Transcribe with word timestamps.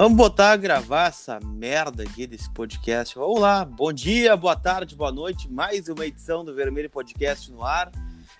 Vamos 0.00 0.16
botar 0.16 0.52
a 0.52 0.56
gravar 0.56 1.08
essa 1.08 1.40
merda 1.40 2.04
aqui 2.04 2.24
desse 2.24 2.48
podcast. 2.50 3.16
Vamos 3.16 3.40
lá, 3.40 3.64
bom 3.64 3.92
dia, 3.92 4.36
boa 4.36 4.54
tarde, 4.54 4.94
boa 4.94 5.10
noite. 5.10 5.50
Mais 5.50 5.88
uma 5.88 6.06
edição 6.06 6.44
do 6.44 6.54
Vermelho 6.54 6.88
Podcast 6.88 7.50
no 7.50 7.64
ar. 7.64 7.90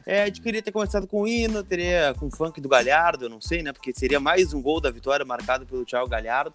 É, 0.07 0.23
a 0.23 0.27
gente 0.27 0.41
queria 0.41 0.63
ter 0.63 0.71
começado 0.71 1.09
com 1.09 1.23
o 1.23 1.27
hino, 1.27 1.65
teria 1.65 2.15
com 2.17 2.27
o 2.27 2.31
funk 2.31 2.61
do 2.61 2.69
Galhardo, 2.69 3.25
eu 3.25 3.29
não 3.29 3.41
sei, 3.41 3.61
né? 3.65 3.73
Porque 3.73 3.93
seria 3.93 4.21
mais 4.21 4.55
um 4.55 4.63
gol 4.63 4.81
da 4.81 4.89
vitória 4.89 5.27
marcado 5.27 5.67
pelo 5.67 5.85
Thiago 5.85 6.09
Galhardo. 6.09 6.55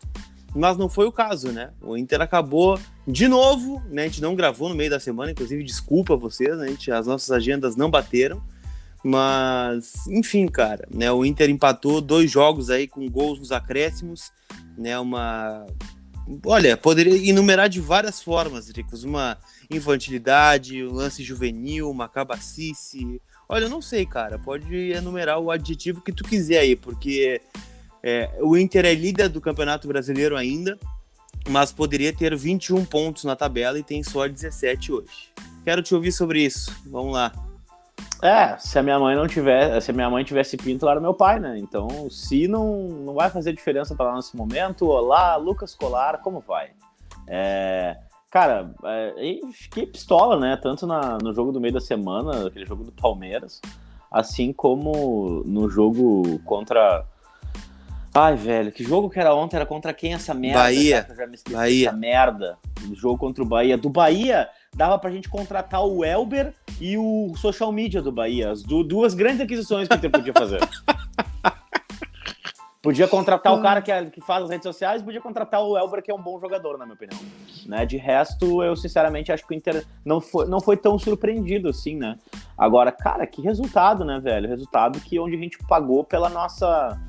Mas 0.55 0.77
não 0.77 0.87
foi 0.87 1.05
o 1.05 1.11
caso, 1.11 1.51
né? 1.51 1.71
O 1.81 1.97
Inter 1.97 2.21
acabou 2.21 2.79
de 3.05 3.27
novo, 3.27 3.83
né? 3.89 4.03
A 4.03 4.07
gente 4.07 4.21
não 4.21 4.35
gravou 4.35 4.69
no 4.69 4.75
meio 4.75 4.89
da 4.89 5.01
semana, 5.01 5.31
inclusive, 5.31 5.65
desculpa 5.65 6.13
a 6.13 6.17
vocês, 6.17 6.57
né? 6.57 6.69
Gente, 6.69 6.89
as 6.93 7.07
nossas 7.07 7.29
agendas 7.29 7.75
não 7.75 7.91
bateram. 7.91 8.41
Mas, 9.03 10.07
enfim, 10.07 10.47
cara, 10.47 10.87
né? 10.89 11.11
O 11.11 11.25
Inter 11.25 11.49
empatou 11.49 11.99
dois 11.99 12.31
jogos 12.31 12.69
aí 12.69 12.87
com 12.87 13.05
gols 13.09 13.37
nos 13.37 13.51
acréscimos, 13.51 14.31
né? 14.77 14.97
Uma. 14.97 15.65
Olha, 16.45 16.77
poderia 16.77 17.29
enumerar 17.29 17.67
de 17.67 17.81
várias 17.81 18.23
formas, 18.23 18.69
Ricos. 18.69 19.03
Uma 19.03 19.37
infantilidade, 19.69 20.85
um 20.85 20.93
lance 20.93 21.21
juvenil, 21.21 21.89
uma 21.89 22.07
cabacice. 22.07 23.21
Olha, 23.49 23.65
eu 23.65 23.69
não 23.69 23.81
sei, 23.81 24.05
cara. 24.05 24.39
Pode 24.39 24.73
enumerar 24.91 25.37
o 25.39 25.51
adjetivo 25.51 26.01
que 26.01 26.13
tu 26.13 26.23
quiser 26.23 26.59
aí, 26.59 26.77
porque 26.77 27.41
é, 28.01 28.29
o 28.41 28.55
Inter 28.57 28.85
é 28.85 28.93
líder 28.93 29.27
do 29.27 29.41
Campeonato 29.41 29.85
Brasileiro 29.85 30.37
ainda, 30.37 30.79
mas 31.49 31.73
poderia 31.73 32.13
ter 32.15 32.33
21 32.37 32.85
pontos 32.85 33.25
na 33.25 33.35
tabela 33.35 33.77
e 33.77 33.83
tem 33.83 34.01
só 34.01 34.25
17 34.29 34.93
hoje. 34.93 35.33
Quero 35.65 35.81
te 35.81 35.93
ouvir 35.93 36.13
sobre 36.13 36.41
isso. 36.45 36.73
Vamos 36.85 37.13
lá. 37.13 37.33
É, 38.23 38.57
se 38.57 38.79
a 38.79 38.81
minha 38.81 38.97
mãe 38.97 39.17
não 39.17 39.27
tiver, 39.27 39.81
se 39.81 39.91
a 39.91 39.93
minha 39.93 40.09
mãe 40.09 40.23
tivesse 40.23 40.55
pinto, 40.55 40.85
ela 40.85 40.93
era 40.93 41.01
meu 41.01 41.13
pai, 41.13 41.41
né? 41.41 41.57
Então, 41.59 42.09
se 42.09 42.47
não, 42.47 42.87
não 42.87 43.13
vai 43.13 43.29
fazer 43.29 43.51
diferença 43.51 43.93
para 43.95 44.15
nesse 44.15 44.37
momento, 44.37 44.87
olá, 44.87 45.35
Lucas 45.35 45.75
Colar, 45.75 46.19
como 46.19 46.39
vai? 46.39 46.69
É, 47.27 47.97
cara, 48.31 48.73
é, 48.85 49.39
fiquei 49.51 49.85
pistola, 49.85 50.39
né? 50.39 50.55
Tanto 50.55 50.87
na, 50.87 51.17
no 51.17 51.33
jogo 51.33 51.51
do 51.51 51.59
meio 51.59 51.73
da 51.73 51.81
semana, 51.81 52.47
aquele 52.47 52.65
jogo 52.65 52.85
do 52.85 52.93
Palmeiras, 52.93 53.59
assim 54.09 54.53
como 54.53 55.43
no 55.45 55.69
jogo 55.69 56.39
contra. 56.45 57.05
Ai, 58.15 58.37
velho, 58.37 58.71
que 58.71 58.85
jogo 58.85 59.09
que 59.09 59.19
era 59.19 59.35
ontem? 59.35 59.57
Era 59.57 59.65
contra 59.65 59.93
quem 59.93 60.13
essa 60.13 60.33
merda? 60.33 60.59
Bahia. 60.59 61.05
Já 61.13 61.27
me 61.27 61.35
esqueci 61.35 61.57
Bahia. 61.57 61.89
Essa 61.89 61.97
merda. 61.97 62.57
O 62.89 62.95
jogo 62.95 63.17
contra 63.17 63.43
o 63.43 63.45
Bahia. 63.45 63.77
Do 63.77 63.89
Bahia, 63.89 64.47
dava 64.73 64.97
pra 64.97 65.11
gente 65.11 65.29
contratar 65.29 65.85
o 65.85 66.03
Elber 66.03 66.53
e 66.79 66.97
o 66.97 67.33
social 67.37 67.71
media 67.71 68.01
do 68.01 68.11
Bahia. 68.11 68.51
As 68.51 68.63
du 68.63 68.83
duas 68.83 69.13
grandes 69.13 69.41
aquisições 69.41 69.87
que 69.87 69.93
o 69.93 69.97
Inter 69.97 70.11
podia 70.11 70.33
fazer. 70.33 70.59
podia 72.81 73.07
contratar 73.07 73.53
o 73.53 73.61
cara 73.61 73.81
que, 73.81 73.91
é, 73.91 74.05
que 74.05 74.19
faz 74.19 74.43
as 74.43 74.49
redes 74.49 74.63
sociais, 74.63 75.01
podia 75.01 75.21
contratar 75.21 75.63
o 75.63 75.77
Elber, 75.77 76.03
que 76.03 76.11
é 76.11 76.13
um 76.13 76.21
bom 76.21 76.37
jogador, 76.39 76.77
na 76.77 76.85
minha 76.85 76.95
opinião. 76.95 77.17
Né? 77.65 77.85
De 77.85 77.95
resto, 77.97 78.61
eu 78.61 78.75
sinceramente 78.75 79.31
acho 79.31 79.47
que 79.47 79.53
o 79.53 79.55
Inter 79.55 79.85
não 80.03 80.19
foi, 80.19 80.45
não 80.47 80.59
foi 80.59 80.75
tão 80.75 80.99
surpreendido 80.99 81.69
assim, 81.69 81.95
né? 81.95 82.17
Agora, 82.57 82.91
cara, 82.91 83.25
que 83.25 83.41
resultado, 83.41 84.03
né, 84.03 84.19
velho? 84.19 84.49
Resultado 84.49 84.99
que 84.99 85.17
onde 85.17 85.35
a 85.35 85.39
gente 85.39 85.57
pagou 85.67 86.03
pela 86.03 86.29
nossa 86.29 86.99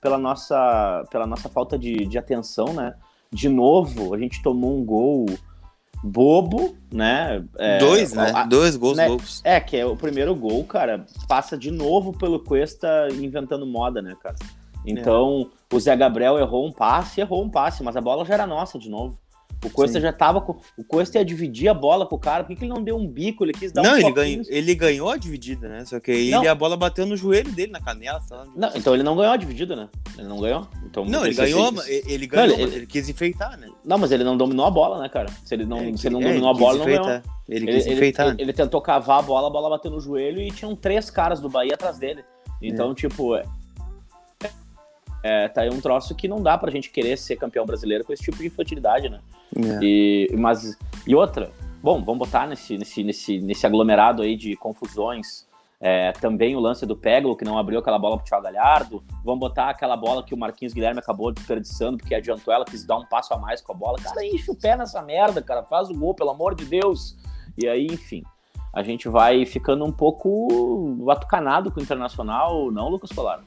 pela 0.00 0.18
nossa 0.18 1.02
pela 1.10 1.26
nossa 1.26 1.48
falta 1.48 1.78
de, 1.78 2.06
de 2.06 2.18
atenção, 2.18 2.72
né? 2.72 2.94
De 3.32 3.48
novo, 3.48 4.14
a 4.14 4.18
gente 4.18 4.40
tomou 4.40 4.78
um 4.78 4.84
gol 4.84 5.26
bobo, 6.04 6.76
né? 6.92 7.42
É, 7.58 7.78
Dois, 7.78 8.12
né? 8.12 8.30
a- 8.34 8.44
Dois 8.44 8.76
gols 8.76 8.96
né? 8.98 9.08
bobos. 9.08 9.40
É, 9.42 9.58
que 9.58 9.76
é 9.76 9.86
o 9.86 9.96
primeiro 9.96 10.34
gol, 10.36 10.62
cara, 10.64 11.06
passa 11.26 11.56
de 11.56 11.70
novo 11.70 12.12
pelo 12.12 12.38
Cuesta 12.38 13.08
inventando 13.12 13.66
moda, 13.66 14.02
né, 14.02 14.14
cara? 14.22 14.36
Então, 14.86 15.50
o 15.72 15.80
Zé 15.80 15.96
Gabriel 15.96 16.38
errou 16.38 16.66
um 16.66 16.70
passe, 16.72 17.20
errou 17.22 17.42
um 17.42 17.48
passe, 17.48 17.82
mas 17.82 17.96
a 17.96 18.02
bola 18.02 18.22
já 18.26 18.34
era 18.34 18.46
nossa 18.46 18.78
de 18.78 18.90
novo. 18.90 19.18
O 19.64 19.70
Cuesta 19.70 19.98
Sim. 19.98 20.02
já 20.02 20.12
tava 20.12 20.40
com. 20.40 20.56
O 20.76 20.84
Cuesta 20.84 21.18
ia 21.18 21.24
dividir 21.24 21.68
a 21.68 21.74
bola 21.74 22.06
com 22.06 22.16
o 22.16 22.18
cara, 22.18 22.44
por 22.44 22.48
que, 22.50 22.56
que 22.56 22.64
ele 22.64 22.72
não 22.72 22.82
deu 22.82 22.96
um 22.96 23.06
bico? 23.08 23.44
Ele 23.44 23.52
quis 23.52 23.72
dar 23.72 23.82
Não, 23.82 23.94
um 23.94 23.96
ele 23.96 24.12
ganhou, 24.12 24.44
ele 24.48 24.74
ganhou 24.74 25.10
a 25.10 25.16
dividida, 25.16 25.68
né? 25.68 25.84
Só 25.84 25.98
que 25.98 26.10
aí 26.10 26.30
Não. 26.30 26.40
ele- 26.40 26.48
a 26.48 26.54
bola 26.54 26.76
bateu 26.76 27.06
no 27.06 27.16
joelho 27.16 27.50
dele, 27.50 27.72
na 27.72 27.80
canela. 27.80 28.20
Não, 28.54 28.70
então 28.74 28.92
ele 28.94 29.02
não 29.02 29.16
ganhou 29.16 29.32
a 29.32 29.36
dividida, 29.36 29.74
né? 29.74 29.88
Ele 30.18 30.28
não 30.28 30.38
ganhou. 30.40 30.68
Então, 30.84 31.04
Não, 31.04 31.24
ele 31.24 31.34
ganhou, 31.34 31.72
ele 31.86 32.04
ele 32.12 32.26
ganhou, 32.26 32.54
ele- 32.54 32.62
mas 32.64 32.74
ele 32.74 32.86
quis 32.86 33.08
enfeitar, 33.08 33.58
né? 33.58 33.68
Não, 33.84 33.96
mas 33.98 34.12
ele 34.12 34.22
não 34.22 34.36
dominou 34.36 34.66
a 34.66 34.70
bola, 34.70 35.00
né, 35.00 35.08
cara? 35.08 35.28
Se 35.44 35.54
ele 35.54 35.64
não, 35.64 35.78
É, 35.78 35.96
se 35.96 36.06
ele 36.08 36.14
não 36.14 36.20
é, 36.22 36.24
dominou 36.28 36.50
a 36.50 36.54
bola, 36.54 36.74
ele 36.74 36.78
não 36.78 36.86
ganhou. 36.86 37.02
enfeitar. 37.08 37.34
Ele 37.48 37.64
Ele, 37.64 37.72
quis 37.72 37.86
ele- 37.86 37.94
enfeitar. 37.94 38.28
ele- 38.28 38.42
ele 38.42 38.52
tentou 38.52 38.80
cavar 38.80 39.18
a 39.18 39.22
bola, 39.22 39.48
a 39.48 39.50
bola 39.50 39.70
bateu 39.70 39.90
no 39.90 40.00
joelho 40.00 40.40
e 40.40 40.50
tinham 40.50 40.74
três 40.76 41.10
caras 41.10 41.40
do 41.40 41.48
Bahia 41.48 41.74
atrás 41.74 41.98
dele. 41.98 42.22
Então, 42.62 42.94
tipo, 42.94 43.34
é, 43.36 43.44
é, 45.22 45.48
tá 45.48 45.62
aí 45.62 45.70
um 45.70 45.80
troço 45.80 46.14
que 46.14 46.28
não 46.28 46.42
dá 46.42 46.56
pra 46.58 46.70
gente 46.70 46.90
querer 46.90 47.16
ser 47.16 47.36
campeão 47.36 47.64
brasileiro 47.64 48.04
com 48.04 48.12
esse 48.12 48.22
tipo 48.22 48.36
de 48.38 48.46
infantilidade, 48.46 49.08
né? 49.08 49.20
É. 49.56 49.78
E, 49.82 50.36
mas, 50.36 50.76
e 51.06 51.14
outra, 51.14 51.50
bom, 51.82 52.02
vamos 52.02 52.18
botar 52.18 52.46
nesse, 52.46 52.76
nesse, 52.78 53.02
nesse, 53.02 53.40
nesse 53.40 53.66
aglomerado 53.66 54.22
aí 54.22 54.36
de 54.36 54.56
confusões 54.56 55.46
é, 55.86 56.12
também 56.12 56.56
o 56.56 56.60
lance 56.60 56.86
do 56.86 56.96
Peglo, 56.96 57.36
que 57.36 57.44
não 57.44 57.58
abriu 57.58 57.78
aquela 57.78 57.98
bola 57.98 58.16
pro 58.16 58.24
Thiago 58.24 58.44
Galhardo. 58.44 59.04
Vamos 59.22 59.40
botar 59.40 59.68
aquela 59.68 59.94
bola 59.96 60.22
que 60.22 60.32
o 60.32 60.38
Marquinhos 60.38 60.72
Guilherme 60.72 60.98
acabou 60.98 61.30
desperdiçando, 61.30 61.98
porque 61.98 62.14
adiantou 62.14 62.54
ela, 62.54 62.64
quis 62.64 62.86
dar 62.86 62.96
um 62.96 63.04
passo 63.04 63.34
a 63.34 63.38
mais 63.38 63.60
com 63.60 63.72
a 63.72 63.74
bola. 63.76 63.98
Cara, 63.98 64.24
enche 64.24 64.50
o 64.50 64.54
pé 64.54 64.76
nessa 64.76 65.02
merda, 65.02 65.42
cara, 65.42 65.62
faz 65.62 65.90
o 65.90 65.94
gol, 65.94 66.14
pelo 66.14 66.30
amor 66.30 66.54
de 66.54 66.64
Deus. 66.64 67.16
E 67.58 67.68
aí, 67.68 67.86
enfim, 67.86 68.22
a 68.72 68.82
gente 68.82 69.08
vai 69.10 69.44
ficando 69.44 69.84
um 69.84 69.92
pouco 69.92 71.06
atucanado 71.10 71.70
com 71.70 71.80
o 71.80 71.82
Internacional, 71.82 72.70
não, 72.70 72.88
Lucas 72.88 73.10
Colar? 73.10 73.44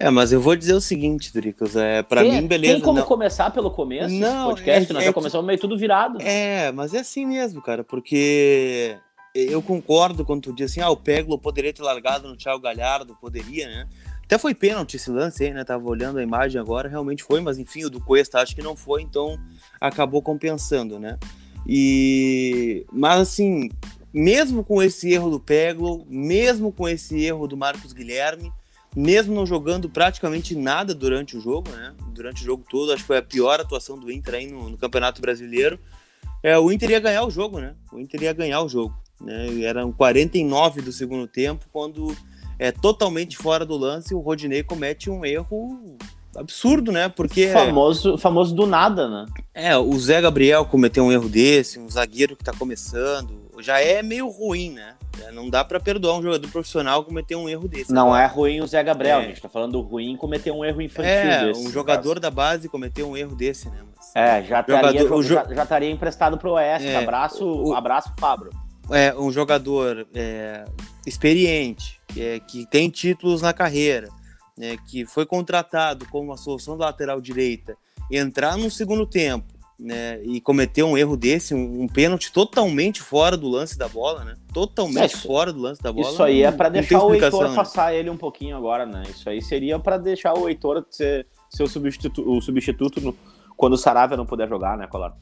É, 0.00 0.10
mas 0.10 0.32
eu 0.32 0.40
vou 0.40 0.54
dizer 0.54 0.74
o 0.74 0.80
seguinte, 0.80 1.32
Dricos, 1.32 1.74
é, 1.74 2.02
pra 2.02 2.22
tem, 2.22 2.40
mim, 2.42 2.46
beleza. 2.46 2.74
Tem 2.74 2.82
como 2.82 3.00
não- 3.00 3.06
começar 3.06 3.50
pelo 3.50 3.70
começo 3.70 4.14
Não, 4.14 4.50
podcast? 4.50 4.90
é- 4.90 4.94
nós 4.94 5.02
é 5.02 5.06
já 5.06 5.12
começamos 5.12 5.46
meio 5.46 5.58
tudo 5.58 5.76
virado. 5.76 6.18
É, 6.22 6.70
mas 6.72 6.94
é 6.94 7.00
assim 7.00 7.26
mesmo, 7.26 7.60
cara, 7.60 7.82
porque 7.82 8.96
eu 9.34 9.60
concordo 9.60 10.24
quando 10.24 10.42
tu 10.42 10.52
diz 10.52 10.70
assim, 10.70 10.80
ah, 10.80 10.90
o 10.90 10.96
Peglo 10.96 11.38
poderia 11.38 11.72
ter 11.72 11.82
largado 11.82 12.28
no 12.28 12.36
Thiago 12.36 12.60
Galhardo, 12.60 13.16
poderia, 13.20 13.66
né? 13.66 13.88
Até 14.24 14.38
foi 14.38 14.54
pênalti 14.54 14.94
esse 14.94 15.10
lance 15.10 15.42
aí, 15.42 15.52
né? 15.52 15.64
Tava 15.64 15.88
olhando 15.88 16.18
a 16.18 16.22
imagem 16.22 16.60
agora, 16.60 16.88
realmente 16.88 17.24
foi, 17.24 17.40
mas 17.40 17.58
enfim, 17.58 17.84
o 17.84 17.90
do 17.90 18.00
Cuesta 18.00 18.40
acho 18.40 18.54
que 18.54 18.62
não 18.62 18.76
foi, 18.76 19.02
então 19.02 19.36
acabou 19.80 20.22
compensando, 20.22 20.98
né? 21.00 21.18
E 21.66 22.86
mas 22.92 23.20
assim, 23.20 23.70
mesmo 24.12 24.62
com 24.62 24.82
esse 24.82 25.12
erro 25.12 25.30
do 25.30 25.40
Peglo, 25.40 26.04
mesmo 26.08 26.70
com 26.70 26.88
esse 26.88 27.18
erro 27.24 27.46
do 27.48 27.56
Marcos 27.56 27.92
Guilherme, 27.92 28.52
mesmo 28.96 29.34
não 29.34 29.46
jogando 29.46 29.88
praticamente 29.88 30.54
nada 30.54 30.94
durante 30.94 31.36
o 31.36 31.40
jogo, 31.40 31.70
né? 31.70 31.94
Durante 32.12 32.42
o 32.42 32.44
jogo 32.44 32.64
todo, 32.68 32.92
acho 32.92 33.02
que 33.02 33.06
foi 33.06 33.18
a 33.18 33.22
pior 33.22 33.60
atuação 33.60 33.98
do 33.98 34.10
Inter 34.10 34.34
aí 34.34 34.46
no, 34.46 34.70
no 34.70 34.76
Campeonato 34.76 35.20
Brasileiro. 35.20 35.78
É, 36.42 36.58
o 36.58 36.70
Inter 36.70 36.90
ia 36.90 37.00
ganhar 37.00 37.24
o 37.24 37.30
jogo, 37.30 37.58
né? 37.60 37.74
O 37.92 37.98
Inter 37.98 38.22
ia 38.22 38.32
ganhar 38.32 38.62
o 38.62 38.68
jogo. 38.68 38.94
Né? 39.20 39.62
Eram 39.62 39.92
49 39.92 40.82
do 40.82 40.92
segundo 40.92 41.26
tempo, 41.26 41.66
quando 41.72 42.16
é 42.58 42.72
totalmente 42.72 43.36
fora 43.36 43.64
do 43.64 43.76
lance, 43.76 44.14
o 44.14 44.20
Rodinei 44.20 44.62
comete 44.62 45.10
um 45.10 45.24
erro 45.24 45.96
absurdo, 46.36 46.92
né? 46.92 47.08
Porque 47.08 47.48
Famoso, 47.48 48.18
famoso 48.18 48.54
do 48.54 48.66
nada, 48.66 49.08
né? 49.08 49.26
é, 49.54 49.76
o 49.76 49.98
Zé 49.98 50.20
Gabriel 50.20 50.64
cometeu 50.64 51.04
um 51.04 51.12
erro 51.12 51.28
desse, 51.28 51.78
um 51.78 51.88
zagueiro 51.88 52.36
que 52.36 52.44
tá 52.44 52.52
começando, 52.52 53.48
já 53.60 53.80
é 53.80 54.02
meio 54.02 54.28
ruim, 54.28 54.70
né? 54.70 54.94
É, 55.26 55.30
Não 55.32 55.48
dá 55.50 55.64
pra 55.64 55.80
perdoar 55.80 56.16
um 56.18 56.22
jogador 56.22 56.48
profissional 56.50 57.04
cometer 57.04 57.36
um 57.36 57.48
erro 57.48 57.66
desse. 57.68 57.92
Não 57.92 58.14
é 58.16 58.26
ruim 58.26 58.60
o 58.60 58.66
Zé 58.66 58.82
Gabriel, 58.82 59.20
É. 59.20 59.24
a 59.24 59.28
gente 59.28 59.40
tá 59.40 59.48
falando 59.48 59.72
do 59.72 59.80
ruim 59.80 60.16
cometer 60.16 60.50
um 60.50 60.64
erro 60.64 60.80
infantil 60.82 61.10
É, 61.10 61.46
desse. 61.46 61.60
um 61.66 61.70
jogador 61.70 62.18
da 62.20 62.30
base 62.30 62.68
cometeu 62.68 63.08
um 63.08 63.16
erro 63.16 63.34
desse, 63.34 63.68
né? 63.68 63.78
Mas- 63.96 64.12
caso. 64.12 64.12
É, 64.14 64.42
já 64.44 64.60
estaria, 64.60 65.00
Jogador- 65.00 65.18
o 65.18 65.22
jo- 65.22 65.34
já, 65.34 65.44
já 65.54 65.62
estaria 65.62 65.90
emprestado 65.90 66.38
pro 66.38 66.52
Oeste. 66.52 66.86
É, 66.88 66.96
abraço, 66.96 67.44
o- 67.44 67.74
abraço, 67.74 68.12
Fabro. 68.18 68.50
é 68.90 69.14
um 69.14 69.30
jogador 69.32 70.06
é, 70.14 70.64
experiente, 71.06 72.00
que, 72.08 72.22
é, 72.22 72.40
tem 72.70 72.88
títulos 72.88 73.42
na 73.42 73.52
carreira, 73.52 74.08
né, 74.56 74.76
que 74.88 75.04
foi 75.04 75.26
contratado 75.26 76.06
como 76.06 76.32
a 76.32 76.36
solução 76.36 76.76
da 76.78 76.86
lateral 76.86 77.20
direita, 77.20 77.76
entrar 78.10 78.56
no 78.56 78.70
segundo 78.70 79.04
tempo 79.06 79.46
né, 79.78 80.20
e 80.24 80.40
cometer 80.40 80.82
um 80.82 80.98
erro 80.98 81.16
desse, 81.16 81.54
um, 81.54 81.82
um 81.82 81.86
pênalti 81.88 82.32
totalmente 82.32 83.00
fora 83.00 83.36
do 83.36 83.48
lance 83.48 83.78
da 83.78 83.86
bola, 83.88 84.24
né? 84.24 84.34
Totalmente 84.52 85.14
É, 85.14 85.18
fora 85.18 85.52
do 85.52 85.60
lance 85.60 85.80
da 85.80 85.92
bola. 85.92 86.10
Isso 86.10 86.22
aí 86.22 86.42
é 86.42 86.50
não- 86.50 86.58
não 86.58 86.58
tem 86.64 86.72
deixar 86.72 87.04
o 87.04 87.14
Heitor 87.14 87.48
né? 87.50 87.54
passar 87.54 87.94
ele 87.94 88.10
um 88.10 88.16
pouquinho 88.16 88.56
agora, 88.56 88.84
né? 88.84 89.04
Isso 89.08 89.28
aí 89.30 89.40
seria 89.40 89.78
pra 89.78 89.96
deixar 89.96 90.34
o 90.34 90.48
Heitor 90.48 90.84
ser, 90.90 91.26
ser 91.48 91.62
o 91.62 91.68
substituto, 91.68 92.28
o 92.28 92.40
substituto 92.40 93.00
no- 93.00 93.16
quando 93.56 93.74
o 93.74 93.78
Saravia 93.78 94.16
não 94.16 94.26
puder 94.26 94.48
jogar, 94.48 94.76
né, 94.76 94.86
Colar? 94.88 95.16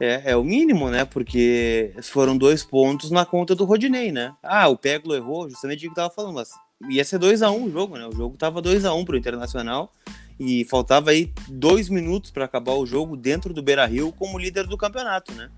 É, 0.00 0.32
é 0.32 0.36
o 0.36 0.42
mínimo, 0.42 0.90
né? 0.90 1.04
Porque 1.04 1.94
foram 2.02 2.36
dois 2.36 2.64
pontos 2.64 3.10
na 3.10 3.24
conta 3.24 3.54
do 3.54 3.64
Rodinei, 3.64 4.10
né? 4.10 4.32
Ah, 4.42 4.66
o 4.68 4.76
Peglo 4.76 5.14
errou, 5.14 5.48
justamente 5.48 5.78
o 5.78 5.80
que 5.82 5.86
eu 5.88 5.94
tava 5.94 6.10
falando, 6.12 6.34
mas 6.34 6.48
ia 6.90 7.04
ser 7.04 7.18
2x1 7.18 7.64
o 7.66 7.70
jogo, 7.70 7.96
né? 7.96 8.06
O 8.06 8.12
jogo 8.12 8.36
tava 8.36 8.60
2x1 8.62 9.04
pro 9.04 9.16
Internacional 9.16 9.92
e 10.38 10.64
faltava 10.64 11.10
aí 11.10 11.32
dois 11.48 11.88
minutos 11.88 12.30
para 12.30 12.44
acabar 12.44 12.72
o 12.74 12.86
jogo 12.86 13.16
dentro 13.16 13.52
do 13.54 13.62
Beira 13.62 13.86
Rio 13.86 14.12
como 14.12 14.38
líder 14.38 14.66
do 14.66 14.76
campeonato, 14.76 15.32
né? 15.32 15.48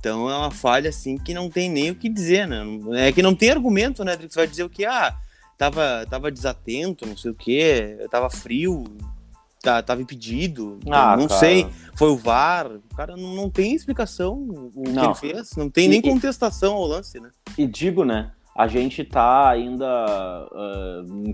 Então 0.00 0.28
é 0.30 0.36
uma 0.36 0.50
falha 0.50 0.90
assim 0.90 1.16
que 1.18 1.32
não 1.34 1.48
tem 1.48 1.70
nem 1.70 1.90
o 1.90 1.94
que 1.94 2.08
dizer, 2.08 2.46
né? 2.46 2.62
É 2.96 3.12
que 3.12 3.22
não 3.22 3.34
tem 3.34 3.50
argumento, 3.50 4.04
né? 4.04 4.16
Você 4.16 4.36
vai 4.38 4.46
dizer 4.46 4.64
o 4.64 4.68
que? 4.70 4.84
Ah, 4.84 5.16
tava, 5.56 6.06
tava 6.08 6.30
desatento, 6.30 7.06
não 7.06 7.16
sei 7.16 7.30
o 7.30 7.34
quê, 7.34 8.06
tava 8.10 8.28
frio. 8.30 8.84
tá, 9.62 9.82
tava 9.82 10.00
impedido. 10.02 10.78
Ah, 10.88 11.16
não 11.16 11.26
cara. 11.26 11.40
sei. 11.40 11.66
Foi 11.96 12.08
o 12.10 12.16
VAR. 12.16 12.66
O 12.70 12.96
cara 12.96 13.16
não, 13.16 13.34
não 13.34 13.50
tem 13.50 13.74
explicação 13.74 14.34
o 14.74 14.82
que 14.84 14.90
Não. 14.92 15.04
ele 15.06 15.14
fez. 15.14 15.56
Não 15.56 15.68
tem 15.68 15.88
nem 15.88 16.00
contestação 16.00 16.74
ao 16.74 16.86
lance, 16.86 17.18
né? 17.18 17.30
E 17.58 17.66
digo, 17.66 18.04
né? 18.04 18.30
A 18.56 18.66
gente 18.66 19.04
tá 19.04 19.50
ainda 19.50 20.48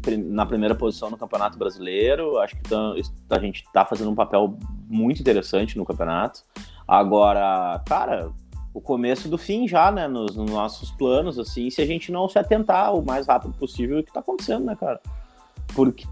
prim- 0.03 0.25
na 0.25 0.45
primeira 0.45 0.75
posição 0.75 1.09
no 1.09 1.17
Campeonato 1.17 1.57
Brasileiro. 1.57 2.39
Acho 2.39 2.57
que 2.57 2.63
tá- 2.69 2.95
a 3.31 3.39
gente 3.39 3.65
tá 3.73 3.85
fazendo 3.85 4.11
um 4.11 4.15
papel 4.15 4.57
muito 4.89 5.21
interessante 5.21 5.79
no 5.79 5.85
campeonato. 5.85 6.41
Agora, 6.87 7.81
cara, 7.87 8.31
o 8.75 8.81
começo 8.81 9.29
do 9.29 9.39
fim 9.39 9.69
já, 9.69 9.93
né? 9.93 10.09
Nos, 10.09 10.35
nos 10.35 10.51
nossos 10.51 10.91
planos, 10.91 11.39
assim, 11.39 11.71
se 11.71 11.81
a 11.81 11.87
gente 11.87 12.11
não 12.11 12.29
se 12.29 12.39
atentar 12.39 12.93
o 12.93 13.05
mais 13.05 13.29
rápido 13.29 13.55
possível 13.55 14.01
o 14.01 14.03
que 14.05 14.13
tá 14.13 14.19
acontecendo, 14.21 14.65
né, 14.65 14.75
cara? 14.75 15.01
Porque 15.75 16.05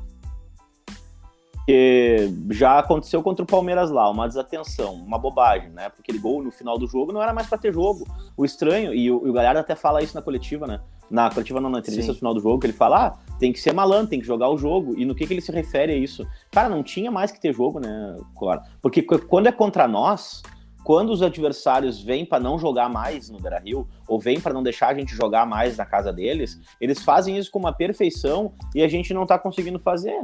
porque 1.71 2.33
já 2.51 2.81
aconteceu 2.81 3.23
contra 3.23 3.45
o 3.45 3.47
Palmeiras 3.47 3.91
lá, 3.91 4.11
uma 4.11 4.27
desatenção, 4.27 4.95
uma 4.95 5.19
bobagem, 5.19 5.71
né? 5.71 5.89
Porque 5.89 6.03
aquele 6.03 6.19
gol 6.19 6.43
no 6.43 6.51
final 6.51 6.77
do 6.77 6.87
jogo 6.87 7.13
não 7.13 7.23
era 7.23 7.33
mais 7.33 7.47
pra 7.47 7.59
ter 7.59 7.73
jogo. 7.73 8.09
O 8.37 8.45
estranho, 8.45 8.93
e 8.93 9.09
o, 9.11 9.25
e 9.25 9.31
o 9.31 9.33
Galhardo 9.33 9.61
até 9.61 9.77
fala 9.77 10.03
isso 10.03 10.15
na 10.17 10.23
coletiva, 10.23 10.67
né? 10.67 10.81
Na 11.11 11.29
coletiva 11.29 11.61
não, 11.61 11.69
na 11.69 11.81
entrevista 11.81 12.07
Sim. 12.07 12.13
no 12.13 12.19
final 12.19 12.35
do 12.35 12.41
jogo, 12.41 12.61
que 12.61 12.67
ele 12.67 12.73
fala, 12.73 13.07
ah, 13.07 13.37
tem 13.39 13.53
que 13.53 13.59
ser 13.61 13.73
malandro, 13.75 14.07
tem 14.09 14.21
que 14.21 14.27
jogar 14.27 14.49
o 14.49 14.57
jogo. 14.57 14.95
E 14.97 15.05
no 15.05 15.15
que, 15.15 15.27
que 15.27 15.35
ele 15.35 15.41
se 15.41 15.51
refere 15.51 15.93
a 15.93 15.97
isso? 15.97 16.27
Cara, 16.53 16.69
não 16.69 16.83
tinha 16.83 17.11
mais 17.11 17.33
que 17.33 17.41
ter 17.41 17.53
jogo, 17.53 17.81
né, 17.81 18.17
Cora? 18.35 18.63
Porque 18.81 19.03
qu- 19.03 19.19
quando 19.27 19.49
é 19.49 19.53
contra 19.53 19.89
nós, 19.89 20.43
quando 20.85 21.11
os 21.11 21.21
adversários 21.23 22.01
vêm 22.01 22.25
pra 22.25 22.39
não 22.39 22.59
jogar 22.59 22.89
mais 22.89 23.29
no 23.29 23.41
Beira-Rio, 23.41 23.89
ou 24.09 24.19
vêm 24.21 24.41
pra 24.41 24.53
não 24.55 24.63
deixar 24.63 24.89
a 24.89 24.95
gente 24.95 25.15
jogar 25.15 25.45
mais 25.47 25.77
na 25.77 25.85
casa 25.85 26.13
deles, 26.13 26.59
eles 26.81 27.03
fazem 27.03 27.37
isso 27.37 27.51
com 27.51 27.59
uma 27.59 27.73
perfeição 27.73 28.53
e 28.75 28.83
a 28.83 28.89
gente 28.89 29.13
não 29.13 29.27
tá 29.27 29.39
conseguindo 29.39 29.79
fazer. 29.81 30.21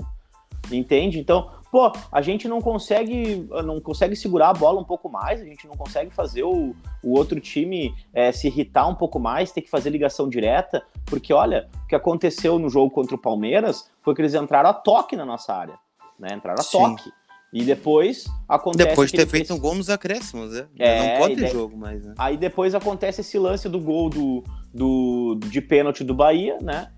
Entende? 0.71 1.19
Então, 1.21 1.51
pô, 1.77 1.93
a 2.11 2.23
gente 2.23 2.49
não 2.49 2.59
consegue 2.59 3.47
não 3.63 3.79
consegue 3.83 4.17
segurar 4.17 4.49
a 4.49 4.55
bola 4.55 4.81
um 4.81 4.85
pouco 4.85 5.11
mais, 5.11 5.43
a 5.43 5.45
gente 5.45 5.69
não 5.69 5.77
consegue 5.77 6.11
fazer 6.11 6.43
o, 6.43 6.75
o 7.05 7.13
outro 7.13 7.39
time 7.39 7.95
é, 8.15 8.33
se 8.33 8.47
irritar 8.47 8.89
um 8.89 8.95
pouco 8.95 9.21
mais, 9.21 9.53
ter 9.53 9.61
que 9.61 9.69
fazer 9.69 9.91
ligação 9.91 10.27
direta, 10.27 10.83
porque 11.05 11.35
olha, 11.35 11.69
o 11.85 11.87
que 11.87 11.95
aconteceu 11.95 12.59
no 12.59 12.71
jogo 12.71 12.91
contra 12.91 13.15
o 13.15 13.19
Palmeiras 13.19 13.91
foi 14.01 14.15
que 14.15 14.23
eles 14.23 14.33
entraram 14.33 14.71
a 14.71 14.73
toque 14.73 15.17
na 15.17 15.27
nossa 15.27 15.53
área, 15.53 15.75
né? 16.19 16.29
Entraram 16.33 16.61
a 16.61 16.63
Sim. 16.63 16.79
toque. 16.79 17.13
E 17.53 17.63
depois 17.63 18.25
acontece 18.49 18.89
Depois 18.89 19.11
de 19.11 19.19
ter 19.19 19.27
feito 19.27 19.53
um 19.53 19.59
gol 19.59 19.75
nos 19.75 19.91
acréscimos, 19.91 20.53
né? 20.53 20.67
É, 20.79 21.13
não 21.13 21.21
pode 21.21 21.35
ter 21.35 21.43
daí- 21.43 21.53
jogo 21.53 21.77
mais, 21.77 22.07
né? 22.07 22.15
Aí 22.17 22.39
depois 22.39 22.75
acontece 22.75 23.21
esse 23.21 23.39
lance 23.39 23.69
do 23.69 23.79
gol 23.79 24.09
do, 24.09 24.43
do, 24.73 25.39
de 25.47 25.61
pênalti 25.61 26.03
do 26.03 26.15
Bahia, 26.15 26.57
né? 26.61 26.91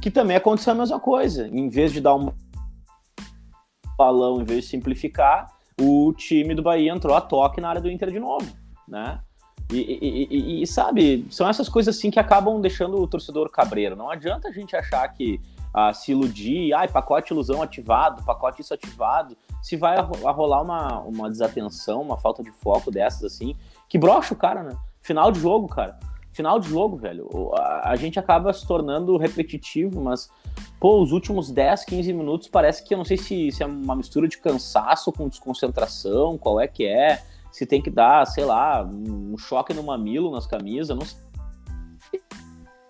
Que 0.00 0.08
também 0.08 0.36
aconteceu 0.36 0.72
a 0.72 0.76
mesma 0.76 1.00
coisa. 1.00 1.48
Em 1.48 1.68
vez 1.68 1.92
de 1.92 2.00
dar 2.00 2.14
um 2.14 2.32
balão, 4.00 4.40
em 4.40 4.44
vez 4.44 4.64
de 4.64 4.70
simplificar, 4.70 5.52
o 5.78 6.12
time 6.14 6.54
do 6.54 6.62
Bahia 6.62 6.90
entrou 6.90 7.14
a 7.14 7.20
toque 7.20 7.60
na 7.60 7.68
área 7.68 7.80
do 7.80 7.90
Inter 7.90 8.10
de 8.10 8.18
novo, 8.18 8.46
né? 8.88 9.20
E, 9.70 9.76
e- 9.78 10.28
e- 10.30 10.62
e, 10.62 10.66
sabe, 10.66 11.26
são 11.30 11.48
essas 11.48 11.68
coisas 11.68 11.96
assim 11.96 12.10
que 12.10 12.18
acabam 12.18 12.60
deixando 12.60 13.00
o 13.00 13.06
torcedor 13.06 13.50
cabreiro. 13.50 13.94
Não 13.94 14.10
adianta 14.10 14.48
a 14.48 14.52
gente 14.52 14.74
achar 14.74 15.06
que 15.08 15.40
ah, 15.72 15.92
se 15.92 16.10
iludir, 16.10 16.72
ai, 16.72 16.88
pacote 16.88 17.32
ilusão 17.32 17.62
ativado, 17.62 18.24
pacote 18.24 18.62
isso 18.62 18.74
ativado. 18.74 19.36
Se 19.62 19.76
vai 19.76 19.96
a, 19.96 20.02
rolar 20.32 20.62
uma, 20.62 20.98
uma 21.00 21.28
desatenção, 21.30 22.00
uma 22.02 22.16
falta 22.16 22.42
de 22.42 22.50
foco 22.50 22.90
dessas 22.90 23.22
assim, 23.22 23.54
que 23.88 23.96
brocha 23.98 24.34
o 24.34 24.36
cara, 24.36 24.62
né? 24.64 24.76
Final 25.02 25.30
de 25.30 25.38
jogo, 25.38 25.68
cara. 25.68 25.98
Final 26.32 26.60
de 26.60 26.68
jogo, 26.68 26.96
velho. 26.96 27.28
A, 27.54 27.90
a 27.90 27.96
gente 27.96 28.18
acaba 28.18 28.52
se 28.52 28.66
tornando 28.66 29.16
repetitivo, 29.16 30.00
mas, 30.00 30.30
pô, 30.78 31.02
os 31.02 31.12
últimos 31.12 31.50
10, 31.50 31.84
15 31.84 32.12
minutos 32.12 32.48
parece 32.48 32.84
que 32.84 32.94
eu 32.94 32.98
não 32.98 33.04
sei 33.04 33.16
se, 33.16 33.50
se 33.50 33.62
é 33.62 33.66
uma 33.66 33.96
mistura 33.96 34.28
de 34.28 34.38
cansaço 34.38 35.12
com 35.12 35.28
desconcentração, 35.28 36.38
qual 36.38 36.60
é 36.60 36.68
que 36.68 36.86
é. 36.86 37.22
Se 37.50 37.66
tem 37.66 37.82
que 37.82 37.90
dar, 37.90 38.24
sei 38.26 38.44
lá, 38.44 38.84
um 38.84 39.36
choque 39.36 39.74
no 39.74 39.82
mamilo 39.82 40.30
nas 40.30 40.46
camisas, 40.46 40.96
não 40.96 41.04
sei 41.04 41.18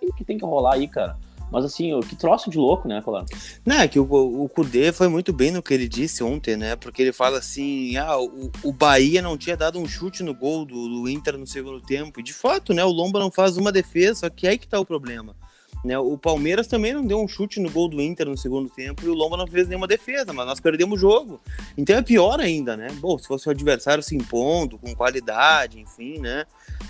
o 0.02 0.14
que 0.14 0.24
tem 0.24 0.38
que 0.38 0.44
rolar 0.44 0.74
aí, 0.74 0.88
cara. 0.88 1.18
Mas 1.50 1.64
assim, 1.64 1.98
que 2.00 2.14
troço 2.16 2.48
de 2.50 2.58
louco, 2.58 2.86
né, 2.86 3.02
Colar? 3.02 3.24
Não, 3.66 3.76
é 3.76 3.88
que 3.88 3.98
o, 3.98 4.04
o 4.04 4.48
Kudê 4.48 4.92
foi 4.92 5.08
muito 5.08 5.32
bem 5.32 5.50
no 5.50 5.62
que 5.62 5.74
ele 5.74 5.88
disse 5.88 6.22
ontem, 6.22 6.56
né? 6.56 6.76
Porque 6.76 7.02
ele 7.02 7.12
fala 7.12 7.38
assim: 7.38 7.96
ah, 7.96 8.18
o, 8.18 8.50
o 8.62 8.72
Bahia 8.72 9.20
não 9.20 9.36
tinha 9.36 9.56
dado 9.56 9.78
um 9.78 9.86
chute 9.88 10.22
no 10.22 10.34
gol 10.34 10.64
do, 10.64 10.88
do 10.88 11.08
Inter 11.08 11.36
no 11.36 11.46
segundo 11.46 11.80
tempo. 11.80 12.20
E 12.20 12.22
de 12.22 12.32
fato, 12.32 12.72
né? 12.72 12.84
O 12.84 12.90
Lomba 12.90 13.18
não 13.18 13.30
faz 13.30 13.56
uma 13.56 13.72
defesa, 13.72 14.20
só 14.20 14.30
que 14.30 14.46
aí 14.46 14.56
que 14.58 14.68
tá 14.68 14.78
o 14.78 14.84
problema. 14.86 15.34
Né, 15.82 15.98
o 15.98 16.18
Palmeiras 16.18 16.66
também 16.66 16.92
não 16.92 17.06
deu 17.06 17.18
um 17.18 17.26
chute 17.26 17.58
no 17.58 17.70
gol 17.70 17.88
do 17.88 18.02
Inter 18.02 18.26
no 18.26 18.36
segundo 18.36 18.68
tempo 18.68 19.02
e 19.02 19.08
o 19.08 19.14
Lomba 19.14 19.38
não 19.38 19.46
fez 19.46 19.66
nenhuma 19.66 19.86
defesa, 19.86 20.30
mas 20.30 20.44
nós 20.44 20.60
perdemos 20.60 20.98
o 20.98 21.00
jogo. 21.00 21.40
Então 21.74 21.96
é 21.96 22.02
pior 22.02 22.38
ainda, 22.38 22.76
né? 22.76 22.88
Bom, 23.00 23.16
se 23.16 23.26
fosse 23.26 23.48
o 23.48 23.50
adversário 23.50 24.02
se 24.02 24.14
impondo, 24.14 24.76
com 24.76 24.94
qualidade, 24.94 25.80
enfim, 25.80 26.18
né? 26.18 26.44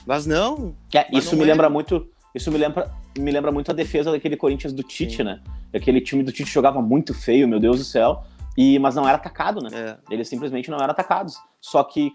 Mas 0.04 0.26
não, 0.26 0.74
É, 0.92 1.06
Mas 1.12 1.22
isso 1.24 1.36
não 1.36 1.44
me 1.44 1.48
é- 1.48 1.52
lembra 1.52 1.70
muito. 1.70 2.08
Isso 2.34 2.50
me 2.50 2.58
lembra, 2.58 2.92
me 3.18 3.30
lembra 3.30 3.50
muito 3.50 3.70
a 3.70 3.74
defesa 3.74 4.10
daquele 4.10 4.36
Corinthians 4.36 4.72
do 4.72 4.82
Tite, 4.82 5.18
Sim. 5.18 5.24
né? 5.24 5.42
Aquele 5.74 6.00
time 6.00 6.22
do 6.22 6.32
Tite 6.32 6.50
jogava 6.50 6.80
muito 6.80 7.14
feio, 7.14 7.48
meu 7.48 7.60
Deus 7.60 7.78
do 7.78 7.84
céu. 7.84 8.22
E, 8.56 8.78
mas 8.78 8.94
não 8.94 9.06
era 9.06 9.16
atacado, 9.16 9.60
né? 9.62 9.70
é, 9.72 10.14
Eles 10.14 10.28
simplesmente 10.28 10.70
não 10.70 10.78
eram 10.78 10.90
atacados. 10.90 11.36
Só 11.60 11.82
que. 11.84 12.12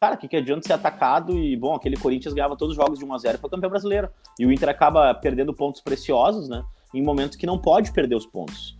Cara, 0.00 0.14
o 0.14 0.18
que, 0.18 0.28
que 0.28 0.36
adianta 0.36 0.66
ser 0.66 0.72
atacado? 0.72 1.38
E, 1.38 1.56
bom, 1.56 1.74
aquele 1.74 1.96
Corinthians 1.96 2.32
ganhava 2.32 2.56
todos 2.56 2.76
os 2.76 2.82
jogos 2.82 2.98
de 2.98 3.04
1x0 3.04 3.34
e 3.34 3.38
foi 3.38 3.50
campeão 3.50 3.70
brasileiro. 3.70 4.08
E 4.38 4.46
o 4.46 4.52
Inter 4.52 4.68
acaba 4.68 5.14
perdendo 5.14 5.52
pontos 5.54 5.80
preciosos, 5.80 6.48
né? 6.48 6.64
Em 6.94 7.02
momentos 7.02 7.36
que 7.36 7.46
não 7.46 7.58
pode 7.58 7.92
perder 7.92 8.14
os 8.14 8.26
pontos. 8.26 8.79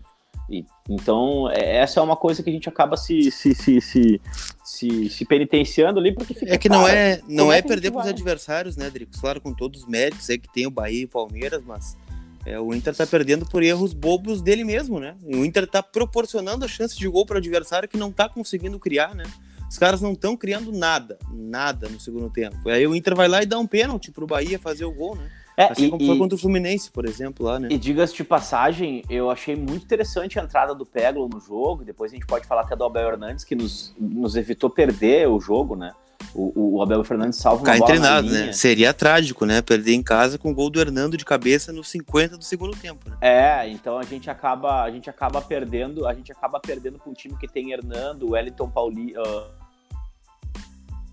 E, 0.50 0.64
então, 0.88 1.49
é- 1.49 1.76
essa 1.76 2.00
é 2.00 2.02
uma 2.02 2.17
coisa 2.17 2.43
que 2.43 2.50
a 2.50 2.52
gente 2.52 2.69
acaba 2.69 2.97
se, 2.97 3.31
se, 3.31 3.55
se, 3.55 3.81
se, 3.81 4.20
se, 4.64 5.08
se 5.08 5.25
penitenciando 5.25 6.00
ali, 6.00 6.12
porque 6.12 6.35
fica. 6.35 6.52
É 6.52 6.58
que 6.58 6.69
não 6.69 6.85
cara, 6.85 6.99
é, 6.99 7.20
não 7.29 7.52
é, 7.52 7.58
é 7.58 7.62
perder 7.62 7.93
para 7.93 8.00
os 8.00 8.08
adversários, 8.08 8.76
né, 8.76 8.91
Dricos? 8.91 9.20
Claro, 9.20 9.41
com 9.41 9.55
todos 9.55 9.82
os 9.82 9.88
méritos 9.88 10.29
aí 10.29 10.38
que 10.38 10.52
tem 10.52 10.67
o 10.67 10.70
Bahia 10.70 11.02
e 11.02 11.05
o 11.05 11.08
Palmeiras, 11.08 11.62
mas 11.64 11.97
é, 12.44 12.58
o 12.58 12.75
Inter 12.75 12.97
tá 12.97 13.06
perdendo 13.06 13.47
por 13.47 13.62
erros 13.62 13.93
bobos 13.93 14.43
dele 14.43 14.64
mesmo, 14.64 14.99
né? 14.99 15.14
O 15.23 15.44
Inter 15.44 15.69
tá 15.69 15.82
proporcionando 15.82 16.64
a 16.64 16.69
chance 16.69 16.99
de 16.99 17.06
gol 17.06 17.25
para 17.25 17.37
o 17.37 17.38
adversário 17.38 17.88
que 17.88 17.96
não 17.96 18.11
tá 18.11 18.29
conseguindo 18.29 18.79
criar, 18.79 19.14
né? 19.14 19.25
Os 19.70 19.79
caras 19.79 20.00
não 20.00 20.14
estão 20.14 20.37
criando 20.37 20.73
nada, 20.73 21.17
nada 21.32 21.88
no 21.88 22.00
segundo 22.00 22.29
tempo. 22.29 22.69
Aí 22.69 22.85
o 22.88 22.94
Inter 22.94 23.14
vai 23.14 23.29
lá 23.29 23.41
e 23.41 23.46
dá 23.46 23.56
um 23.56 23.69
pênalti 23.69 24.11
pro 24.11 24.26
Bahia 24.26 24.58
fazer 24.58 24.85
o 24.85 24.93
gol, 24.93 25.14
né? 25.14 25.31
É, 25.60 25.72
Assim 25.72 25.86
e- 25.86 25.90
como 25.90 26.06
foi 26.06 26.14
e- 26.14 26.18
contra 26.18 26.34
o 26.36 26.38
Fluminense, 26.38 26.90
por 26.90 27.04
exemplo, 27.04 27.44
lá, 27.44 27.58
né? 27.58 27.68
E 27.70 27.76
diga-se 27.76 28.14
de 28.14 28.24
passagem, 28.24 29.04
eu 29.10 29.30
achei 29.30 29.54
muito 29.54 29.84
interessante 29.84 30.40
a 30.40 30.43
entrada 30.43 30.74
do 30.74 30.86
Peglo 30.86 31.29
no 31.29 31.38
jogo. 31.38 31.84
Depois 31.84 32.10
a 32.10 32.14
gente 32.14 32.26
pode 32.26 32.46
falar 32.46 32.62
até 32.62 32.74
do 32.74 32.82
Abel 32.82 33.10
Hernandes, 33.10 33.44
que 33.44 33.55
nos, 33.55 33.94
nos 34.00 34.36
evitou 34.36 34.70
perder 34.70 35.29
o 35.29 35.38
jogo, 35.38 35.76
né? 35.76 35.93
O, 36.34 36.76
o 36.76 36.82
Abel 36.82 37.05
Fernandes 37.05 37.38
salva 37.38 37.62
nós, 37.76 38.24
linha. 38.24 38.46
né? 38.46 38.52
Seria 38.52 38.94
trágico, 38.94 39.44
né? 39.44 39.60
Perder 39.60 39.93
em 39.93 40.02
casa 40.02 40.38
com 40.38 40.50
o 40.50 40.55
gol 40.55 40.70
do 40.70 40.81
Hernando 40.81 41.14
de 41.14 41.26
cabeça 41.26 41.72
nos 41.74 41.90
50 41.90 42.38
do 42.38 42.44
segundo 42.44 42.74
tempo, 42.74 43.10
né? 43.10 43.17
É, 43.20 43.69
então 43.69 43.98
a 43.98 44.02
gente 44.05 44.31
acaba, 44.31 44.82
a 44.82 44.90
gente 44.90 45.10
acaba 45.10 45.43
perdendo, 45.43 46.06
a 46.06 46.14
gente 46.14 46.32
acaba 46.32 46.58
perdendo 46.58 46.98
para 46.98 47.10
um 47.10 47.14
time 47.14 47.36
que 47.36 47.46
tem 47.46 47.72
Hernando, 47.72 48.31
Wellington 48.31 48.70
Pauli, 48.70 49.12
ah, 49.17 49.48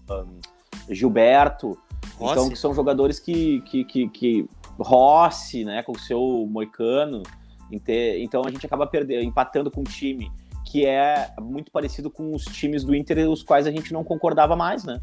ah, 0.10 0.26
Gilberto, 0.90 1.78
então 2.18 2.36
Rossi. 2.36 2.50
que 2.50 2.56
são 2.56 2.74
jogadores 2.74 3.20
que, 3.20 3.62
que, 3.62 3.84
que, 3.84 4.10
que 4.10 4.50
Rossi, 4.80 5.64
né, 5.64 5.82
com 5.84 5.94
o 5.94 6.00
seu 6.00 6.48
Moicano, 6.50 7.24
então 7.72 8.44
a 8.46 8.50
gente 8.50 8.66
acaba 8.66 8.88
perdendo, 8.88 9.24
empatando 9.24 9.70
com 9.70 9.82
um 9.82 9.86
time 9.86 10.32
que 10.66 10.86
é 10.86 11.32
muito 11.40 11.72
parecido 11.72 12.10
com 12.10 12.36
os 12.36 12.44
times 12.44 12.84
do 12.84 12.94
Inter, 12.94 13.30
os 13.30 13.42
quais 13.42 13.66
a 13.66 13.72
gente 13.72 13.94
não 13.94 14.04
concordava 14.04 14.56
mais, 14.56 14.84
né? 14.84 15.00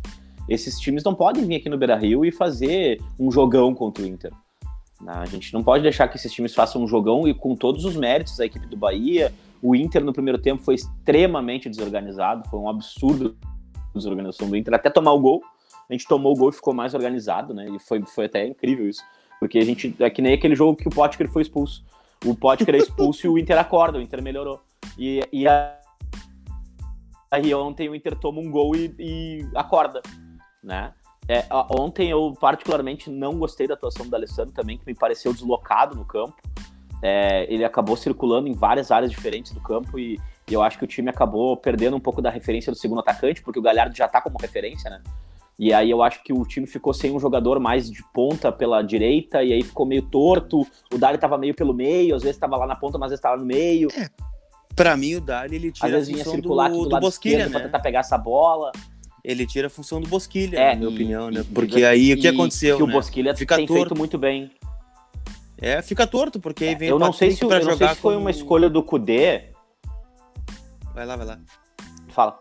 Esses 0.47 0.79
times 0.79 1.03
não 1.03 1.15
podem 1.15 1.47
vir 1.47 1.57
aqui 1.57 1.71
no 1.71 1.79
Beira-Rio 1.79 2.23
e 2.25 2.31
fazer 2.31 3.01
um 3.19 3.31
jogão 3.31 3.75
contra 3.75 4.05
o 4.05 4.07
Inter. 4.07 4.31
né? 5.01 5.13
A 5.15 5.25
gente 5.25 5.55
não 5.55 5.63
pode 5.63 5.83
deixar 5.83 6.07
que 6.09 6.17
esses 6.17 6.31
times 6.31 6.55
façam 6.55 6.83
um 6.83 6.87
jogão 6.87 7.27
e 7.27 7.33
com 7.33 7.57
todos 7.57 7.87
os 7.87 7.97
méritos 7.97 8.37
da 8.37 8.45
equipe 8.45 8.67
do 8.67 8.77
Bahia, 8.77 9.33
o 9.63 9.75
Inter 9.75 10.05
no 10.05 10.13
primeiro 10.13 10.39
tempo 10.39 10.63
foi 10.63 10.75
extremamente 10.75 11.71
desorganizado, 11.71 12.47
foi 12.51 12.61
um 12.61 12.69
absurdo 12.69 13.35
a 13.73 13.99
desorganização 13.99 14.51
do 14.51 14.57
Inter, 14.57 14.75
até 14.75 14.91
tomar 14.91 15.13
o 15.13 15.21
gol. 15.21 15.43
A 15.89 15.93
gente 15.93 16.07
tomou 16.07 16.33
o 16.33 16.37
gol 16.37 16.51
e 16.51 16.53
ficou 16.53 16.73
mais 16.75 16.95
organizado, 16.95 17.53
né? 17.53 17.69
E 17.69 17.79
foi, 17.79 18.03
foi 18.03 18.27
até 18.27 18.47
incrível 18.47 18.89
isso. 18.89 19.03
Porque 19.39 19.59
a 19.59 19.65
gente. 19.65 19.95
É 20.01 20.09
que 20.09 20.23
nem 20.23 20.33
aquele 20.35 20.55
jogo 20.55 20.77
que 20.77 20.89
o 20.89 20.91
Potker 20.91 21.29
foi 21.31 21.43
expulso. 21.43 21.85
O 22.25 22.35
Potker 22.35 22.75
é 22.75 22.79
expulso 22.79 23.27
e 23.27 23.29
o 23.29 23.39
Inter 23.39 23.59
acorda, 23.59 23.99
o 23.99 24.01
Inter 24.01 24.23
melhorou. 24.23 24.63
E, 24.99 25.21
e 25.33 25.47
a- 25.47 25.79
aí 27.31 27.55
ontem 27.55 27.89
o 27.89 27.95
Inter 27.95 28.17
toma 28.17 28.41
um 28.41 28.51
gol 28.51 28.75
e, 28.75 28.95
e 28.99 29.49
acorda, 29.55 30.01
né? 30.63 30.93
É, 31.29 31.45
ontem 31.71 32.11
eu 32.11 32.35
particularmente 32.39 33.11
não 33.11 33.39
gostei 33.39 33.67
da 33.67 33.75
atuação 33.75 34.07
do 34.07 34.15
Alessandro 34.15 34.53
também, 34.53 34.77
que 34.79 34.87
me 34.87 34.95
pareceu 34.95 35.33
deslocado 35.33 35.97
no 35.97 36.05
campo. 36.05 36.37
É, 37.03 37.53
ele 37.53 37.65
acabou 37.65 37.97
circulando 37.97 38.49
em 38.49 38.53
várias 38.55 38.91
áreas 38.91 39.11
diferentes 39.11 39.53
do 39.53 39.61
campo 39.61 39.99
e, 39.99 40.19
e 40.49 40.55
eu 40.55 40.63
acho 40.63 40.79
que 40.79 40.85
o 40.85 40.87
time 40.89 41.11
acabou 41.11 41.57
perdendo 41.57 41.97
um 41.97 42.01
pouco 42.01 42.23
da 42.23 42.31
referência 42.31 42.73
do 42.73 42.79
segundo 42.79 43.01
atacante, 43.01 43.43
porque 43.43 43.59
o 43.59 43.63
Galhardo 43.63 43.95
já 43.95 44.09
tá 44.09 44.21
como 44.21 44.39
referência, 44.39 44.89
né? 44.89 45.03
E 45.59 45.73
aí 45.73 45.89
eu 45.91 46.03
acho 46.03 46.23
que 46.25 46.33
o 46.33 46.43
time 46.45 46.67
ficou 46.67 46.93
sem 46.93 47.13
um 47.13 47.21
jogador 47.21 47.61
mais 47.61 47.89
de 47.91 48.03
ponta 48.13 48.51
pela 48.51 48.83
direita, 48.83 49.43
e 49.43 49.53
aí 49.53 49.63
ficou 49.63 49.87
meio 49.87 50.03
torto. 50.03 50.67
O 50.93 50.99
Dali 50.99 51.17
tava 51.17 51.39
meio 51.39 51.55
pelo 51.55 51.73
meio, 51.73 52.15
às 52.17 52.23
vezes 52.23 52.39
tava 52.39 52.57
lá 52.57 52.67
na 52.67 52.75
ponta, 52.75 52.99
mas 52.99 53.07
às 53.07 53.11
vezes 53.13 53.23
tava 53.23 53.37
no 53.37 53.45
meio. 53.47 53.89
Pra 54.75 54.97
mim, 54.97 55.15
o 55.15 55.21
Dali, 55.21 55.55
ele 55.55 55.71
tira 55.71 55.87
Às 55.87 55.93
vezes 55.93 56.09
a 56.09 56.13
vinha 56.13 56.25
função 56.25 56.35
circular 56.41 56.69
do, 56.69 56.75
aqui 56.75 56.83
do, 56.83 56.89
do 56.89 56.93
lado 56.95 57.03
Bosquilha, 57.03 57.33
esquerdo 57.35 57.53
né? 57.53 57.59
pra 57.59 57.67
tentar 57.69 57.79
pegar 57.81 58.01
essa 58.01 58.19
bola. 58.19 58.73
Ele 59.23 59.47
tira 59.47 59.69
a 59.69 59.71
função 59.71 60.01
do 60.01 60.09
Bosquilha, 60.09 60.59
É, 60.59 60.71
na 60.73 60.81
minha 60.81 60.91
e- 60.91 60.95
opinião, 60.95 61.31
né? 61.31 61.45
Porque 61.55 61.79
e- 61.79 61.85
aí 61.87 62.13
o 62.13 62.21
que 62.21 62.27
aconteceu, 62.29 62.77
Que 62.77 62.83
o 62.83 62.87
né? 62.89 62.93
Bosquilha 62.93 63.37
Fica 63.37 63.57
tem 63.57 63.67
torto. 63.67 63.83
feito 63.85 63.97
muito 63.99 64.19
bem. 64.19 64.51
É, 65.57 65.81
fica 65.81 66.05
torto, 66.07 66.41
porque 66.41 66.65
aí 66.65 66.75
vem 66.75 66.89
Eu 66.89 66.97
o 66.97 66.99
não 66.99 67.13
sei 67.13 67.31
se, 67.31 67.43
eu 67.43 67.49
não 67.49 67.77
sei 67.77 67.89
se 67.89 67.95
foi 67.95 68.15
como- 68.15 68.25
uma 68.25 68.31
escolha 68.31 68.69
do 68.69 68.83
Kudê. 68.83 69.53
Vai 70.93 71.07
lá, 71.07 71.17
vai 71.17 71.27
lá. 71.27 71.39
Fala. 72.09 72.39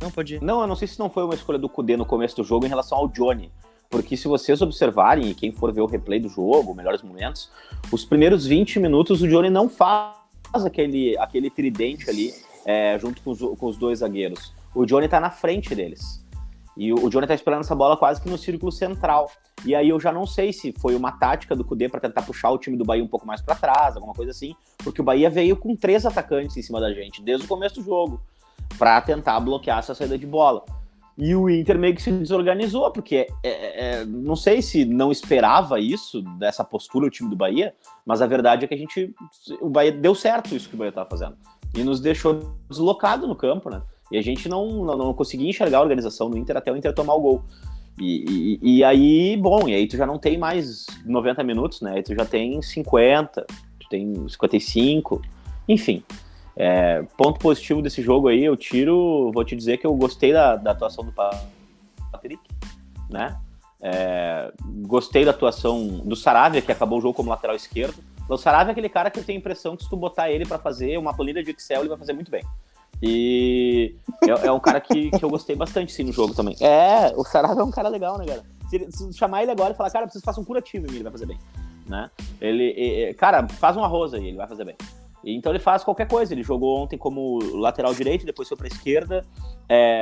Não, 0.00 0.10
pode 0.10 0.36
ir. 0.36 0.42
Não, 0.42 0.60
eu 0.60 0.66
não 0.66 0.76
sei 0.76 0.86
se 0.86 0.98
não 0.98 1.08
foi 1.08 1.24
uma 1.24 1.34
escolha 1.34 1.58
do 1.58 1.68
Kudê 1.68 1.96
no 1.96 2.04
começo 2.04 2.36
do 2.36 2.44
jogo 2.44 2.66
em 2.66 2.68
relação 2.68 2.98
ao 2.98 3.08
Johnny. 3.08 3.50
Porque 3.88 4.16
se 4.16 4.28
vocês 4.28 4.60
observarem, 4.60 5.30
e 5.30 5.34
quem 5.34 5.52
for 5.52 5.72
ver 5.72 5.80
o 5.80 5.86
replay 5.86 6.18
do 6.18 6.28
jogo, 6.28 6.74
melhores 6.74 7.02
momentos, 7.02 7.50
os 7.90 8.04
primeiros 8.04 8.46
20 8.46 8.80
minutos 8.80 9.22
o 9.22 9.28
Johnny 9.28 9.48
não 9.48 9.68
faz 9.68 10.14
aquele, 10.64 11.16
aquele 11.18 11.50
tridente 11.50 12.10
ali 12.10 12.34
é, 12.64 12.98
junto 12.98 13.22
com 13.22 13.30
os, 13.30 13.38
com 13.38 13.66
os 13.66 13.76
dois 13.76 14.00
zagueiros. 14.00 14.52
O 14.74 14.84
Johnny 14.84 15.08
tá 15.08 15.20
na 15.20 15.30
frente 15.30 15.74
deles. 15.74 16.24
E 16.76 16.92
o, 16.92 17.06
o 17.06 17.08
Johnny 17.08 17.26
tá 17.26 17.34
esperando 17.34 17.60
essa 17.60 17.74
bola 17.74 17.96
quase 17.96 18.20
que 18.20 18.28
no 18.28 18.36
círculo 18.36 18.70
central. 18.70 19.30
E 19.64 19.74
aí 19.74 19.88
eu 19.88 19.98
já 19.98 20.12
não 20.12 20.26
sei 20.26 20.52
se 20.52 20.72
foi 20.72 20.94
uma 20.94 21.12
tática 21.12 21.56
do 21.56 21.64
Kudê 21.64 21.88
para 21.88 22.00
tentar 22.00 22.22
puxar 22.22 22.50
o 22.50 22.58
time 22.58 22.76
do 22.76 22.84
Bahia 22.84 23.02
um 23.02 23.08
pouco 23.08 23.26
mais 23.26 23.40
para 23.40 23.54
trás, 23.54 23.96
alguma 23.96 24.12
coisa 24.12 24.32
assim, 24.32 24.54
porque 24.78 25.00
o 25.00 25.04
Bahia 25.04 25.30
veio 25.30 25.56
com 25.56 25.74
três 25.74 26.04
atacantes 26.04 26.56
em 26.56 26.62
cima 26.62 26.80
da 26.80 26.92
gente 26.92 27.22
desde 27.22 27.46
o 27.46 27.48
começo 27.48 27.76
do 27.76 27.82
jogo 27.82 28.20
para 28.78 29.00
tentar 29.00 29.38
bloquear 29.40 29.78
essa 29.78 29.94
saída 29.94 30.18
de 30.18 30.26
bola. 30.26 30.64
E 31.18 31.34
o 31.34 31.48
Inter 31.48 31.78
meio 31.78 31.94
que 31.94 32.02
se 32.02 32.12
desorganizou, 32.12 32.90
porque 32.90 33.26
é, 33.42 34.00
é, 34.00 34.04
não 34.04 34.36
sei 34.36 34.60
se 34.60 34.84
não 34.84 35.10
esperava 35.10 35.80
isso, 35.80 36.20
dessa 36.38 36.62
postura, 36.62 37.06
o 37.06 37.10
time 37.10 37.30
do 37.30 37.36
Bahia, 37.36 37.74
mas 38.04 38.20
a 38.20 38.26
verdade 38.26 38.66
é 38.66 38.68
que 38.68 38.74
a 38.74 38.76
gente. 38.76 39.14
O 39.60 39.70
Bahia 39.70 39.92
deu 39.92 40.14
certo 40.14 40.54
isso 40.54 40.68
que 40.68 40.74
o 40.74 40.78
Bahia 40.78 40.90
estava 40.90 41.08
fazendo. 41.08 41.36
E 41.74 41.82
nos 41.82 42.00
deixou 42.00 42.54
deslocado 42.68 43.26
no 43.26 43.34
campo, 43.34 43.70
né? 43.70 43.80
E 44.12 44.18
a 44.18 44.22
gente 44.22 44.46
não, 44.48 44.84
não, 44.84 44.96
não 44.96 45.14
conseguia 45.14 45.48
enxergar 45.48 45.78
a 45.78 45.82
organização 45.82 46.28
do 46.28 46.36
Inter 46.36 46.56
até 46.56 46.70
o 46.70 46.76
Inter 46.76 46.92
tomar 46.92 47.14
o 47.14 47.20
gol. 47.20 47.44
E, 47.98 48.58
e, 48.62 48.76
e 48.76 48.84
aí, 48.84 49.38
bom, 49.38 49.66
e 49.66 49.74
aí 49.74 49.88
tu 49.88 49.96
já 49.96 50.06
não 50.06 50.18
tem 50.18 50.36
mais 50.36 50.84
90 51.04 51.42
minutos, 51.42 51.80
né? 51.80 51.94
Aí 51.96 52.02
tu 52.02 52.14
já 52.14 52.26
tem 52.26 52.60
50, 52.60 53.46
tu 53.80 53.88
tem 53.88 54.28
55, 54.28 55.22
enfim. 55.66 56.04
É, 56.56 57.02
ponto 57.18 57.38
positivo 57.38 57.82
desse 57.82 58.00
jogo 58.00 58.28
aí, 58.28 58.42
eu 58.42 58.56
tiro, 58.56 59.30
vou 59.32 59.44
te 59.44 59.54
dizer 59.54 59.76
que 59.76 59.86
eu 59.86 59.94
gostei 59.94 60.32
da, 60.32 60.56
da 60.56 60.70
atuação 60.70 61.04
do 61.04 61.12
Patrick, 61.12 62.40
né? 63.10 63.38
É, 63.80 64.50
gostei 64.86 65.24
da 65.24 65.32
atuação 65.32 65.98
do 65.98 66.16
Saravia, 66.16 66.62
que 66.62 66.72
acabou 66.72 66.98
o 66.98 67.02
jogo 67.02 67.14
como 67.14 67.28
lateral 67.28 67.54
esquerdo. 67.54 68.02
O 68.28 68.36
Saravia 68.38 68.70
é 68.70 68.72
aquele 68.72 68.88
cara 68.88 69.10
que 69.10 69.20
eu 69.20 69.24
tenho 69.24 69.38
a 69.38 69.40
impressão 69.40 69.76
que 69.76 69.84
se 69.84 69.90
tu 69.90 69.96
botar 69.96 70.30
ele 70.30 70.46
para 70.46 70.58
fazer 70.58 70.98
uma 70.98 71.14
planilha 71.14 71.44
de 71.44 71.50
Excel, 71.50 71.80
ele 71.80 71.90
vai 71.90 71.98
fazer 71.98 72.14
muito 72.14 72.30
bem. 72.30 72.42
E 73.02 73.94
é, 74.24 74.46
é 74.46 74.52
um 74.52 74.58
cara 74.58 74.80
que, 74.80 75.10
que 75.10 75.24
eu 75.24 75.28
gostei 75.28 75.54
bastante, 75.54 75.92
sim, 75.92 76.04
no 76.04 76.12
jogo 76.12 76.34
também. 76.34 76.56
É, 76.60 77.12
o 77.14 77.22
Saravia 77.22 77.60
é 77.60 77.64
um 77.64 77.70
cara 77.70 77.90
legal, 77.90 78.16
né, 78.16 78.24
cara? 78.24 78.42
Se, 78.70 78.90
se 78.90 79.12
chamar 79.12 79.42
ele 79.42 79.52
agora 79.52 79.74
e 79.74 79.76
falar, 79.76 79.90
cara, 79.90 80.06
preciso 80.06 80.24
fazer 80.24 80.40
um 80.40 80.44
curativo 80.44 80.86
ele 80.86 81.02
vai 81.02 81.12
fazer 81.12 81.26
bem. 81.26 81.38
Né? 81.86 82.10
Ele, 82.40 83.14
cara, 83.14 83.46
faz 83.46 83.76
um 83.76 83.84
arroz 83.84 84.12
aí, 84.14 84.28
ele 84.28 84.36
vai 84.36 84.48
fazer 84.48 84.64
bem. 84.64 84.74
Então 85.34 85.50
ele 85.52 85.58
faz 85.58 85.82
qualquer 85.82 86.06
coisa. 86.06 86.32
Ele 86.32 86.42
jogou 86.42 86.78
ontem 86.78 86.96
como 86.96 87.38
lateral 87.58 87.92
direito, 87.94 88.24
depois 88.24 88.48
foi 88.48 88.56
para 88.56 88.66
a 88.66 88.68
esquerda, 88.68 89.24
é, 89.68 90.00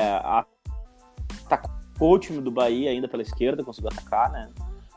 atacou 1.47 2.15
o 2.15 2.19
time 2.19 2.41
do 2.41 2.51
Bahia 2.51 2.91
ainda 2.91 3.09
pela 3.09 3.23
esquerda, 3.23 3.65
conseguiu 3.65 3.91
atacar, 3.91 4.31
né? 4.31 4.51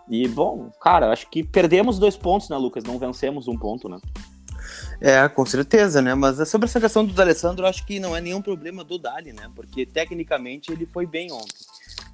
E 0.10 0.27
bom, 0.27 0.69
cara, 0.81 1.12
acho 1.12 1.29
que 1.29 1.43
perdemos 1.43 2.00
dois 2.00 2.15
pontos, 2.15 2.50
né, 2.50 2.57
Lucas? 2.57 2.84
Não 2.84 2.98
vencemos 2.98 3.48
um 3.48 3.57
ponto, 3.57 3.89
né? 3.89 4.00
É, 5.00 5.27
com 5.29 5.46
certeza, 5.46 6.01
né? 6.01 6.15
Mas 6.15 6.48
sobre 6.50 6.65
essa 6.65 6.79
questão 6.79 7.05
do 7.05 7.13
D'Alessandro, 7.13 7.65
acho 7.65 7.86
que 7.86 8.00
não 8.00 8.15
é 8.15 8.22
nenhum 8.22 8.41
problema 8.41 8.84
do 8.84 8.98
Dali, 8.98 9.31
né? 9.31 9.50
Porque 9.55 9.86
tecnicamente 9.86 10.72
ele 10.72 10.86
foi 10.86 11.05
bem 11.05 11.31
ontem. 11.31 11.55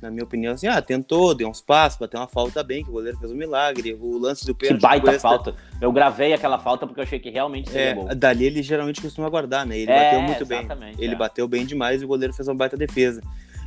Na 0.03 0.11
minha 0.11 0.25
opinião, 0.25 0.53
assim, 0.53 0.67
ah, 0.67 0.81
tentou, 0.81 1.33
deu 1.33 1.47
uns 1.47 1.61
passos, 1.61 1.97
bateu 1.97 2.19
uma 2.19 2.27
falta 2.27 2.61
bem, 2.61 2.83
que 2.83 2.89
o 2.89 2.93
goleiro 2.93 3.17
fez 3.17 3.31
um 3.31 3.35
milagre. 3.35 3.97
O 3.99 4.17
lance 4.17 4.45
do 4.45 4.53
Que 4.53 4.65
pênalti. 4.67 4.81
baita 4.81 5.05
Cuesta- 5.05 5.29
falta. 5.29 5.55
Eu 5.79 5.93
gravei 5.93 6.33
aquela 6.33 6.59
falta 6.59 6.85
porque 6.85 6.99
eu 6.99 7.03
achei 7.05 7.19
que 7.19 7.29
realmente 7.29 7.69
seria 7.69 7.91
É, 7.91 7.93
gol. 7.93 8.13
dali 8.13 8.43
ele 8.45 8.61
geralmente 8.61 8.99
costuma 9.01 9.29
guardar, 9.29 9.65
né? 9.65 9.77
Ele 9.77 9.89
É, 9.89 10.03
bateu 10.03 10.21
muito 10.21 10.45
bem. 10.45 10.67
Ele 10.99 11.13
é. 11.13 11.17
bateu 11.17 11.47
bem 11.47 11.65
demais 11.65 12.01
e 12.01 12.05
o 12.05 12.07
goleiro 12.09 12.33
fez 12.33 12.47
uma 12.49 12.55
baita 12.55 12.75
defesa. 12.75 13.21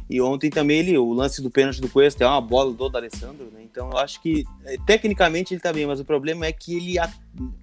E 0.08 0.20
ontem 0.20 0.50
também 0.50 0.78
ele, 0.78 0.96
o 0.96 1.12
lance 1.12 1.42
do 1.42 1.50
pênalti 1.50 1.80
do 1.80 1.88
Cuesta 1.88 2.22
é 2.22 2.26
uma 2.26 2.40
bola 2.40 2.72
do 2.72 2.88
D'Alessandro, 2.88 3.46
né? 3.52 3.60
Então 3.64 3.90
eu 3.90 3.98
acho 3.98 4.20
que 4.22 4.44
eh, 4.64 4.76
tecnicamente 4.86 5.52
ele 5.52 5.60
tá 5.60 5.72
bem, 5.72 5.84
mas 5.84 5.98
o 6.00 6.04
problema 6.04 6.46
é 6.46 6.52
que 6.52 6.76
ele 6.76 6.94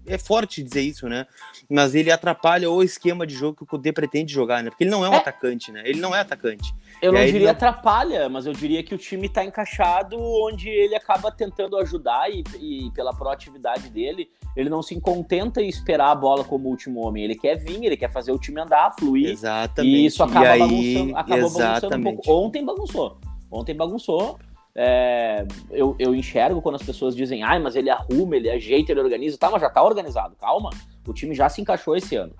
é 0.05 0.17
forte 0.17 0.61
dizer 0.61 0.81
isso, 0.81 1.07
né? 1.07 1.25
Mas 1.69 1.95
ele 1.95 2.11
atrapalha 2.11 2.69
o 2.69 2.83
esquema 2.83 3.25
de 3.25 3.33
jogo 3.33 3.57
que 3.57 3.63
o 3.63 3.65
Kudê 3.65 3.91
pretende 3.93 4.31
jogar, 4.33 4.61
né? 4.61 4.69
Porque 4.69 4.83
ele 4.83 4.91
não 4.91 5.05
é 5.05 5.09
um 5.09 5.13
É. 5.13 5.17
atacante, 5.17 5.71
né? 5.71 5.81
Ele 5.85 5.99
não 6.01 6.13
é 6.13 6.19
atacante. 6.19 6.73
Eu 7.01 7.11
E 7.13 7.17
não 7.17 7.25
diria 7.25 7.43
não- 7.45 7.51
atrapalha, 7.51 8.27
mas 8.29 8.45
eu 8.45 8.53
diria 8.53 8.83
que 8.83 8.93
o 8.93 8.97
time 8.97 9.27
tá 9.29 9.43
encaixado 9.43 10.17
onde 10.19 10.67
ele 10.69 10.95
acaba 10.95 11.31
tentando 11.31 11.77
ajudar 11.77 12.29
e, 12.29 12.43
e 12.59 12.91
pela 12.91 13.13
proatividade 13.13 13.89
dele, 13.89 14.29
ele 14.55 14.69
não 14.69 14.83
se 14.83 14.99
contenta 15.01 15.61
em 15.61 15.67
esperar 15.67 16.11
a 16.11 16.15
bola 16.15 16.43
como 16.43 16.69
último 16.69 16.99
homem. 17.07 17.23
Ele 17.23 17.35
quer 17.35 17.55
vir, 17.55 17.83
ele 17.83 17.97
quer 17.97 18.11
fazer 18.11 18.31
o 18.31 18.37
time 18.37 18.61
andar, 18.61 18.93
fluir. 18.99 19.29
Exatamente. 19.29 19.95
E 19.95 20.05
isso 20.05 20.21
acaba 20.21 20.45
e 20.45 20.49
aí, 20.49 20.59
bagunçando, 20.59 21.17
acabou 21.17 21.37
bagunçando 21.49 21.65
um 21.65 21.77
exatamente. 21.77 22.03
pouco. 22.15 22.32
Ontem 22.33 22.65
bagunçou. 22.65 23.17
Ontem 23.51 23.75
bagunçou. 23.75 24.39
É, 24.75 25.45
eu, 25.69 25.95
eu 25.99 26.15
enxergo 26.15 26.61
quando 26.61 26.75
as 26.75 26.83
pessoas 26.83 27.15
dizem, 27.15 27.43
ai, 27.43 27.59
mas 27.59 27.75
ele 27.75 27.89
arruma, 27.91 28.35
ele 28.35 28.49
ajeita, 28.49 28.91
ele 28.91 29.01
organiza. 29.01 29.37
Tá, 29.37 29.49
mas 29.51 29.61
já 29.61 29.69
tá 29.69 29.83
organizado, 29.83 30.35
calma. 30.35 30.71
O 31.07 31.13
time 31.13 31.35
já 31.35 31.47
se 31.49 31.61
encaixou 31.61 31.95
esse 31.95 32.15
ano. 32.15 32.33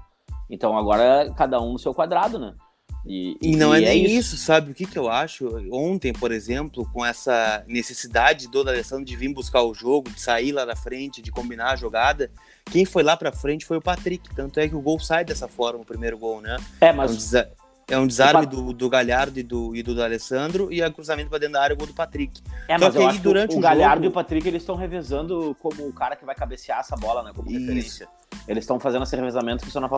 Então 0.49 0.77
agora 0.77 1.31
cada 1.37 1.61
um 1.61 1.73
no 1.73 1.79
seu 1.79 1.93
quadrado, 1.93 2.39
né? 2.39 2.53
E, 3.05 3.37
E 3.41 3.55
não 3.57 3.73
é 3.73 3.81
e 3.81 3.85
nem 3.85 4.05
isso. 4.05 4.37
sabe? 4.37 4.71
O 4.71 4.73
que, 4.73 4.85
que 4.85 4.97
eu 4.97 5.09
acho? 5.09 5.47
Ontem, 5.71 6.13
por 6.13 6.31
exemplo, 6.31 6.89
com 6.93 7.05
essa 7.05 7.63
necessidade 7.67 8.47
do 8.47 8.61
Alessandro 8.61 9.03
de 9.03 9.15
vir 9.15 9.33
buscar 9.33 9.61
o 9.61 9.73
jogo, 9.73 10.09
de 10.09 10.21
sair 10.21 10.53
lá 10.53 10.63
da 10.63 10.75
frente, 10.75 11.21
de 11.21 11.29
combinar 11.29 11.71
a 11.71 11.75
jogada, 11.75 12.31
quem 12.71 12.85
foi 12.85 13.03
lá 13.03 13.17
pra 13.17 13.31
frente 13.31 13.65
foi 13.65 13.75
o 13.77 13.81
Patrick. 13.81 14.33
Tanto 14.33 14.57
é 14.59 14.69
que 14.69 14.75
o 14.75 14.81
gol 14.81 14.99
sai 14.99 15.25
dessa 15.25 15.49
forma, 15.49 15.81
o 15.81 15.85
primeiro 15.85 16.17
gol, 16.17 16.39
né? 16.41 16.55
É, 16.79 16.87
É 16.87 16.93
mas 16.93 17.11
desa- 17.13 17.51
é 17.87 17.97
um 17.97 18.07
desarme 18.07 18.45
do, 18.45 18.71
do 18.73 18.89
Galhardo 18.89 19.39
e 19.39 19.43
do, 19.43 19.75
e 19.75 19.83
do 19.83 20.01
Alessandro 20.01 20.71
e 20.71 20.81
a 20.81 20.89
cruzamento 20.91 21.29
pra 21.29 21.37
dentro 21.37 21.53
da 21.53 21.61
área, 21.61 21.73
o 21.73 21.77
gol 21.77 21.87
do 21.87 21.93
Patrick. 21.93 22.41
É, 22.67 22.77
Só 22.79 22.85
mas 22.85 22.93
que 22.93 22.97
eu 22.97 23.01
aí, 23.03 23.07
acho 23.09 23.17
que 23.17 23.23
durante 23.23 23.55
o, 23.55 23.57
o 23.57 23.61
Galhardo 23.61 23.95
jogo- 23.95 24.05
e 24.05 24.07
o 24.07 24.11
Patrick 24.11 24.47
eles 24.47 24.61
estão 24.61 24.75
revezando 24.75 25.55
como 25.61 25.87
o 25.87 25.93
cara 25.93 26.15
que 26.15 26.25
vai 26.25 26.33
cabecear 26.35 26.79
essa 26.79 26.95
bola, 26.95 27.23
né? 27.23 27.31
Como 27.35 27.49
Isso. 27.49 27.59
referência. 27.59 28.07
Eles 28.47 28.63
estão 28.63 28.79
fazendo 28.79 29.03
esse 29.03 29.15
revezamento 29.15 29.63
que 29.65 29.71
só 29.71 29.79
na 29.79 29.89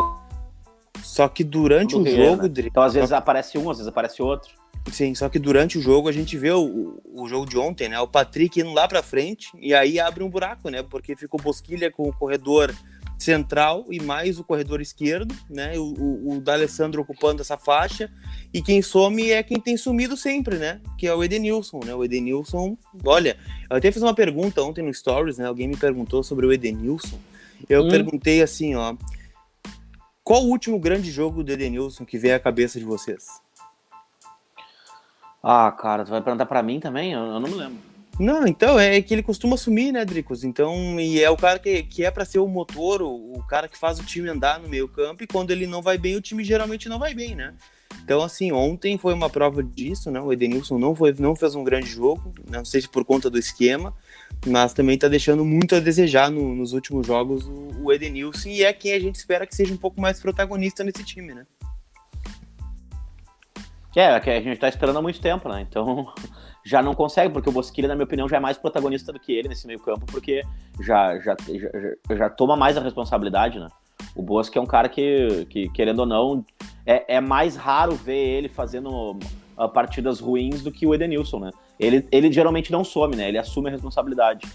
Só 1.02 1.28
que 1.28 1.44
durante 1.44 1.96
o 1.96 2.00
Ribeiro, 2.00 2.26
jogo, 2.32 2.44
né? 2.44 2.50
Dri- 2.50 2.68
Então 2.68 2.84
às 2.84 2.94
vezes 2.94 3.12
aparece 3.12 3.58
um, 3.58 3.70
às 3.70 3.78
vezes 3.78 3.88
aparece 3.88 4.22
outro. 4.22 4.54
Sim, 4.92 5.16
só 5.16 5.28
que 5.30 5.40
durante 5.40 5.78
o 5.80 5.82
jogo 5.82 6.08
a 6.08 6.12
gente 6.12 6.38
vê 6.38 6.52
o, 6.52 7.02
o 7.12 7.28
jogo 7.28 7.48
de 7.48 7.58
ontem, 7.58 7.90
né? 7.90 8.00
O 8.00 8.08
Patrick 8.08 8.60
indo 8.60 8.72
lá 8.72 8.88
pra 8.88 9.02
frente 9.02 9.50
e 9.60 9.74
aí 9.74 10.00
abre 10.00 10.24
um 10.24 10.30
buraco, 10.30 10.70
né? 10.70 10.84
Porque 10.84 11.16
ficou 11.16 11.40
Bosquilha 11.42 11.92
com 11.92 12.08
o 12.08 12.14
corredor 12.14 12.74
central 13.18 13.86
e 13.90 14.02
mais 14.02 14.38
o 14.40 14.44
corredor 14.44 14.82
esquerdo, 14.82 15.34
né? 15.50 15.78
O, 15.78 15.94
o, 15.94 16.34
o 16.34 16.42
D'Alessandro 16.42 17.02
ocupando 17.02 17.42
essa 17.42 17.58
faixa 17.58 18.12
e 18.54 18.62
quem 18.62 18.82
some 18.82 19.32
é 19.32 19.42
quem 19.42 19.60
tem 19.60 19.78
sumido 19.78 20.16
sempre, 20.18 20.58
né? 20.58 20.82
Que 20.98 21.08
é 21.08 21.14
o 21.16 21.24
Edenilson, 21.24 21.80
né? 21.86 21.96
O 21.96 22.04
Edenilson, 22.04 22.78
olha, 23.06 23.38
eu 23.70 23.78
até 23.78 23.92
fiz 23.92 24.02
uma 24.02 24.14
pergunta 24.14 24.62
ontem 24.62 24.84
no 24.84 24.94
Stories, 24.94 25.38
né? 25.38 25.46
Alguém 25.48 25.68
me 25.68 25.78
perguntou 25.78 26.24
sobre 26.24 26.46
o 26.46 26.52
Edenilson. 26.54 27.20
Eu 27.70 27.84
Hum. 27.84 27.90
perguntei 27.90 28.42
assim, 28.42 28.76
ó. 28.76 28.96
Qual 30.24 30.44
o 30.44 30.50
último 30.50 30.80
grande 30.80 31.12
jogo 31.12 31.44
do 31.44 31.52
Edenilson 31.52 32.04
que 32.06 32.18
veio 32.18 32.36
à 32.36 32.40
cabeça 32.40 32.80
de 32.80 32.86
vocês? 32.86 33.28
Ah, 35.42 35.72
cara, 35.72 36.04
tu 36.04 36.10
vai 36.10 36.22
perguntar 36.22 36.48
pra 36.48 36.64
mim 36.64 36.80
também? 36.80 37.14
Eu, 37.14 37.20
eu 37.22 37.40
não 37.40 37.48
me 37.48 37.54
lembro. 37.56 37.78
Não, 38.18 38.48
então 38.48 38.80
é 38.80 39.02
que 39.02 39.14
ele 39.14 39.22
costuma 39.24 39.58
sumir, 39.58 39.92
né, 39.92 40.06
Dricos? 40.06 40.44
Então, 40.46 40.98
e 41.00 41.22
é 41.22 41.30
o 41.30 41.36
cara 41.36 41.60
que, 41.60 41.84
que 41.84 42.04
é 42.06 42.10
pra 42.10 42.24
ser 42.24 42.40
o 42.40 42.48
motor, 42.48 43.02
o, 43.02 43.34
o 43.34 43.44
cara 43.44 43.68
que 43.68 43.78
faz 43.78 44.00
o 44.00 44.04
time 44.06 44.30
andar 44.30 44.58
no 44.60 44.70
meio 44.70 44.88
campo, 44.88 45.24
e 45.24 45.28
quando 45.28 45.52
ele 45.52 45.68
não 45.68 45.82
vai 45.82 45.98
bem, 45.98 46.16
o 46.16 46.22
time 46.22 46.44
geralmente 46.44 46.88
não 46.88 46.98
vai 46.98 47.14
bem, 47.14 47.36
né? 47.36 47.54
Então, 48.04 48.22
assim, 48.22 48.52
ontem 48.52 48.98
foi 48.98 49.14
uma 49.14 49.30
prova 49.30 49.62
disso, 49.64 50.10
né? 50.12 50.20
O 50.22 50.32
Edenilson 50.32 50.78
não, 50.78 50.96
foi, 50.96 51.14
não 51.20 51.36
fez 51.36 51.56
um 51.56 51.64
grande 51.64 51.88
jogo, 51.88 52.32
não 52.50 52.64
sei 52.64 52.82
se 52.82 52.88
por 52.88 53.04
conta 53.04 53.30
do 53.30 53.38
esquema, 53.38 53.94
mas 54.46 54.74
também 54.74 54.98
tá 54.98 55.08
deixando 55.08 55.44
muito 55.44 55.76
a 55.76 55.80
desejar 55.80 56.30
no- 56.32 56.56
nos 56.56 56.72
últimos 56.72 57.06
jogos 57.06 57.46
o, 57.46 57.84
o 57.84 57.92
Edenilson, 57.92 58.48
e 58.50 58.64
é 58.64 58.72
quem 58.72 58.94
a 58.94 59.00
gente 59.00 59.16
espera 59.16 59.46
que 59.46 59.56
seja 59.56 59.74
um 59.74 59.78
pouco 59.78 60.00
mais 60.00 60.20
protagonista 60.22 60.84
nesse 60.84 61.04
time, 61.04 61.34
né? 61.34 61.46
É, 63.96 64.20
que 64.20 64.30
a 64.30 64.42
gente 64.42 64.58
tá 64.60 64.68
esperando 64.68 64.98
há 64.98 65.02
muito 65.02 65.22
tempo, 65.22 65.48
né? 65.48 65.66
Então 65.68 66.12
já 66.66 66.82
não 66.82 66.94
consegue, 66.94 67.32
porque 67.34 67.48
o 67.50 67.52
Bosquilha, 67.52 67.88
na 67.88 67.96
minha 67.96 68.06
opinião, 68.06 68.28
já 68.28 68.38
é 68.38 68.40
mais 68.40 68.58
protagonista 68.58 69.14
do 69.14 69.20
que 69.20 69.32
ele 69.34 69.48
nesse 69.48 69.66
meio 69.68 69.80
campo, 69.80 70.06
porque 70.08 70.42
já, 70.82 71.18
já, 71.20 71.36
já, 72.10 72.16
já- 72.16 72.30
toma 72.30 72.56
mais 72.58 72.76
a 72.78 72.82
responsabilidade, 72.82 73.60
né? 73.60 73.68
O 74.16 74.22
Bosque 74.22 74.58
é 74.58 74.62
um 74.62 74.66
cara 74.66 74.90
que, 74.90 75.46
que 75.50 75.70
querendo 75.70 76.00
ou 76.00 76.06
não, 76.06 76.46
é, 76.86 77.16
é 77.16 77.22
mais 77.22 77.56
raro 77.56 77.96
ver 77.96 78.16
ele 78.18 78.50
fazendo 78.50 79.18
ah, 79.58 79.68
partidas 79.68 80.20
ruins 80.20 80.62
do 80.62 80.72
que 80.72 80.86
o 80.86 80.94
Edenilson, 80.94 81.40
né? 81.40 81.52
Ele, 81.80 82.08
ele 82.12 82.32
geralmente 82.32 82.72
não 82.72 82.84
some, 82.84 83.16
né? 83.16 83.28
Ele 83.30 83.38
assume 83.38 83.68
a 83.70 83.72
responsabilidade 83.72 84.48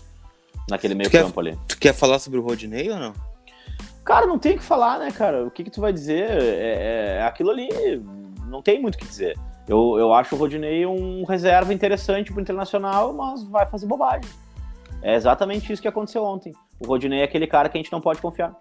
naquele 0.68 0.94
meio 0.94 1.10
quer- 1.10 1.22
campo 1.24 1.40
ali. 1.40 1.58
Tu 1.68 1.78
quer 1.78 1.94
falar 1.94 2.18
sobre 2.18 2.38
o 2.38 2.42
Rodinei 2.42 2.90
ou 2.90 2.98
não? 2.98 3.12
Cara, 4.04 4.26
não 4.26 4.38
tem 4.38 4.54
o 4.54 4.58
que 4.58 4.64
falar, 4.64 4.98
né, 4.98 5.10
cara? 5.10 5.44
O 5.46 5.50
que, 5.50 5.62
que 5.64 5.70
tu 5.70 5.80
vai 5.80 5.92
dizer? 5.92 6.28
É, 6.30 7.16
é 7.18 7.22
aquilo 7.22 7.50
ali, 7.50 7.68
não 8.50 8.62
tem 8.62 8.80
muito 8.80 8.96
o 8.96 8.98
que 8.98 9.06
dizer. 9.06 9.38
Eu, 9.68 9.96
eu 9.98 10.12
acho 10.12 10.34
o 10.34 10.38
Rodinei 10.38 10.84
um 10.84 11.24
reserva 11.24 11.72
interessante 11.72 12.32
pro 12.32 12.40
Internacional, 12.40 13.12
mas 13.12 13.42
vai 13.44 13.66
fazer 13.66 13.86
bobagem. 13.86 14.28
É 15.02 15.14
exatamente 15.14 15.72
isso 15.72 15.80
que 15.80 15.88
aconteceu 15.88 16.24
ontem. 16.24 16.52
O 16.78 16.86
Rodinei 16.86 17.20
é 17.20 17.24
aquele 17.24 17.46
cara 17.46 17.68
que 17.68 17.78
a 17.78 17.80
gente 17.80 17.92
não 17.92 18.00
pode 18.00 18.20
confiar. 18.20 18.54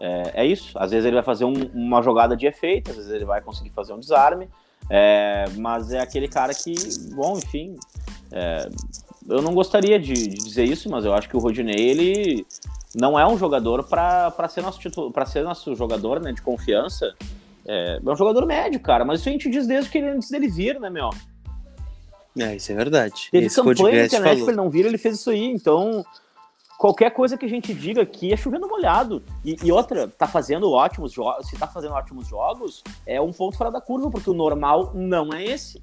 É, 0.00 0.42
é 0.42 0.46
isso. 0.46 0.78
Às 0.78 0.90
vezes 0.90 1.06
ele 1.06 1.14
vai 1.14 1.22
fazer 1.22 1.44
um, 1.44 1.54
uma 1.74 2.02
jogada 2.02 2.36
de 2.36 2.46
efeito, 2.46 2.90
às 2.90 2.96
vezes 2.96 3.12
ele 3.12 3.24
vai 3.24 3.40
conseguir 3.40 3.70
fazer 3.70 3.92
um 3.92 4.00
desarme, 4.00 4.48
é, 4.88 5.44
mas 5.56 5.92
é 5.92 6.00
aquele 6.00 6.26
cara 6.26 6.52
que, 6.54 6.74
bom, 7.14 7.38
enfim. 7.38 7.76
É, 8.32 8.68
eu 9.28 9.42
não 9.42 9.52
gostaria 9.52 9.98
de, 9.98 10.12
de, 10.12 10.36
dizer 10.36 10.64
isso, 10.64 10.90
mas 10.90 11.04
eu 11.04 11.14
acho 11.14 11.28
que 11.28 11.36
o 11.36 11.40
Rodinei 11.40 11.76
ele 11.76 12.46
não 12.94 13.18
é 13.18 13.26
um 13.26 13.36
jogador 13.36 13.84
para 13.84 14.48
ser 14.48 14.62
nosso 14.62 14.80
ser 15.26 15.44
nosso 15.44 15.74
jogador 15.76 16.20
né, 16.20 16.32
de 16.32 16.42
confiança. 16.42 17.14
É, 17.72 18.00
é, 18.04 18.10
um 18.10 18.16
jogador 18.16 18.44
médio, 18.46 18.80
cara, 18.80 19.04
mas 19.04 19.20
isso 19.20 19.28
a 19.28 19.32
gente 19.32 19.48
diz 19.48 19.64
desde 19.64 19.88
que 19.88 19.98
ele, 19.98 20.08
antes 20.08 20.28
dele 20.28 20.48
vir, 20.48 20.80
né, 20.80 20.90
meu? 20.90 21.08
É, 22.36 22.56
isso 22.56 22.72
é 22.72 22.74
verdade. 22.74 23.28
Teve 23.30 23.46
Esse 23.46 23.62
campanha 23.62 24.00
na 24.00 24.06
internet 24.06 24.22
falou. 24.22 24.44
pra 24.44 24.52
ele 24.52 24.56
não 24.56 24.68
vir, 24.68 24.86
ele 24.86 24.98
fez 24.98 25.14
isso 25.14 25.30
aí, 25.30 25.44
então 25.44 26.04
qualquer 26.76 27.12
coisa 27.12 27.38
que 27.38 27.46
a 27.46 27.48
gente 27.48 27.72
diga 27.72 28.02
aqui 28.02 28.32
é 28.32 28.36
chovendo 28.36 28.66
molhado. 28.66 29.22
E, 29.44 29.56
e, 29.62 29.70
outra, 29.70 30.08
tá 30.08 30.26
fazendo 30.26 30.68
ótimos 30.72 31.12
jogos. 31.12 31.48
Se 31.48 31.56
tá 31.56 31.68
fazendo 31.68 31.94
ótimos 31.94 32.26
jogos, 32.26 32.82
é 33.06 33.20
um 33.20 33.32
ponto 33.32 33.56
fora 33.56 33.70
da 33.70 33.80
curva, 33.80 34.10
porque 34.10 34.30
o 34.30 34.34
normal 34.34 34.90
não 34.92 35.32
é 35.32 35.44
esse. 35.44 35.80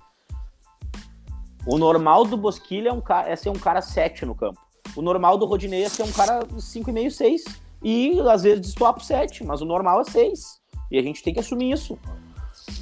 O 1.66 1.78
normal 1.78 2.26
do 2.26 2.36
Bosquilha 2.36 2.90
é, 2.90 2.94
um 2.94 3.00
cara, 3.00 3.30
é 3.30 3.36
ser 3.38 3.50
um 3.50 3.60
cara 3.60 3.82
7 3.82 4.26
no 4.26 4.36
campo. 4.36 4.60
O 4.94 5.02
normal 5.02 5.38
do 5.38 5.46
Rodinei 5.46 5.84
é 5.84 5.90
ser 5.90 6.04
um 6.04 6.12
cara 6.12 6.40
5,5, 6.46 7.12
6. 7.12 7.44
E 7.82 8.20
às 8.30 8.44
vezes 8.44 8.60
destoar 8.60 8.94
pro 8.94 9.04
7, 9.06 9.46
mas 9.46 9.62
o 9.62 9.66
normal 9.66 10.02
é 10.02 10.04
6. 10.04 10.67
E 10.92 10.98
a 10.98 11.02
gente 11.02 11.24
tem 11.24 11.34
que 11.34 11.40
assumir 11.40 11.72
isso. 11.72 11.98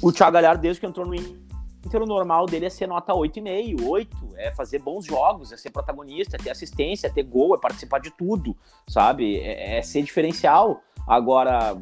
O 0.02 0.12
Thiago 0.12 0.32
Galhardo, 0.32 0.62
desde 0.62 0.80
que 0.80 0.86
entrou 0.86 1.06
no 1.06 1.14
Inter, 1.14 2.02
o 2.02 2.06
normal 2.06 2.46
dele 2.46 2.66
é 2.66 2.70
ser 2.70 2.86
nota 2.86 3.12
8,5, 3.12 3.86
8, 3.86 4.16
é 4.36 4.52
fazer 4.54 4.80
bons 4.80 5.04
jogos, 5.04 5.52
é 5.52 5.56
ser 5.56 5.70
protagonista, 5.70 6.36
é 6.36 6.38
ter 6.38 6.50
assistência, 6.50 7.06
é 7.06 7.10
ter 7.10 7.22
gol, 7.22 7.54
é 7.54 7.58
participar 7.58 8.00
de 8.00 8.10
tudo, 8.10 8.56
sabe? 8.88 9.38
É, 9.38 9.78
é 9.78 9.82
ser 9.82 10.02
diferencial. 10.02 10.82
Agora, 11.06 11.76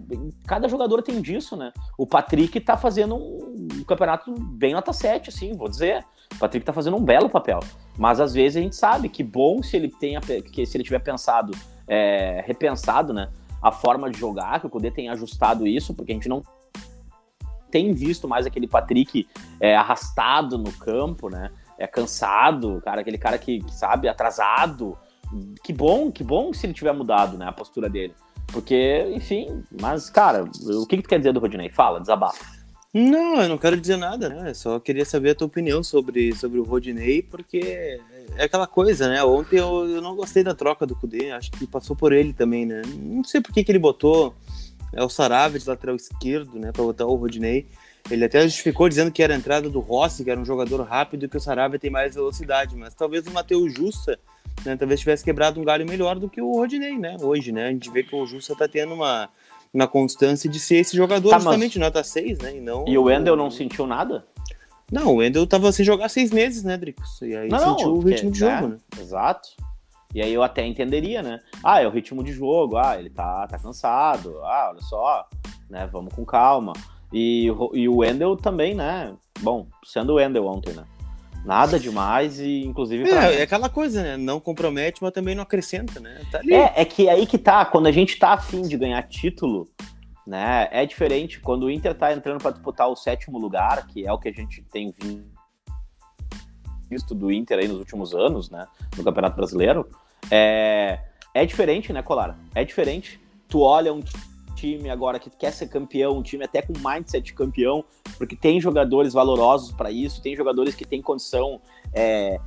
cada 0.46 0.68
jogador 0.68 1.02
tem 1.02 1.22
disso, 1.22 1.56
né? 1.56 1.72
O 1.96 2.06
Patrick 2.06 2.60
tá 2.60 2.76
fazendo 2.76 3.16
um, 3.16 3.82
campeonato 3.88 4.34
bem 4.38 4.74
nota 4.74 4.92
7, 4.92 5.30
assim, 5.30 5.56
vou 5.56 5.68
dizer. 5.68 6.04
O 6.34 6.38
Patrick 6.38 6.64
tá 6.64 6.74
fazendo 6.74 6.98
um 6.98 7.02
belo 7.02 7.30
papel. 7.30 7.60
Mas 7.96 8.20
às 8.20 8.34
vezes 8.34 8.58
a 8.58 8.60
gente 8.60 8.76
sabe 8.76 9.08
que 9.08 9.22
bom 9.22 9.62
se 9.62 9.76
ele 9.76 9.88
tenha, 9.88 10.20
que 10.20 10.66
se 10.66 10.76
ele 10.76 10.84
tiver 10.84 10.98
pensado, 10.98 11.56
é, 11.88 12.44
repensado, 12.46 13.14
né? 13.14 13.30
A 13.64 13.72
forma 13.72 14.10
de 14.10 14.18
jogar, 14.18 14.60
que 14.60 14.66
o 14.66 14.70
Kudê 14.70 14.90
tem 14.90 15.08
ajustado 15.08 15.66
isso, 15.66 15.94
porque 15.94 16.12
a 16.12 16.14
gente 16.14 16.28
não 16.28 16.42
tem 17.70 17.92
visto 17.92 18.28
mais 18.28 18.46
aquele 18.46 18.68
Patrick 18.68 19.26
é, 19.58 19.74
arrastado 19.74 20.58
no 20.58 20.70
campo, 20.70 21.28
né? 21.28 21.50
É 21.76 21.86
cansado, 21.86 22.80
cara, 22.84 23.00
aquele 23.00 23.18
cara 23.18 23.38
que, 23.38 23.60
que, 23.60 23.74
sabe, 23.74 24.06
atrasado. 24.06 24.96
Que 25.64 25.72
bom, 25.72 26.12
que 26.12 26.22
bom 26.22 26.52
se 26.52 26.66
ele 26.66 26.74
tiver 26.74 26.92
mudado, 26.92 27.36
né, 27.36 27.46
a 27.48 27.52
postura 27.52 27.88
dele. 27.88 28.14
Porque, 28.52 29.10
enfim, 29.14 29.64
mas, 29.80 30.08
cara, 30.10 30.44
o 30.44 30.86
que, 30.86 30.98
que 30.98 31.02
tu 31.02 31.08
quer 31.08 31.18
dizer 31.18 31.32
do 31.32 31.40
Rodinei? 31.40 31.70
Fala, 31.70 32.00
desabafa. 32.00 32.44
Não, 32.94 33.42
eu 33.42 33.48
não 33.48 33.58
quero 33.58 33.76
dizer 33.76 33.96
nada, 33.96 34.28
né? 34.28 34.50
Eu 34.50 34.54
só 34.54 34.78
queria 34.78 35.04
saber 35.04 35.30
a 35.30 35.34
tua 35.34 35.48
opinião 35.48 35.82
sobre, 35.82 36.32
sobre 36.32 36.60
o 36.60 36.62
Rodinei, 36.62 37.22
porque 37.22 38.00
é 38.36 38.44
aquela 38.44 38.66
coisa, 38.66 39.08
né? 39.08 39.22
Ontem 39.22 39.58
eu, 39.58 39.88
eu 39.88 40.00
não 40.02 40.14
gostei 40.14 40.42
da 40.42 40.54
troca 40.54 40.86
do 40.86 40.96
Kudê, 40.96 41.30
acho 41.30 41.50
que 41.52 41.66
passou 41.66 41.94
por 41.94 42.12
ele 42.12 42.32
também, 42.32 42.66
né? 42.66 42.82
Não 42.96 43.24
sei 43.24 43.40
por 43.40 43.52
que, 43.52 43.64
que 43.64 43.70
ele 43.70 43.78
botou 43.78 44.34
é 44.96 45.02
o 45.02 45.08
Sarave 45.08 45.58
de 45.58 45.68
lateral 45.68 45.96
esquerdo, 45.96 46.58
né, 46.58 46.72
para 46.72 46.82
botar 46.82 47.06
o 47.06 47.14
Rodinei. 47.14 47.66
Ele 48.10 48.24
até 48.24 48.42
justificou 48.42 48.88
dizendo 48.88 49.10
que 49.10 49.22
era 49.22 49.34
a 49.34 49.36
entrada 49.36 49.68
do 49.68 49.80
Rossi, 49.80 50.24
que 50.24 50.30
era 50.30 50.38
um 50.38 50.44
jogador 50.44 50.80
rápido 50.82 51.24
e 51.24 51.28
que 51.28 51.36
o 51.36 51.40
Sarave 51.40 51.78
tem 51.78 51.90
mais 51.90 52.14
velocidade, 52.14 52.76
mas 52.76 52.94
talvez 52.94 53.26
o 53.26 53.30
Matheus 53.30 53.72
Justa, 53.72 54.18
né, 54.64 54.76
talvez 54.76 55.00
tivesse 55.00 55.24
quebrado 55.24 55.60
um 55.60 55.64
galho 55.64 55.86
melhor 55.86 56.18
do 56.18 56.28
que 56.28 56.40
o 56.40 56.52
Rodinei, 56.52 56.98
né, 56.98 57.16
hoje, 57.20 57.50
né, 57.50 57.68
a 57.68 57.70
gente 57.70 57.90
vê 57.90 58.02
que 58.02 58.14
o 58.14 58.26
Justa 58.26 58.54
tá 58.54 58.68
tendo 58.68 58.94
uma, 58.94 59.28
uma 59.72 59.88
constância 59.88 60.48
de 60.48 60.60
ser 60.60 60.76
esse 60.76 60.96
jogador 60.96 61.30
tá, 61.30 61.38
justamente 61.38 61.78
mas... 61.78 61.86
nota 61.86 62.04
6, 62.04 62.38
né, 62.38 62.56
e 62.56 62.60
não... 62.60 62.86
E 62.86 62.96
o 62.96 63.04
Wendel 63.04 63.36
não 63.36 63.50
sentiu 63.50 63.86
nada? 63.86 64.24
Não, 64.92 65.12
o 65.12 65.16
Wendel 65.16 65.46
tava 65.46 65.72
sem 65.72 65.84
jogar 65.84 66.08
seis 66.08 66.30
meses, 66.30 66.62
né, 66.62 66.76
Dricos? 66.76 67.20
E 67.22 67.36
aí 67.36 67.48
não, 67.48 67.70
sentiu 67.70 67.88
não, 67.88 67.94
o 67.94 68.00
ritmo 68.00 68.30
de 68.30 68.38
jogo, 68.38 68.52
é, 68.52 68.68
né? 68.68 68.76
Exato. 69.00 69.48
E 70.14 70.22
aí 70.22 70.32
eu 70.32 70.42
até 70.42 70.64
entenderia, 70.64 71.22
né? 71.22 71.40
Ah, 71.62 71.82
é 71.82 71.86
o 71.86 71.90
ritmo 71.90 72.22
de 72.22 72.32
jogo, 72.32 72.76
ah, 72.76 72.96
ele 72.98 73.10
tá, 73.10 73.46
tá 73.48 73.58
cansado, 73.58 74.38
ah, 74.44 74.68
olha 74.70 74.80
só, 74.82 75.28
né? 75.68 75.88
Vamos 75.90 76.14
com 76.14 76.24
calma. 76.24 76.72
E, 77.12 77.46
e 77.72 77.88
o 77.88 77.96
Wendel 77.96 78.36
também, 78.36 78.74
né? 78.74 79.12
Bom, 79.40 79.66
sendo 79.84 80.12
o 80.12 80.16
Wendel 80.16 80.46
ontem, 80.46 80.72
né? 80.72 80.84
Nada 81.44 81.78
demais 81.78 82.40
e, 82.40 82.64
inclusive... 82.64 83.10
É, 83.10 83.40
é 83.40 83.42
aquela 83.42 83.68
coisa, 83.68 84.02
né? 84.02 84.16
Não 84.16 84.40
compromete, 84.40 85.02
mas 85.02 85.12
também 85.12 85.34
não 85.34 85.42
acrescenta, 85.42 86.00
né? 86.00 86.22
Tá 86.30 86.40
é, 86.48 86.80
é 86.80 86.84
que 86.84 87.08
aí 87.08 87.26
que 87.26 87.36
tá, 87.36 87.64
quando 87.66 87.86
a 87.86 87.92
gente 87.92 88.18
tá 88.18 88.32
afim 88.32 88.62
de 88.62 88.76
ganhar 88.78 89.02
título, 89.02 89.68
né? 90.26 90.68
É 90.70 90.86
diferente 90.86 91.40
quando 91.40 91.64
o 91.64 91.70
Inter 91.70 91.94
tá 91.94 92.12
entrando 92.12 92.40
para 92.40 92.52
disputar 92.52 92.88
o 92.88 92.96
sétimo 92.96 93.38
lugar, 93.38 93.86
que 93.86 94.06
é 94.06 94.12
o 94.12 94.18
que 94.18 94.28
a 94.28 94.32
gente 94.32 94.62
tem 94.72 94.94
visto 96.88 97.14
do 97.14 97.30
Inter 97.30 97.58
aí 97.58 97.68
nos 97.68 97.78
últimos 97.78 98.14
anos, 98.14 98.50
né? 98.50 98.66
No 98.96 99.04
Campeonato 99.04 99.36
Brasileiro. 99.36 99.88
É, 100.30 101.00
é 101.34 101.44
diferente, 101.44 101.92
né, 101.92 102.02
Colar? 102.02 102.38
É 102.54 102.64
diferente. 102.64 103.20
Tu 103.48 103.60
olha 103.60 103.92
um 103.92 104.02
time 104.54 104.88
agora 104.88 105.18
que 105.18 105.28
quer 105.28 105.52
ser 105.52 105.68
campeão, 105.68 106.18
um 106.18 106.22
time 106.22 106.44
até 106.44 106.62
com 106.62 106.72
mindset 106.72 107.34
campeão, 107.34 107.84
porque 108.16 108.34
tem 108.34 108.60
jogadores 108.60 109.12
valorosos 109.12 109.72
para 109.72 109.90
isso, 109.90 110.22
tem 110.22 110.34
jogadores 110.36 110.74
que 110.74 110.84
têm 110.84 111.02
condição, 111.02 111.60
é, 111.92 112.38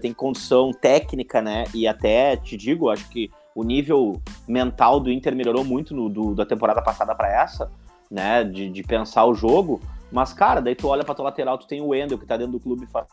tem 0.00 0.12
condição 0.12 0.70
técnica, 0.72 1.40
né? 1.40 1.64
E 1.74 1.86
até 1.86 2.36
te 2.36 2.56
digo, 2.56 2.90
acho 2.90 3.08
que 3.08 3.30
o 3.54 3.62
nível 3.62 4.20
mental 4.46 5.00
do 5.00 5.10
Inter 5.10 5.34
melhorou 5.34 5.64
muito 5.64 5.94
no, 5.94 6.08
do, 6.08 6.34
da 6.34 6.46
temporada 6.46 6.82
passada 6.82 7.14
para 7.14 7.28
essa, 7.28 7.70
né? 8.10 8.44
De, 8.44 8.68
de, 8.68 8.82
pensar 8.82 9.24
o 9.24 9.34
jogo. 9.34 9.80
Mas, 10.10 10.32
cara, 10.32 10.60
daí 10.60 10.74
tu 10.74 10.88
olha 10.88 11.04
pra 11.04 11.14
tua 11.14 11.26
lateral, 11.26 11.58
tu 11.58 11.66
tem 11.66 11.80
o 11.80 11.88
Wendel, 11.88 12.18
que 12.18 12.26
tá 12.26 12.36
dentro 12.36 12.52
do 12.52 12.60
clube 12.60 12.86
faz 12.86 13.06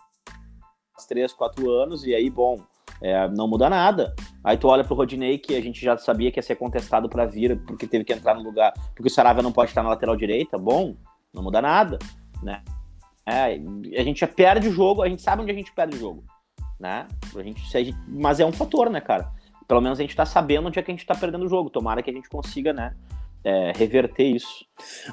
3, 1.08 1.32
4 1.32 1.70
anos, 1.70 2.06
e 2.06 2.14
aí, 2.14 2.30
bom, 2.30 2.60
é, 3.02 3.28
não 3.30 3.48
muda 3.48 3.70
nada. 3.70 4.14
Aí 4.44 4.58
tu 4.58 4.68
olha 4.68 4.84
pro 4.84 4.96
Rodinei, 4.96 5.38
que 5.38 5.56
a 5.56 5.62
gente 5.62 5.82
já 5.82 5.98
sabia 5.98 6.32
que 6.32 6.40
ia 6.40 6.44
ser 6.44 6.56
contestado 6.56 7.10
para 7.10 7.26
vir, 7.26 7.58
porque 7.66 7.88
teve 7.88 8.04
que 8.04 8.14
entrar 8.14 8.36
no 8.36 8.44
lugar, 8.44 8.74
porque 8.96 9.08
o 9.08 9.10
Saravia 9.10 9.44
não 9.44 9.52
pode 9.52 9.72
estar 9.72 9.84
na 9.84 9.90
lateral 9.90 10.16
direita. 10.16 10.58
Bom, 10.58 10.96
não 11.34 11.44
muda 11.44 11.62
nada, 11.62 11.98
né? 12.44 12.62
É, 13.26 13.60
a 14.00 14.04
gente 14.04 14.22
já 14.22 14.28
perde 14.28 14.68
o 14.68 14.72
jogo, 14.72 15.02
a 15.02 15.10
gente 15.10 15.22
sabe 15.22 15.42
onde 15.42 15.52
a 15.52 15.56
gente 15.56 15.72
perde 15.72 15.96
o 15.96 16.00
jogo, 16.00 16.24
né? 16.80 17.08
A 17.36 17.44
gente, 17.44 17.78
a 17.78 17.84
gente, 17.84 17.98
mas 18.08 18.40
é 18.40 18.46
um 18.46 18.52
fator, 18.52 18.90
né, 18.90 19.00
cara? 19.00 19.32
Pelo 19.70 19.80
menos 19.80 20.00
a 20.00 20.02
gente 20.02 20.16
tá 20.16 20.26
sabendo 20.26 20.68
onde 20.68 20.80
é 20.80 20.82
que 20.82 20.92
a 20.92 20.94
gente 20.94 21.06
tá 21.06 21.16
perdendo 21.16 21.46
o 21.46 21.48
jogo. 21.48 21.70
Tomara 21.70 22.04
que 22.04 22.10
a 22.10 22.14
gente 22.14 22.28
consiga, 22.28 22.74
né? 22.74 22.94
é, 23.44 23.72
reverter 23.76 24.24
isso. 24.24 24.66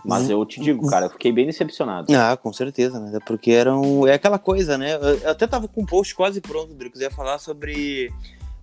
Mas 0.05 0.29
eu 0.29 0.45
te 0.45 0.61
digo, 0.61 0.89
cara, 0.89 1.07
eu 1.07 1.11
fiquei 1.11 1.33
bem 1.33 1.47
decepcionado. 1.47 2.13
Ah, 2.15 2.37
com 2.37 2.53
certeza, 2.53 2.99
né? 2.99 3.19
Porque 3.27 3.51
eram. 3.51 4.07
É 4.07 4.15
aquela 4.15 4.39
coisa, 4.39 4.77
né? 4.77 4.95
Eu 4.95 5.31
até 5.31 5.47
tava 5.47 5.69
com 5.69 5.83
um 5.83 5.87
post 5.87 6.15
quase 6.15 6.41
pronto, 6.41 6.75
Dricos. 6.75 7.01
ia 7.01 7.11
falar 7.11 7.39
sobre 7.39 8.11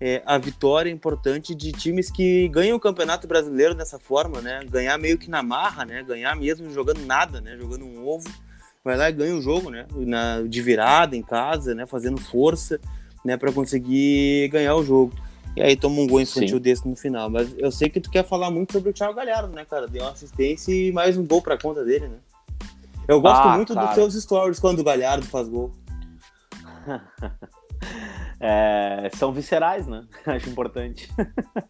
é, 0.00 0.22
a 0.26 0.36
vitória 0.38 0.90
importante 0.90 1.54
de 1.54 1.72
times 1.72 2.10
que 2.10 2.48
ganham 2.48 2.76
o 2.76 2.80
Campeonato 2.80 3.26
Brasileiro 3.26 3.74
dessa 3.74 3.98
forma, 3.98 4.40
né? 4.40 4.60
Ganhar 4.68 4.98
meio 4.98 5.18
que 5.18 5.30
na 5.30 5.42
marra, 5.42 5.84
né? 5.84 6.02
Ganhar 6.02 6.34
mesmo 6.36 6.70
jogando 6.70 7.04
nada, 7.04 7.40
né? 7.40 7.56
Jogando 7.56 7.84
um 7.84 8.06
ovo. 8.06 8.28
Vai 8.84 8.98
lá 8.98 9.08
e 9.08 9.12
ganha 9.12 9.34
o 9.34 9.40
jogo, 9.40 9.70
né? 9.70 9.86
Na, 9.94 10.42
de 10.42 10.60
virada 10.60 11.16
em 11.16 11.22
casa, 11.22 11.74
né? 11.74 11.86
Fazendo 11.86 12.20
força, 12.20 12.78
né? 13.24 13.38
Para 13.38 13.50
conseguir 13.50 14.48
ganhar 14.48 14.74
o 14.76 14.84
jogo. 14.84 15.14
E 15.56 15.62
aí 15.62 15.76
toma 15.76 16.00
um 16.00 16.06
gol 16.06 16.20
infantil 16.20 16.56
Sim. 16.56 16.62
desse 16.62 16.88
no 16.88 16.96
final. 16.96 17.30
Mas 17.30 17.54
eu 17.58 17.70
sei 17.70 17.88
que 17.88 18.00
tu 18.00 18.10
quer 18.10 18.24
falar 18.24 18.50
muito 18.50 18.72
sobre 18.72 18.90
o 18.90 18.92
Thiago 18.92 19.14
Galhardo, 19.14 19.52
né, 19.52 19.64
cara? 19.64 19.86
Deu 19.86 20.02
uma 20.02 20.10
assistência 20.10 20.72
e 20.72 20.92
mais 20.92 21.16
um 21.16 21.26
gol 21.26 21.40
pra 21.40 21.56
conta 21.58 21.84
dele, 21.84 22.08
né? 22.08 22.16
Eu 23.06 23.20
gosto 23.20 23.46
ah, 23.46 23.56
muito 23.56 23.74
dos 23.74 23.94
seus 23.94 24.14
stories 24.14 24.58
quando 24.58 24.80
o 24.80 24.84
Galhardo 24.84 25.26
faz 25.26 25.48
gol. 25.48 25.72
É, 28.46 29.08
são 29.14 29.32
viscerais, 29.32 29.86
né? 29.86 30.04
Acho 30.26 30.50
importante. 30.50 31.08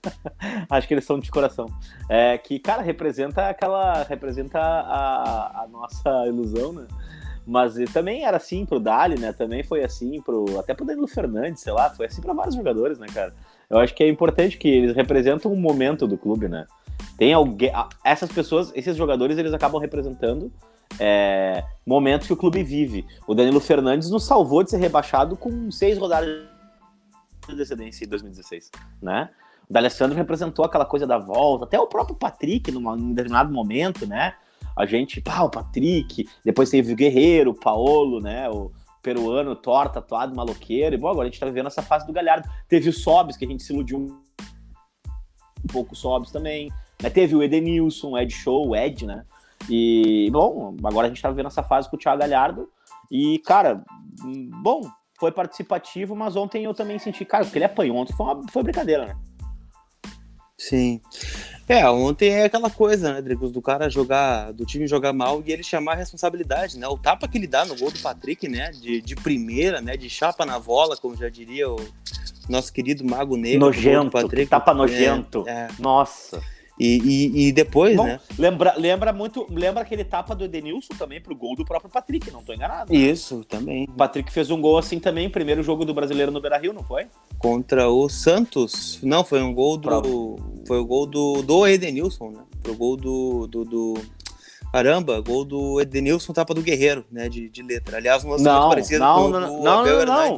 Acho 0.69 0.89
que 0.89 0.95
eles 0.95 1.05
são 1.05 1.21
de 1.21 1.31
coração. 1.31 1.67
É, 2.09 2.37
que, 2.37 2.59
cara, 2.59 2.83
representa 2.83 3.49
aquela. 3.49 4.03
representa 4.03 4.59
a, 4.59 5.63
a 5.63 5.69
nossa 5.69 6.27
ilusão, 6.27 6.73
né? 6.73 6.89
Mas 7.47 7.75
também 7.93 8.25
era 8.25 8.39
assim 8.39 8.67
pro 8.67 8.81
Dali, 8.81 9.19
né? 9.19 9.33
Também 9.33 9.63
foi 9.63 9.85
assim 9.85 10.21
pro. 10.21 10.59
Até 10.59 10.75
pro 10.75 10.85
Danilo 10.85 11.07
Fernandes, 11.07 11.63
sei 11.63 11.73
lá, 11.73 11.91
foi 11.91 12.07
assim 12.07 12.21
para 12.21 12.33
vários 12.33 12.57
jogadores, 12.57 12.99
né, 12.99 13.07
cara? 13.13 13.35
Eu 13.69 13.79
acho 13.79 13.95
que 13.95 14.05
é 14.05 14.09
importante 14.09 14.59
que 14.59 14.69
eles 14.69 14.95
representam 14.95 15.53
um 15.53 15.57
momento 15.57 16.07
do 16.07 16.17
clube, 16.17 16.49
né? 16.49 16.67
Tem 17.17 17.33
alguém. 17.33 17.73
Essas 18.05 18.31
pessoas, 18.31 18.73
esses 18.75 18.97
jogadores, 18.97 19.39
eles 19.39 19.53
acabam 19.53 19.81
representando 19.81 20.53
é, 20.99 21.65
momentos 21.87 22.27
que 22.27 22.33
o 22.33 22.37
clube 22.37 22.63
vive. 22.63 23.07
O 23.27 23.35
Danilo 23.35 23.61
Fernandes 23.61 24.11
nos 24.11 24.25
salvou 24.25 24.63
de 24.63 24.71
ser 24.71 24.79
rebaixado 24.79 25.37
com 25.37 25.71
seis 25.71 25.99
rodadas 25.99 26.29
de 27.47 27.55
antecedência 27.55 28.05
em 28.05 28.09
2016, 28.09 28.71
né? 29.03 29.31
O 29.69 29.73
D'Alessandro 29.73 30.17
representou 30.17 30.65
aquela 30.65 30.85
coisa 30.85 31.07
da 31.07 31.19
volta, 31.19 31.65
até 31.65 31.79
o 31.79 31.87
próprio 31.87 32.17
Patrick, 32.17 32.71
num 32.71 33.15
determinado 33.15 33.53
momento, 33.53 34.07
né? 34.07 34.35
A 34.77 34.85
gente, 34.87 35.21
pá, 35.21 35.43
o 35.43 35.51
Patrick, 35.51 36.29
depois 36.45 36.71
teve 36.71 36.93
o 36.93 36.97
Guerreiro, 36.97 37.51
o 37.51 37.55
Paolo, 37.55 38.21
né? 38.21 38.49
O 38.51 38.73
peruano, 39.05 39.55
torta, 39.55 39.99
atuado, 39.99 40.35
maloqueiro. 40.35 40.97
E 40.97 40.99
bom, 40.99 41.09
agora 41.09 41.29
a 41.29 41.31
gente 41.31 41.39
tá 41.39 41.47
vivendo 41.47 41.67
essa 41.67 41.83
fase 41.83 42.07
do 42.07 42.13
Galhardo. 42.13 42.49
Teve 42.67 42.89
o 42.89 42.93
Sobs, 42.93 43.37
que 43.37 43.45
a 43.45 43.49
gente 43.49 43.63
se 43.63 43.73
iludiu 43.73 43.99
um 43.99 45.67
pouco 45.71 45.95
Sobs 45.95 46.33
também. 46.33 46.73
Né? 47.01 47.11
Teve 47.11 47.37
o 47.37 47.43
Edenilson, 47.43 48.13
o 48.13 48.19
Ed 48.19 48.33
Show, 48.33 48.69
o 48.69 48.75
Ed, 48.75 49.07
né? 49.07 49.25
E, 49.69 50.29
bom, 50.33 50.75
agora 50.83 51.07
a 51.07 51.09
gente 51.09 51.23
tá 51.23 51.29
vivendo 51.29 51.47
essa 51.47 51.63
fase 51.63 51.89
com 51.89 51.97
o 51.97 51.99
Thiago 51.99 52.21
Galhardo. 52.21 52.69
E, 53.11 53.39
cara, 53.41 53.85
bom, 54.63 54.81
foi 55.19 55.31
participativo, 55.31 56.17
mas 56.17 56.35
ontem 56.35 56.65
eu 56.65 56.75
também 56.75 56.99
senti, 56.99 57.25
cara, 57.25 57.45
que 57.45 57.57
ele 57.57 57.65
apanhou 57.65 57.99
ontem 57.99 58.15
foi, 58.15 58.27
uma, 58.27 58.43
foi 58.51 58.63
brincadeira, 58.63 59.07
né? 59.07 59.17
Sim. 60.59 61.01
É, 61.69 61.89
ontem 61.89 62.31
é 62.31 62.45
aquela 62.45 62.69
coisa, 62.69 63.15
né, 63.15 63.23
Dricos, 63.23 63.51
do 63.51 63.63
cara 63.63 63.89
jogar, 63.89 64.53
do 64.53 64.67
time 64.67 64.87
jogar 64.87 65.13
mal 65.13 65.43
e 65.47 65.53
ele 65.53 65.63
chamar 65.63 65.93
a 65.93 65.97
responsabilidade, 65.97 66.79
né? 66.79 66.87
O 66.87 66.99
tapa 66.99 67.27
que 67.27 67.39
ele 67.39 67.47
dá 67.47 67.65
no 67.65 67.75
gol 67.77 67.91
do 67.91 67.99
Patrick, 68.01 68.47
né? 68.49 68.71
De, 68.71 69.01
de 69.01 69.17
primeira, 69.17 69.81
né? 69.81 69.97
De 69.97 70.11
chapa 70.11 70.45
na 70.45 70.59
bola, 70.59 70.97
como 70.97 71.17
já 71.17 71.29
diria 71.29 71.71
o 71.71 71.77
nosso 72.49 72.73
querido 72.73 73.05
Mago 73.05 73.37
Negro. 73.37 73.61
Nojento, 73.61 74.11
Patrick. 74.11 74.51
tapa 74.51 74.75
nojento. 74.75 75.45
É, 75.47 75.53
é. 75.53 75.69
Nossa. 75.79 76.43
E, 76.79 76.99
e, 76.99 77.47
e 77.49 77.53
depois, 77.53 77.97
Bom, 77.97 78.05
né? 78.05 78.21
Lembra, 78.37 78.75
lembra 78.77 79.13
muito. 79.13 79.47
Lembra 79.49 79.83
aquele 79.83 80.05
tapa 80.05 80.35
do 80.35 80.45
Edenilson 80.45 80.95
também 80.99 81.21
pro 81.21 81.35
gol 81.35 81.55
do 81.55 81.65
próprio 81.65 81.91
Patrick, 81.91 82.31
não 82.33 82.43
tô 82.43 82.53
enganado. 82.53 82.93
Isso, 82.93 83.45
também. 83.45 83.85
O 83.85 83.93
Patrick 83.93 84.33
fez 84.33 84.51
um 84.51 84.61
gol 84.61 84.77
assim 84.77 84.99
também, 84.99 85.31
primeiro 85.31 85.63
jogo 85.63 85.85
do 85.85 85.95
brasileiro 85.95 86.33
no 86.33 86.41
Beira 86.41 86.59
Rio, 86.59 86.73
não 86.73 86.83
foi? 86.83 87.07
Contra 87.39 87.89
o 87.89 88.09
Santos. 88.09 88.99
Não, 89.03 89.25
foi 89.25 89.41
um 89.41 89.55
gol 89.55 89.77
do. 89.77 90.37
Foi 90.67 90.79
o 90.79 90.85
gol 90.85 91.07
do, 91.07 91.43
do 91.43 91.67
Edenilson, 91.67 92.31
né? 92.31 92.43
Pro 92.61 92.75
gol 92.75 92.97
do, 92.97 93.47
do, 93.47 93.65
do. 93.65 93.95
Caramba, 94.73 95.21
gol 95.21 95.45
do 95.45 95.81
Edenilson, 95.81 96.33
tapa 96.33 96.53
do 96.53 96.63
Guerreiro, 96.63 97.05
né? 97.09 97.29
De, 97.29 97.49
de 97.49 97.63
letra. 97.63 97.99
Aliás, 97.99 98.25
uma 98.25 98.37
não, 98.37 98.69
parecido 98.69 98.99
não, 98.99 99.15
com 99.15 99.29
não, 99.29 99.41
não, 99.41 99.63
não, 99.63 100.07
não. 100.07 100.37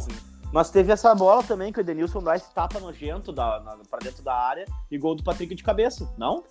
Mas 0.57 0.71
teve 0.71 0.90
essa 0.90 1.14
bola 1.14 1.42
também 1.42 1.71
que 1.71 1.79
o 1.79 1.83
Edenilson 1.83 2.23
dá 2.23 2.35
esse 2.35 2.51
tapa 2.55 2.81
nojento 2.81 3.31
da, 3.31 3.61
na, 3.61 3.77
pra 3.90 3.99
dentro 3.99 4.23
da 4.23 4.35
área 4.35 4.64
e 4.90 4.97
gol 4.97 5.14
do 5.14 5.23
Patrick 5.23 5.55
de 5.55 5.62
cabeça, 5.62 6.11
não? 6.16 6.45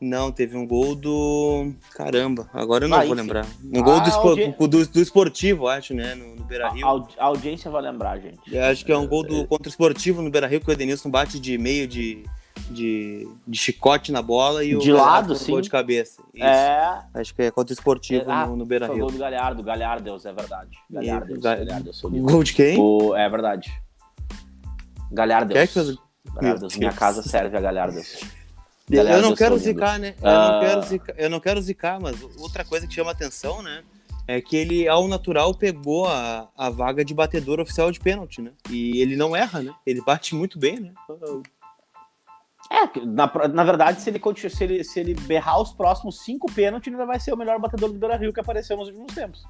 Não, 0.00 0.32
teve 0.32 0.56
um 0.56 0.66
gol 0.66 0.96
do. 0.96 1.72
Caramba, 1.94 2.50
agora 2.52 2.86
eu 2.86 2.88
não 2.88 2.96
ah, 2.96 3.04
vou 3.04 3.14
enfim. 3.14 3.22
lembrar. 3.22 3.46
Um 3.72 3.82
gol 3.84 4.00
do, 4.00 4.10
audi... 4.10 4.52
do, 4.58 4.86
do, 4.88 5.00
esportivo, 5.00 5.68
acho, 5.68 5.94
né? 5.94 6.16
No, 6.16 6.34
no 6.34 6.42
Beira 6.42 6.68
Rio. 6.70 6.84
A, 6.84 6.90
a, 6.90 7.24
audiência 7.26 7.70
vai 7.70 7.82
lembrar, 7.82 8.18
gente. 8.18 8.52
Eu 8.52 8.64
acho 8.64 8.84
que 8.84 8.90
é 8.90 8.98
um 8.98 9.06
gol 9.06 9.22
do 9.22 9.46
contra 9.46 9.68
o 9.68 9.70
esportivo 9.70 10.22
no 10.22 10.28
Beira 10.28 10.48
Rio 10.48 10.60
que 10.60 10.68
o 10.68 10.72
Edenilson 10.72 11.08
bate 11.08 11.38
de 11.38 11.56
meio 11.56 11.86
de, 11.86 12.24
de, 12.70 13.28
de 13.46 13.58
chicote 13.58 14.10
na 14.10 14.20
bola 14.20 14.64
e 14.64 14.76
de 14.76 14.92
o 14.92 14.96
lado, 14.96 15.34
sim. 15.34 15.52
gol 15.52 15.60
de 15.60 15.70
cabeça. 15.70 16.22
Isso. 16.34 16.44
É. 16.44 17.04
Acho 17.14 17.34
que 17.34 17.42
é 17.42 17.50
contra 17.50 17.72
o 17.72 17.74
esportivo 17.74 18.24
ah, 18.30 18.46
no, 18.46 18.56
no 18.56 18.66
Beira 18.66 18.86
Rio. 18.86 19.00
gol 19.00 19.10
do 19.10 19.18
Galhardo, 19.18 19.62
Galhardeus, 19.62 20.26
é 20.26 20.32
verdade. 20.32 20.70
Galhardeus, 20.90 21.38
Ga... 21.38 21.56
Galhardeus, 21.56 22.00
Gol 22.02 22.42
de 22.42 22.52
quem? 22.52 22.78
O... 22.78 23.14
É 23.14 23.28
verdade. 23.28 23.72
Galhardeus. 25.10 25.58
Quer 25.58 25.66
que 25.66 25.72
fez... 25.72 25.96
Galhardeus. 26.34 26.76
Minha 26.76 26.92
casa 26.92 27.22
serve 27.22 27.56
a 27.56 27.60
Galhardeus. 27.60 28.20
Galhardeus 28.88 29.22
eu 29.22 29.28
não 29.30 29.36
quero 29.36 29.58
zicar, 29.58 29.98
né? 29.98 30.14
Eu, 30.20 30.30
não 30.30 30.30
ah. 30.32 30.60
quero 30.60 30.82
zicar, 30.82 31.14
eu 31.16 31.30
não 31.30 31.40
quero 31.40 31.60
zicar, 31.60 32.00
mas 32.00 32.22
outra 32.38 32.64
coisa 32.64 32.86
que 32.86 32.94
chama 32.94 33.10
atenção, 33.10 33.62
né? 33.62 33.82
É 34.28 34.40
que 34.40 34.56
ele, 34.56 34.88
ao 34.88 35.06
natural, 35.06 35.54
pegou 35.54 36.08
a, 36.08 36.48
a 36.56 36.68
vaga 36.68 37.04
de 37.04 37.14
batedor 37.14 37.60
oficial 37.60 37.92
de 37.92 38.00
pênalti, 38.00 38.42
né? 38.42 38.50
E 38.68 39.00
ele 39.00 39.14
não 39.14 39.36
erra, 39.36 39.62
né? 39.62 39.72
Ele 39.86 40.00
bate 40.00 40.34
muito 40.34 40.58
bem, 40.58 40.80
né? 40.80 40.92
É, 42.70 43.00
na, 43.00 43.30
na 43.48 43.64
verdade, 43.64 44.00
se 44.00 44.10
ele, 44.10 44.20
se, 44.50 44.64
ele, 44.64 44.84
se 44.84 45.00
ele 45.00 45.14
berrar 45.14 45.60
os 45.60 45.72
próximos 45.72 46.24
cinco 46.24 46.50
pênaltis, 46.52 46.92
ele 46.92 47.04
vai 47.04 47.20
ser 47.20 47.32
o 47.32 47.36
melhor 47.36 47.58
batedor 47.60 47.92
do 47.92 47.98
Beira 47.98 48.16
Rio 48.16 48.32
que 48.32 48.40
apareceu 48.40 48.76
nos 48.76 48.88
últimos 48.88 49.14
tempos. 49.14 49.44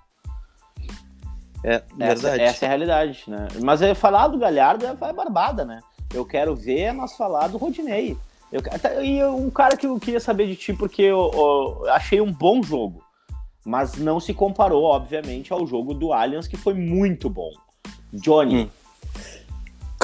É, 1.64 1.82
verdade. 1.96 2.42
Essa, 2.42 2.42
essa 2.42 2.64
é 2.64 2.66
a 2.66 2.68
realidade, 2.68 3.24
né? 3.26 3.48
Mas 3.62 3.80
eu 3.80 3.94
falar 3.94 4.28
do 4.28 4.38
Galhardo 4.38 4.84
é, 4.84 4.90
é 4.90 5.12
barbada, 5.12 5.64
né? 5.64 5.80
Eu 6.14 6.24
quero 6.24 6.54
ver 6.54 6.92
nós 6.92 7.16
falar 7.16 7.48
do 7.48 7.58
Rodinei. 7.58 8.16
Eu, 8.52 8.62
e 9.02 9.24
um 9.24 9.50
cara 9.50 9.76
que 9.76 9.86
eu 9.86 9.98
queria 9.98 10.20
saber 10.20 10.46
de 10.46 10.54
ti, 10.54 10.72
porque 10.72 11.02
eu, 11.02 11.30
eu, 11.34 11.90
achei 11.90 12.20
um 12.20 12.32
bom 12.32 12.62
jogo. 12.62 13.04
Mas 13.64 13.96
não 13.96 14.20
se 14.20 14.32
comparou, 14.32 14.84
obviamente, 14.84 15.52
ao 15.52 15.66
jogo 15.66 15.92
do 15.92 16.12
Allianz, 16.12 16.46
que 16.46 16.56
foi 16.56 16.74
muito 16.74 17.28
bom. 17.28 17.50
Johnny. 18.12 18.64
Hum. 18.64 18.85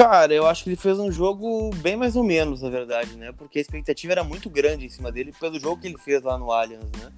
Cara, 0.02 0.34
eu 0.34 0.48
acho 0.48 0.64
que 0.64 0.70
ele 0.70 0.76
fez 0.76 0.98
um 0.98 1.12
jogo 1.12 1.70
bem 1.76 1.96
mais 1.96 2.16
ou 2.16 2.24
menos, 2.24 2.60
na 2.60 2.68
verdade, 2.68 3.16
né? 3.16 3.30
Porque 3.30 3.60
a 3.60 3.62
expectativa 3.62 4.10
era 4.10 4.24
muito 4.24 4.50
grande 4.50 4.84
em 4.84 4.88
cima 4.88 5.12
dele 5.12 5.32
pelo 5.38 5.60
jogo 5.60 5.80
que 5.80 5.86
ele 5.86 5.96
fez 5.96 6.20
lá 6.24 6.36
no 6.36 6.50
Allianz, 6.50 6.90
né? 7.00 7.12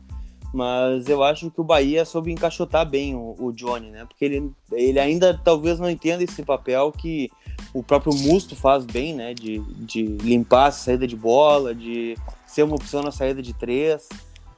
Mas 0.52 1.08
eu 1.08 1.24
acho 1.24 1.50
que 1.50 1.62
o 1.62 1.64
Bahia 1.64 2.04
soube 2.04 2.30
encaixotar 2.30 2.86
bem 2.86 3.14
o, 3.14 3.34
o 3.38 3.52
Johnny, 3.52 3.90
né? 3.90 4.04
Porque 4.04 4.26
ele, 4.26 4.52
ele 4.70 5.00
ainda 5.00 5.40
talvez 5.42 5.80
não 5.80 5.88
entenda 5.88 6.22
esse 6.22 6.42
papel 6.42 6.92
que 6.92 7.30
o 7.72 7.82
próprio 7.82 8.14
Musto 8.14 8.54
faz 8.54 8.84
bem, 8.84 9.14
né? 9.14 9.32
De, 9.32 9.60
de 9.60 10.02
limpar 10.02 10.66
a 10.66 10.70
saída 10.70 11.06
de 11.06 11.16
bola, 11.16 11.74
de 11.74 12.18
ser 12.46 12.64
uma 12.64 12.76
opção 12.76 13.02
na 13.02 13.10
saída 13.10 13.40
de 13.40 13.54
três. 13.54 14.10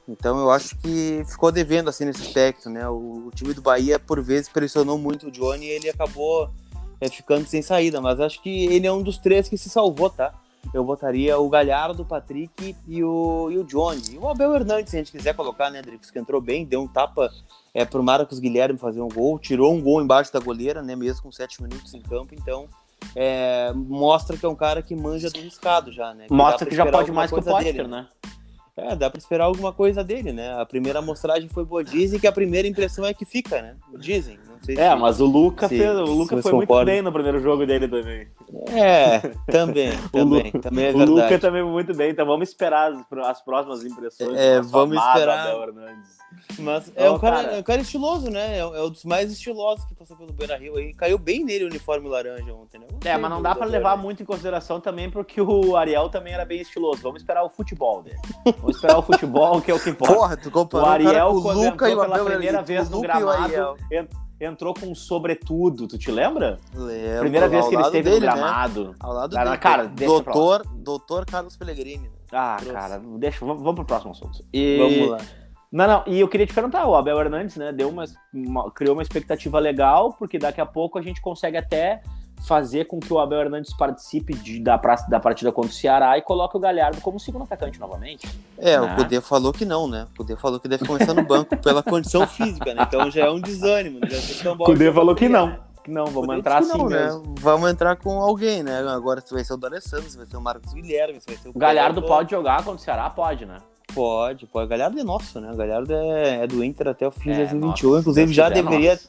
Então 0.05 0.37
eu 0.37 0.51
acho 0.51 0.77
que 0.79 1.23
ficou 1.29 1.49
devendo 1.49 1.89
assim 1.89 2.03
nesse 2.03 2.23
aspecto, 2.23 2.69
né? 2.69 2.89
O, 2.89 3.27
o 3.27 3.31
time 3.33 3.53
do 3.53 3.61
Bahia 3.61 3.97
por 3.97 4.21
vezes 4.21 4.49
pressionou 4.49 4.97
muito 4.97 5.27
o 5.27 5.31
Johnny 5.31 5.67
e 5.67 5.69
ele 5.69 5.89
acabou 5.89 6.49
é, 6.99 7.09
ficando 7.09 7.47
sem 7.47 7.61
saída. 7.61 8.01
Mas 8.01 8.19
acho 8.19 8.41
que 8.41 8.65
ele 8.65 8.87
é 8.87 8.91
um 8.91 9.01
dos 9.01 9.17
três 9.17 9.47
que 9.47 9.57
se 9.57 9.69
salvou, 9.69 10.09
tá? 10.09 10.33
eu 10.73 10.83
botaria 10.83 11.37
o 11.37 11.49
Galhardo, 11.49 12.03
o 12.03 12.05
Patrick 12.05 12.75
e 12.87 13.03
o, 13.03 13.49
e 13.51 13.57
o 13.57 13.63
Johnny. 13.63 14.01
E 14.13 14.17
o 14.17 14.27
Abel 14.27 14.53
Hernandes, 14.53 14.91
se 14.91 14.97
a 14.97 14.99
gente 14.99 15.11
quiser 15.11 15.33
colocar, 15.33 15.69
né, 15.69 15.81
Dricos, 15.81 16.11
que 16.11 16.19
entrou 16.19 16.41
bem, 16.41 16.65
deu 16.65 16.81
um 16.81 16.87
tapa 16.87 17.31
é, 17.73 17.85
pro 17.85 18.03
Marcos 18.03 18.39
Guilherme 18.39 18.77
fazer 18.77 19.01
um 19.01 19.07
gol, 19.07 19.39
tirou 19.39 19.73
um 19.73 19.81
gol 19.81 20.01
embaixo 20.01 20.31
da 20.33 20.39
goleira, 20.39 20.81
né, 20.81 20.95
mesmo 20.95 21.23
com 21.23 21.31
sete 21.31 21.61
minutos 21.61 21.93
em 21.93 22.01
campo, 22.01 22.33
então 22.33 22.67
é, 23.15 23.71
mostra 23.73 24.35
que 24.37 24.45
é 24.45 24.49
um 24.49 24.55
cara 24.55 24.81
que 24.81 24.95
manja 24.95 25.29
do 25.29 25.39
riscado 25.39 25.91
já, 25.91 26.13
né? 26.13 26.25
Que 26.27 26.33
mostra 26.33 26.67
que 26.67 26.75
já 26.75 26.85
pode 26.85 27.11
mais 27.11 27.31
que 27.31 27.39
o 27.39 27.43
Potter, 27.43 27.73
dele, 27.73 27.87
né? 27.87 28.07
É, 28.75 28.95
dá 28.95 29.09
pra 29.09 29.17
esperar 29.17 29.45
alguma 29.45 29.73
coisa 29.73 30.03
dele, 30.03 30.31
né? 30.31 30.59
A 30.59 30.65
primeira 30.65 30.99
amostragem 30.99 31.49
foi 31.49 31.65
boa. 31.65 31.83
Dizem 31.83 32.19
que 32.19 32.27
a 32.27 32.31
primeira 32.31 32.67
impressão 32.67 33.05
é 33.05 33.13
que 33.13 33.25
fica, 33.25 33.61
né? 33.61 33.75
Dizem. 33.97 34.37
É, 34.69 34.89
se, 34.89 34.95
mas 34.95 35.19
o 35.19 35.25
Luca, 35.25 35.67
se, 35.67 35.77
fez, 35.77 35.97
o 35.97 36.03
Luca 36.03 36.41
foi 36.41 36.51
muito 36.53 36.85
bem 36.85 37.01
no 37.01 37.11
primeiro 37.11 37.39
jogo 37.39 37.65
dele 37.65 37.87
também. 37.87 38.27
É, 38.69 39.19
também, 39.51 39.91
também, 40.11 40.51
Lu, 40.51 40.61
também 40.61 40.85
é 40.85 40.91
verdade. 40.91 41.11
O 41.11 41.15
Luca 41.15 41.39
também 41.39 41.63
muito 41.63 41.95
bem, 41.95 42.11
então 42.11 42.25
vamos 42.25 42.49
esperar 42.49 42.91
as, 42.91 43.05
as 43.25 43.41
próximas 43.41 43.83
impressões. 43.83 44.37
É, 44.37 44.61
vamos 44.61 44.97
esperar. 44.97 45.55
Mas 46.59 46.91
é, 46.95 47.09
um 47.09 47.19
cara, 47.19 47.37
cara, 47.37 47.55
é 47.55 47.59
um 47.59 47.63
cara 47.63 47.81
estiloso, 47.81 48.29
né? 48.29 48.57
É, 48.57 48.59
é 48.59 48.83
um 48.83 48.89
dos 48.89 49.03
mais 49.05 49.31
estilosos 49.31 49.85
que 49.85 49.95
passou 49.95 50.17
pelo 50.17 50.33
Beira 50.33 50.57
Rio 50.57 50.75
aí. 50.77 50.93
Caiu 50.93 51.17
bem 51.17 51.43
nele 51.43 51.65
o 51.65 51.67
uniforme 51.67 52.09
laranja 52.09 52.53
ontem, 52.53 52.79
né? 52.79 52.87
É, 53.05 53.17
mas 53.17 53.29
não 53.29 53.41
dá 53.41 53.55
para 53.55 53.65
levar 53.65 53.97
muito 53.97 54.23
em 54.23 54.25
consideração 54.25 54.79
também, 54.79 55.09
porque 55.09 55.39
o 55.41 55.75
Ariel 55.75 56.09
também 56.09 56.33
era 56.33 56.45
bem 56.45 56.61
estiloso. 56.61 57.01
Vamos 57.01 57.21
esperar 57.21 57.43
o 57.43 57.49
futebol 57.49 58.01
dele. 58.01 58.17
Vamos 58.59 58.75
esperar 58.77 58.97
o 58.97 59.01
futebol, 59.01 59.61
que 59.61 59.71
é 59.71 59.73
o 59.73 59.79
que 59.79 59.89
importa. 59.89 60.13
Porra, 60.13 60.37
tu 60.37 60.51
comparou 60.51 60.87
o 60.87 60.91
Ariel, 60.91 61.29
o 61.29 61.41
quando 61.41 61.57
Luca 61.63 61.89
entrou 61.89 62.05
pela 62.05 62.25
primeira 62.25 62.61
vez 62.61 62.89
no 62.89 63.01
gramado, 63.01 63.77
entrou 64.39 64.73
com 64.73 64.87
um 64.87 64.95
sobretudo, 64.95 65.87
tu 65.87 65.97
te 65.97 66.11
lembra? 66.11 66.59
Lembro. 66.73 67.19
Primeira 67.21 67.47
vez 67.47 67.67
que 67.67 67.75
ele 67.75 67.83
esteve 67.83 68.09
dele, 68.09 68.25
no 68.25 68.25
né? 68.25 68.37
gramado. 68.37 68.87
Né? 68.89 68.95
Ao 68.99 69.13
lado 69.13 69.33
cara, 69.33 69.49
dele. 69.49 69.57
Cara, 69.57 69.87
doutor, 69.87 70.67
doutor 70.75 71.25
Carlos 71.25 71.57
Pellegrini. 71.57 72.09
Ah, 72.31 72.57
Trouxe. 72.59 72.73
cara, 72.73 73.01
deixa, 73.17 73.45
vamos, 73.45 73.63
vamos 73.63 73.75
pro 73.75 73.85
próximo 73.85 74.11
assunto. 74.11 74.45
E... 74.53 74.77
Vamos 74.77 75.09
lá. 75.09 75.17
Não, 75.69 75.85
não, 75.85 76.03
e 76.07 76.21
eu 76.21 76.29
queria 76.29 76.47
te 76.47 76.53
perguntar, 76.53 76.87
o 76.87 76.95
Abel 76.95 77.19
Hernandes, 77.19 77.57
né, 77.57 77.73
deu 77.73 77.89
uma, 77.89 78.05
uma, 78.33 78.71
criou 78.71 78.95
uma 78.95 79.01
expectativa 79.01 79.59
legal, 79.59 80.13
porque 80.13 80.39
daqui 80.39 80.61
a 80.61 80.65
pouco 80.65 80.97
a 80.97 81.01
gente 81.01 81.21
consegue 81.21 81.57
até 81.57 82.01
fazer 82.45 82.85
com 82.85 82.99
que 82.99 83.11
o 83.11 83.19
Abel 83.19 83.41
Hernandes 83.41 83.75
participe 83.75 84.33
de, 84.33 84.59
da, 84.59 84.77
da 85.09 85.19
partida 85.19 85.51
contra 85.51 85.71
o 85.71 85.73
Ceará 85.73 86.17
e 86.17 86.21
coloque 86.21 86.55
o 86.55 86.59
Galhardo 86.59 87.01
como 87.01 87.19
segundo 87.19 87.43
atacante 87.43 87.79
novamente. 87.79 88.27
É, 88.57 88.79
né? 88.79 88.81
o 88.81 88.95
Poder 88.95 89.21
falou 89.21 89.51
que 89.51 89.65
não, 89.65 89.87
né? 89.87 90.07
O 90.11 90.17
Poder 90.17 90.37
falou 90.37 90.59
que 90.59 90.67
deve 90.67 90.85
começar 90.85 91.13
no 91.13 91.23
banco 91.23 91.57
pela 91.61 91.81
condição 91.83 92.27
física, 92.27 92.73
né? 92.73 92.83
Então 92.87 93.09
já 93.09 93.25
é 93.25 93.29
um 93.29 93.39
desânimo. 93.39 93.99
Né? 93.99 94.09
O 94.51 94.57
Poder 94.57 94.93
falou 94.93 95.15
que 95.15 95.27
não. 95.27 95.59
Que 95.83 95.91
não, 95.91 96.05
vamos 96.05 96.27
Poder 96.27 96.39
entrar 96.39 96.57
assim 96.59 96.77
não, 96.77 96.89
né? 96.89 97.09
Vamos 97.39 97.69
entrar 97.69 97.95
com 97.95 98.19
alguém, 98.19 98.63
né? 98.63 98.79
Agora 98.89 99.21
se 99.21 99.33
vai 99.33 99.43
ser 99.43 99.53
o 99.53 99.57
D'Alessandro, 99.57 100.09
se 100.09 100.17
vai 100.17 100.25
ser 100.25 100.37
o 100.37 100.41
Marcos 100.41 100.73
Guilherme, 100.73 101.19
se 101.19 101.27
vai 101.27 101.37
ser 101.37 101.49
o... 101.49 101.51
O 101.51 101.59
Galhardo 101.59 102.01
pode 102.01 102.31
jogar 102.31 102.57
contra 102.57 102.73
o 102.73 102.79
Ceará? 102.79 103.09
Pode, 103.09 103.45
né? 103.45 103.57
Pode, 103.93 104.45
pode. 104.45 104.69
Galhardo 104.69 104.99
é 104.99 105.03
nosso, 105.03 105.39
né? 105.39 105.53
Galhardo 105.55 105.93
é, 105.93 106.43
é 106.43 106.47
do 106.47 106.63
Inter 106.63 106.89
até 106.89 107.07
o 107.07 107.11
fim 107.11 107.31
de 107.31 107.41
é, 107.41 107.45
2021. 107.45 107.99
Inclusive 107.99 108.33
já 108.33 108.49
deveria... 108.49 108.99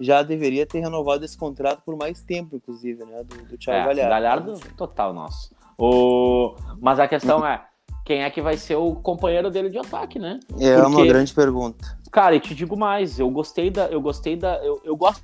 já 0.00 0.22
deveria 0.22 0.66
ter 0.66 0.80
renovado 0.80 1.24
esse 1.24 1.36
contrato 1.36 1.82
por 1.84 1.96
mais 1.96 2.20
tempo, 2.20 2.56
inclusive, 2.56 3.04
né? 3.04 3.22
Do, 3.24 3.44
do 3.44 3.58
Thiago 3.58 3.90
é, 3.90 3.94
Galhardo. 3.94 4.52
Galhardo, 4.52 4.76
total 4.76 5.12
nosso. 5.12 5.54
O... 5.78 6.54
Mas 6.80 6.98
a 6.98 7.06
questão 7.06 7.46
é, 7.46 7.64
quem 8.04 8.22
é 8.22 8.30
que 8.30 8.40
vai 8.40 8.56
ser 8.56 8.76
o 8.76 8.94
companheiro 8.94 9.50
dele 9.50 9.68
de 9.68 9.78
ataque, 9.78 10.18
né? 10.18 10.38
É 10.58 10.76
Porque... 10.76 10.86
uma 10.86 11.06
grande 11.06 11.34
pergunta. 11.34 11.98
Cara, 12.10 12.36
e 12.36 12.40
te 12.40 12.54
digo 12.54 12.76
mais, 12.76 13.18
eu 13.18 13.28
gostei 13.30 13.68
da. 13.68 13.86
Eu 13.86 14.00
gostei 14.00 14.36
da. 14.36 14.56
Eu, 14.64 14.80
eu 14.84 14.96
gosto 14.96 15.22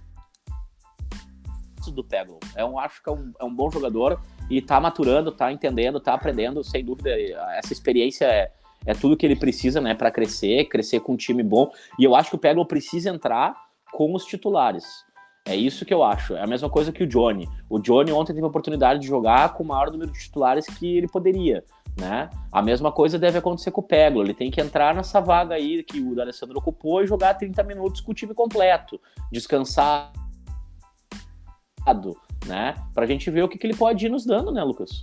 do 1.94 2.04
Pego. 2.04 2.38
É 2.54 2.64
um, 2.64 2.78
acho 2.78 3.02
que 3.02 3.08
é 3.08 3.12
um, 3.12 3.32
é 3.40 3.44
um 3.44 3.54
bom 3.54 3.70
jogador. 3.70 4.20
e 4.50 4.60
tá 4.60 4.80
maturando, 4.80 5.32
tá 5.32 5.50
entendendo, 5.52 6.00
tá 6.00 6.14
aprendendo, 6.14 6.62
sem 6.62 6.84
dúvida. 6.84 7.10
Essa 7.56 7.72
experiência 7.72 8.26
é, 8.26 8.52
é 8.84 8.94
tudo 8.94 9.16
que 9.16 9.24
ele 9.24 9.36
precisa, 9.36 9.80
né, 9.80 9.94
para 9.94 10.10
crescer, 10.10 10.64
crescer 10.66 11.00
com 11.00 11.12
um 11.12 11.16
time 11.16 11.42
bom. 11.42 11.70
E 11.98 12.04
eu 12.04 12.14
acho 12.14 12.30
que 12.30 12.36
o 12.36 12.38
Peglo 12.38 12.66
precisa 12.66 13.10
entrar 13.10 13.56
com 13.92 14.14
os 14.14 14.24
titulares. 14.24 15.04
É 15.44 15.56
isso 15.56 15.84
que 15.84 15.92
eu 15.92 16.02
acho. 16.02 16.34
É 16.34 16.42
a 16.42 16.46
mesma 16.46 16.70
coisa 16.70 16.92
que 16.92 17.02
o 17.02 17.06
Johnny. 17.06 17.48
O 17.68 17.78
Johnny 17.78 18.12
ontem 18.12 18.32
teve 18.32 18.44
a 18.44 18.48
oportunidade 18.48 19.00
de 19.00 19.06
jogar 19.06 19.54
com 19.54 19.64
o 19.64 19.66
maior 19.66 19.90
número 19.90 20.12
de 20.12 20.18
titulares 20.18 20.66
que 20.66 20.96
ele 20.96 21.08
poderia. 21.08 21.64
Né? 21.98 22.30
A 22.50 22.62
mesma 22.62 22.90
coisa 22.90 23.18
deve 23.18 23.38
acontecer 23.38 23.70
com 23.70 23.80
o 23.80 23.84
Peglo. 23.84 24.22
Ele 24.22 24.34
tem 24.34 24.50
que 24.50 24.60
entrar 24.60 24.94
nessa 24.94 25.20
vaga 25.20 25.54
aí 25.56 25.82
que 25.82 26.00
o 26.00 26.18
Alessandro 26.20 26.58
ocupou 26.58 27.02
e 27.02 27.06
jogar 27.06 27.34
30 27.34 27.62
minutos 27.64 28.00
com 28.00 28.12
o 28.12 28.14
time 28.14 28.34
completo, 28.34 29.00
descansado, 29.30 30.12
né? 32.46 32.74
Pra 32.94 33.06
gente 33.06 33.30
ver 33.30 33.42
o 33.42 33.48
que, 33.48 33.58
que 33.58 33.66
ele 33.66 33.76
pode 33.76 34.06
ir 34.06 34.08
nos 34.08 34.24
dando, 34.24 34.52
né, 34.52 34.62
Lucas? 34.62 35.00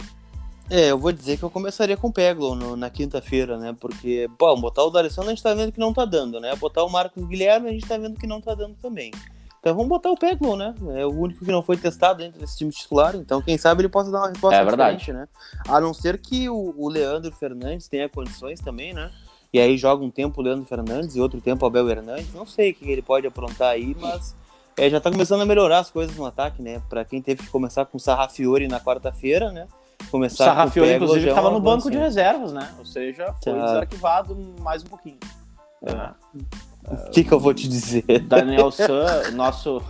É, 0.72 0.92
eu 0.92 1.00
vou 1.00 1.12
dizer 1.12 1.38
que 1.38 1.44
eu 1.44 1.50
começaria 1.50 1.98
com 1.98 2.10
o 2.10 2.14
Peglo 2.14 2.54
no, 2.54 2.76
na 2.76 2.92
quinta-feira, 2.92 3.58
né? 3.58 3.76
Porque, 3.80 4.30
bom, 4.38 4.60
botar 4.62 4.84
o 4.84 4.92
D'Alessandro 4.92 5.32
a 5.32 5.34
gente 5.34 5.42
tá 5.42 5.54
vendo 5.54 5.72
que 5.72 5.80
não 5.80 5.92
tá 5.92 6.06
dando, 6.06 6.40
né? 6.40 6.56
Botar 6.56 6.84
o 6.84 6.90
Marcos 6.90 7.26
Guilherme 7.26 7.70
a 7.70 7.72
gente 7.72 7.88
tá 7.88 7.98
vendo 7.98 8.20
que 8.20 8.28
não 8.28 8.40
tá 8.40 8.54
dando 8.54 8.76
também. 8.76 9.12
Então 9.60 9.74
vamos 9.74 9.90
botar 9.90 10.12
o 10.12 10.18
Peglo, 10.18 10.56
né? 10.56 10.76
É 10.96 11.06
o 11.06 11.10
único 11.10 11.44
que 11.44 11.52
não 11.52 11.64
foi 11.64 11.76
testado 11.76 12.20
dentro 12.20 12.40
desse 12.40 12.58
time 12.58 12.72
titular, 12.72 13.16
então 13.16 13.42
quem 13.42 13.58
sabe 13.58 13.82
ele 13.82 13.90
possa 13.90 14.12
dar 14.12 14.20
uma 14.20 14.30
resposta 14.30 14.56
é 14.56 14.66
diferente, 14.66 15.12
né? 15.12 15.28
A 15.68 15.82
não 15.82 15.94
ser 15.94 16.20
que 16.20 16.48
o, 16.50 16.74
o, 16.78 16.88
Leandro 16.88 17.32
Fernandes 17.32 17.88
tenha 17.88 18.08
condições 18.08 18.62
também, 18.62 18.94
né? 18.94 19.12
E 19.52 19.60
aí 19.60 19.76
joga 19.76 20.04
um 20.04 20.12
tempo 20.12 20.40
o 20.40 20.44
Leandro 20.44 20.66
Fernandes 20.66 21.16
e 21.16 21.20
outro 21.20 21.42
tempo 21.42 21.66
o 21.66 21.68
Abel 21.68 21.90
Hernandes. 21.90 22.32
Não 22.34 22.46
sei 22.46 22.72
o 22.72 22.76
que 22.76 22.90
ele 22.90 23.02
pode 23.02 23.26
aprontar 23.28 23.72
aí, 23.72 23.96
mas 24.00 24.36
é, 24.78 24.90
já 24.90 25.02
tá 25.02 25.12
começando 25.12 25.42
a 25.42 25.46
melhorar 25.46 25.80
as 25.80 25.90
coisas 25.90 26.16
no 26.16 26.26
ataque, 26.26 26.62
né? 26.62 26.82
Para 26.88 27.04
quem 27.04 27.22
teve 27.22 27.44
que 27.44 27.50
começar 27.50 27.86
com 27.86 27.98
o 27.98 28.00
Sarrafiori 28.00 28.68
na 28.68 28.80
quarta-feira, 28.80 29.52
né? 29.52 29.68
Começar 30.10 30.44
o 30.44 30.48
Sarrafiori, 30.48 30.94
inclusive, 30.94 31.30
estava 31.30 31.50
é 31.50 31.52
no 31.52 31.60
banco 31.60 31.90
de 31.92 31.98
reservas, 31.98 32.52
né? 32.52 32.74
Ou 32.80 32.86
seja, 32.86 33.34
foi 33.44 33.54
tá. 33.54 33.66
desarquivado 33.66 34.36
mais 34.60 34.84
um 34.84 34.88
pouquinho. 34.88 35.20
É. 35.84 36.12
O 36.92 37.12
que, 37.12 37.24
que 37.24 37.32
eu 37.32 37.40
vou 37.40 37.54
te 37.54 37.68
dizer? 37.68 38.04
Daniel 38.28 38.72
San, 38.72 39.32
nosso, 39.34 39.82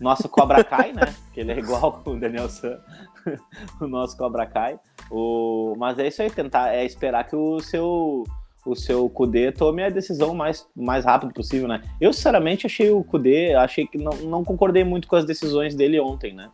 nosso 0.00 0.28
Cobra 0.28 0.62
Kai, 0.62 0.92
né? 0.92 1.14
Que 1.32 1.40
ele 1.40 1.52
é 1.52 1.58
igual 1.58 2.00
com 2.04 2.12
o 2.12 2.20
Daniel 2.20 2.48
San, 2.48 2.78
o 3.80 3.86
nosso 3.86 4.16
Cobra 4.16 4.46
Kai. 4.46 4.78
O... 5.10 5.74
Mas 5.76 5.98
é 5.98 6.06
isso 6.06 6.22
aí, 6.22 6.30
tentar, 6.30 6.72
é 6.72 6.84
esperar 6.84 7.24
que 7.24 7.34
o 7.34 7.60
seu 7.60 8.24
o 8.64 8.76
seu 8.76 9.10
Kudê 9.10 9.50
tome 9.50 9.82
a 9.82 9.90
decisão 9.90 10.34
mais, 10.34 10.66
mais 10.74 11.04
rápido 11.04 11.32
possível, 11.32 11.66
né? 11.66 11.82
Eu, 12.00 12.12
sinceramente, 12.12 12.66
achei 12.66 12.90
o 12.90 13.02
Kudê, 13.02 13.54
achei 13.54 13.86
que 13.86 13.98
não, 13.98 14.12
não 14.18 14.44
concordei 14.44 14.84
muito 14.84 15.08
com 15.08 15.16
as 15.16 15.24
decisões 15.24 15.74
dele 15.74 15.98
ontem, 16.00 16.32
né? 16.32 16.48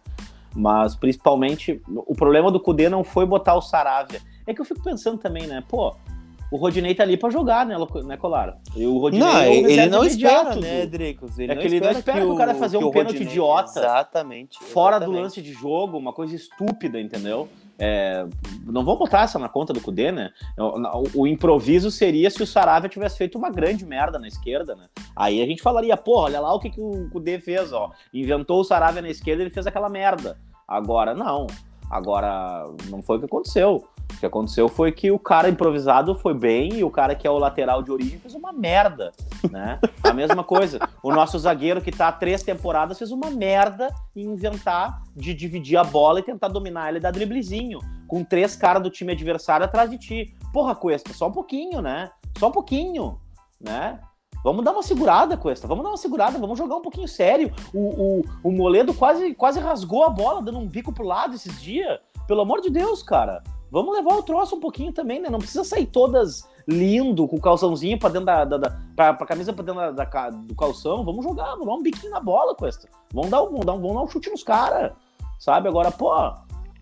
Mas, 0.55 0.95
principalmente, 0.95 1.81
o 1.89 2.15
problema 2.15 2.51
do 2.51 2.61
Kudê 2.61 2.89
não 2.89 3.05
foi 3.05 3.27
botar 3.27 3.55
o 3.55 3.63
Saravia. 3.63 4.21
É 4.47 4.55
que 4.55 4.61
eu 4.61 4.65
fico 4.65 4.83
pensando 4.83 5.19
também, 5.19 5.47
né? 5.47 5.63
Pô, 5.69 5.95
o 6.51 6.57
Rodinei 6.57 6.95
tá 6.95 7.03
ali 7.03 7.17
pra 7.17 7.29
jogar, 7.29 7.67
né, 7.67 7.77
né 8.05 8.17
Colar? 8.17 8.59
E 8.75 8.87
o 8.87 8.99
Rodinei 8.99 9.27
não, 9.27 9.39
é 9.39 9.57
ele 9.57 9.87
não 9.87 10.05
espera, 10.05 10.57
né, 10.57 10.87
Dricos? 10.87 11.39
Ele 11.39 11.53
é 11.53 11.57
que 11.57 11.67
ele 11.67 11.81
não 11.81 11.91
espera 11.91 12.21
que, 12.21 12.27
o, 12.27 12.37
cara 12.37 12.55
fazer 12.55 12.79
um 12.79 12.91
pênalti 12.91 13.13
Rodinei, 13.13 13.29
idiota. 13.29 13.79
Exatamente. 13.79 14.59
Fora 14.65 14.97
exatamente. 14.97 15.17
do 15.17 15.23
lance 15.23 15.43
de 15.43 15.53
jogo, 15.53 15.99
uma 15.99 16.13
coisa 16.13 16.35
estúpida, 16.35 16.99
entendeu? 16.99 17.49
É, 17.79 18.27
não 18.67 18.85
vão 18.85 18.97
botar 18.97 19.23
essa 19.23 19.39
na 19.39 19.49
conta 19.49 19.73
do 19.73 19.81
Cudê, 19.81 20.11
né? 20.11 20.31
O, 20.57 21.23
o, 21.23 21.27
improviso 21.27 21.91
seria 21.91 22.29
se 22.29 22.43
o 22.43 22.47
Saravia 22.47 22.89
tivesse 22.89 23.17
feito 23.17 23.39
uma 23.39 23.51
grande 23.51 23.87
merda 23.87 24.19
na 24.19 24.27
esquerda, 24.27 24.75
né? 24.75 24.87
Aí 25.15 25.41
a 25.41 25.47
gente 25.47 25.63
falaria, 25.63 25.97
porra, 25.97 26.23
olha 26.23 26.41
lá 26.41 26.53
o 26.53 26.59
que, 26.59 26.71
que 26.71 26.81
o 26.81 27.09
Cudê 27.11 27.39
fez, 27.39 27.73
ó. 27.73 27.91
Inventou 28.13 28.61
o 28.61 28.65
Saravia 28.65 29.01
na 29.01 29.09
esquerda 29.09 29.43
e 29.43 29.47
ele 29.47 29.55
fez 29.55 29.67
aquela 29.67 29.89
merda. 29.89 30.37
Agora, 30.67 31.15
não. 31.15 31.47
Agora, 31.89 32.65
não 32.91 33.01
foi 33.01 33.17
o 33.17 33.21
que 33.21 33.27
aconteceu. 33.27 33.89
O 34.13 34.21
que 34.21 34.27
aconteceu 34.27 34.69
foi 34.69 34.91
que 34.91 35.11
o 35.11 35.19
cara 35.19 35.49
improvisado 35.49 36.15
foi 36.15 36.35
bem 36.35 36.75
e 36.75 36.85
o 36.85 36.91
cara 36.91 37.15
que 37.15 37.27
é 37.27 37.31
o 37.31 37.39
lateral 37.39 37.83
de 37.83 37.93
origem 37.93 38.19
fez 38.19 38.35
uma 38.35 38.53
merda, 38.53 39.13
né? 39.51 39.79
A 40.03 40.13
mesma 40.13 40.43
coisa. 40.43 40.81
O 41.03 41.13
nosso 41.13 41.39
zagueiro 41.39 41.81
que 41.81 41.93
tá 41.93 42.09
há 42.09 42.13
três 42.13 42.43
temporadas 42.43 42.99
fez 42.99 43.13
uma 43.13 43.31
merda 43.31 43.95
em 44.17 44.25
inventar 44.25 45.03
de 45.15 45.33
dividir 45.33 45.77
a 45.77 45.85
bola 45.85 46.19
e 46.19 46.25
tentar 46.25 46.49
dominar 46.49 46.89
ele 46.89 46.99
e 46.99 47.01
dar 47.01 47.13
driblezinho, 47.13 47.79
com 48.09 48.25
três 48.25 48.57
caras 48.57 48.83
do 48.83 48.91
time 48.91 49.13
adversário 49.13 49.65
atrás 49.65 49.89
de 49.89 49.99
ti. 49.99 50.37
Porra, 50.53 50.75
Cuesta, 50.75 51.13
só 51.13 51.29
um 51.29 51.33
pouquinho, 51.33 51.81
né? 51.81 52.11
Só 52.39 52.49
um 52.49 52.53
pouquinho, 52.53 53.21
né? 53.61 54.01
Vamos 54.43 54.65
dar 54.65 54.73
uma 54.73 54.83
segurada, 54.83 55.37
Cuesta. 55.37 55.67
Vamos 55.67 55.85
dar 55.85 55.91
uma 55.91 55.97
segurada, 55.97 56.39
vamos 56.39 56.59
jogar 56.59 56.77
um 56.77 56.83
pouquinho 56.83 57.09
sério. 57.09 57.53
O, 57.75 57.79
o, 58.21 58.25
o 58.45 58.53
Moledo 58.53 58.95
quase, 58.95 59.35
quase 59.35 59.61
rasgou 59.61 60.05
a 60.05 60.11
bola, 60.11 60.43
dando 60.43 60.59
um 60.59 60.67
bico 60.67 60.93
pro 60.93 61.05
lado 61.05 61.35
esses 61.35 61.61
dias. 61.61 61.99
Pelo 62.27 62.41
amor 62.41 62.61
de 62.61 62.71
Deus, 62.71 63.03
cara. 63.03 63.43
Vamos 63.71 63.95
levar 63.95 64.17
o 64.17 64.23
troço 64.23 64.57
um 64.57 64.61
pouquinho 64.61 64.93
também, 64.93 65.21
né? 65.21 65.29
Não 65.29 65.39
precisa 65.39 65.65
sair 65.65 65.87
todas 65.87 66.49
lindo, 66.67 67.27
com 67.27 67.37
o 67.37 67.41
calçãozinho 67.41 67.99
pra 67.99 68.09
dentro 68.09 68.27
da. 68.27 68.45
da, 68.45 68.59
da 68.59 68.77
pra, 68.95 69.15
pra 69.15 69.27
camisa 69.27 69.53
pra 69.53 69.65
dentro 69.65 69.81
da, 69.81 70.05
da, 70.05 70.31
do 70.31 70.55
calção. 70.55 71.05
Vamos 71.05 71.25
jogar, 71.25 71.51
vamos 71.51 71.67
dar 71.67 71.75
um 71.75 71.83
biquinho 71.83 72.11
na 72.11 72.21
bola, 72.21 72.55
Cuesta. 72.55 72.89
Vamos 73.13 73.31
dar, 73.31 73.41
vamos 73.41 73.65
dar, 73.65 73.73
vamos 73.73 73.95
dar 73.95 74.03
um 74.03 74.09
chute 74.09 74.31
nos 74.31 74.43
caras. 74.43 74.93
Sabe? 75.39 75.69
Agora, 75.69 75.91
pô, 75.91 76.13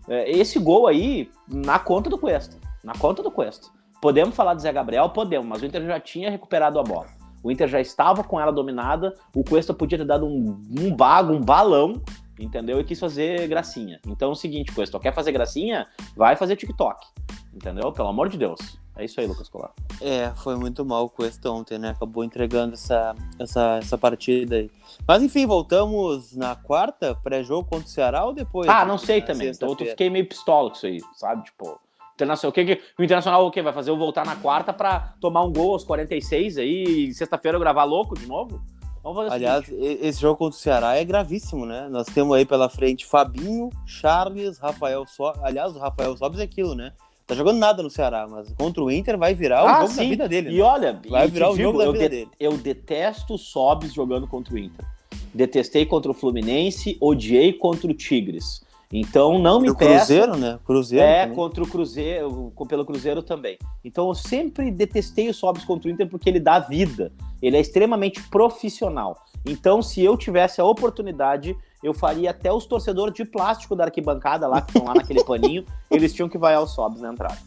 é, 0.07 0.29
esse 0.29 0.59
gol 0.59 0.87
aí, 0.87 1.29
na 1.47 1.79
conta 1.79 2.09
do 2.09 2.17
Cuesta. 2.17 2.57
Na 2.83 2.93
conta 2.93 3.21
do 3.21 3.31
Cuesta. 3.31 3.67
Podemos 4.01 4.35
falar 4.35 4.53
do 4.53 4.61
Zé 4.61 4.71
Gabriel? 4.71 5.09
Podemos, 5.09 5.47
mas 5.47 5.61
o 5.61 5.65
Inter 5.65 5.85
já 5.85 5.99
tinha 5.99 6.29
recuperado 6.29 6.79
a 6.79 6.83
bola. 6.83 7.07
O 7.43 7.51
Inter 7.51 7.67
já 7.67 7.79
estava 7.79 8.23
com 8.23 8.39
ela 8.39 8.51
dominada. 8.51 9.13
O 9.35 9.43
Cuesta 9.43 9.73
podia 9.73 9.97
ter 9.97 10.05
dado 10.05 10.25
um, 10.25 10.61
um 10.79 10.95
bago, 10.95 11.33
um 11.33 11.41
balão 11.41 12.01
entendeu? 12.39 12.79
E 12.79 12.83
quis 12.83 12.99
fazer 12.99 13.47
gracinha. 13.47 13.99
Então 14.07 14.29
é 14.29 14.31
o 14.31 14.35
seguinte, 14.35 14.71
Cuesta, 14.71 14.99
quer 14.99 15.13
fazer 15.13 15.31
gracinha? 15.31 15.87
Vai 16.15 16.35
fazer 16.35 16.55
TikTok, 16.55 17.05
entendeu? 17.53 17.91
Pelo 17.91 18.09
amor 18.09 18.29
de 18.29 18.37
Deus. 18.37 18.79
É 18.97 19.05
isso 19.05 19.19
aí, 19.19 19.27
Lucas 19.27 19.47
Colar. 19.47 19.71
É, 20.01 20.31
foi 20.37 20.55
muito 20.55 20.83
mal 20.83 21.05
o 21.05 21.09
Cuesta 21.09 21.51
ontem, 21.51 21.77
né? 21.77 21.91
Acabou 21.91 22.23
entregando 22.23 22.73
essa, 22.73 23.15
essa, 23.37 23.77
essa 23.77 23.97
partida 23.97 24.55
aí. 24.55 24.71
Mas 25.07 25.21
enfim, 25.21 25.45
voltamos 25.45 26.35
na 26.35 26.55
quarta, 26.55 27.13
pré-jogo 27.13 27.69
contra 27.69 27.85
o 27.85 27.89
Ceará 27.89 28.25
ou 28.25 28.33
depois? 28.33 28.67
Ah, 28.67 28.83
não 28.83 28.97
sei 28.97 29.21
também. 29.21 29.49
Então 29.49 29.69
eu 29.69 29.75
fiquei 29.75 30.09
meio 30.09 30.27
pistola 30.27 30.71
com 30.71 30.75
isso 30.75 30.87
aí, 30.87 30.99
sabe? 31.13 31.43
Tipo, 31.43 31.79
Internacional, 32.15 32.49
o 32.49 32.53
que, 32.53 32.65
que 32.65 32.81
o 32.97 33.03
Internacional 33.03 33.45
o 33.45 33.51
que 33.51 33.61
vai 33.61 33.71
fazer? 33.71 33.91
Eu 33.91 33.97
voltar 33.97 34.25
na 34.25 34.35
quarta 34.35 34.73
para 34.73 35.13
tomar 35.21 35.43
um 35.43 35.53
gol 35.53 35.73
aos 35.73 35.83
46 35.83 36.57
aí 36.57 37.09
e 37.09 37.13
sexta-feira 37.13 37.55
eu 37.55 37.61
gravar 37.61 37.83
louco 37.83 38.17
de 38.17 38.25
novo? 38.25 38.59
Aliás, 39.29 39.65
esse 39.71 40.19
jogo 40.19 40.37
contra 40.37 40.57
o 40.57 40.59
Ceará 40.59 40.95
é 40.95 41.05
gravíssimo, 41.05 41.65
né? 41.65 41.87
Nós 41.89 42.07
temos 42.07 42.35
aí 42.35 42.45
pela 42.45 42.69
frente 42.69 43.05
Fabinho, 43.05 43.69
Charles, 43.85 44.57
Rafael 44.57 45.05
Sobis. 45.05 45.41
Aliás, 45.43 45.75
o 45.75 45.79
Rafael 45.79 46.15
Sobis 46.17 46.39
é 46.39 46.43
aquilo, 46.43 46.75
né? 46.75 46.91
Tá 47.25 47.35
jogando 47.35 47.57
nada 47.57 47.83
no 47.83 47.89
Ceará, 47.89 48.25
mas 48.25 48.53
contra 48.53 48.81
o 48.81 48.89
Inter 48.89 49.17
vai 49.17 49.35
virar 49.35 49.65
o 49.65 49.67
ah, 49.67 49.81
jogo 49.81 49.87
sim. 49.89 49.95
da 49.97 50.03
vida 50.03 50.29
dele. 50.29 50.49
E 50.49 50.57
né? 50.57 50.63
olha, 50.63 51.01
vai 51.09 51.27
virar 51.27 51.49
o 51.49 51.55
digo, 51.57 51.63
jogo 51.63 51.77
da 51.79 51.91
vida 51.91 52.09
dele. 52.09 52.29
Eu 52.39 52.57
detesto 52.57 53.33
o 53.33 53.37
Sobis 53.37 53.93
jogando 53.93 54.27
contra 54.27 54.53
o 54.53 54.57
Inter. 54.57 54.85
Detestei 55.33 55.85
contra 55.85 56.09
o 56.09 56.13
Fluminense, 56.13 56.97
odiei 57.01 57.51
contra 57.51 57.91
o 57.91 57.93
Tigres. 57.93 58.65
Então 58.91 59.37
não 59.37 59.59
me 59.59 59.75
peça. 59.75 60.05
Cruzeiro, 60.05 60.37
né? 60.37 60.59
Cruzeiro. 60.65 61.05
É, 61.05 61.21
também. 61.23 61.35
contra 61.35 61.63
o 61.63 61.67
Cruzeiro, 61.67 62.53
pelo 62.69 62.85
Cruzeiro 62.85 63.21
também. 63.21 63.57
Então 63.83 64.07
eu 64.07 64.15
sempre 64.15 64.71
detestei 64.71 65.29
o 65.29 65.33
Sobis 65.33 65.65
contra 65.65 65.89
o 65.89 65.91
Inter 65.91 66.07
porque 66.07 66.29
ele 66.29 66.39
dá 66.39 66.59
vida. 66.59 67.11
Ele 67.41 67.57
é 67.57 67.59
extremamente 67.59 68.23
profissional. 68.29 69.17
Então, 69.45 69.81
se 69.81 70.03
eu 70.03 70.17
tivesse 70.17 70.59
a 70.59 70.65
oportunidade, 70.65 71.55
eu 71.83 71.93
faria 71.93 72.31
até 72.31 72.51
os 72.51 72.65
torcedores 72.65 73.13
de 73.13 73.23
plástico 73.23 73.75
da 73.75 73.85
arquibancada 73.85 74.47
lá, 74.47 74.61
que 74.61 74.71
estão 74.71 74.85
lá 74.85 74.95
naquele 74.95 75.23
paninho, 75.25 75.65
eles 75.89 76.13
tinham 76.13 76.27
que 76.27 76.37
vaiar 76.37 76.61
o 76.61 76.67
Sobs 76.67 77.01
na 77.01 77.11
entrada. 77.11 77.37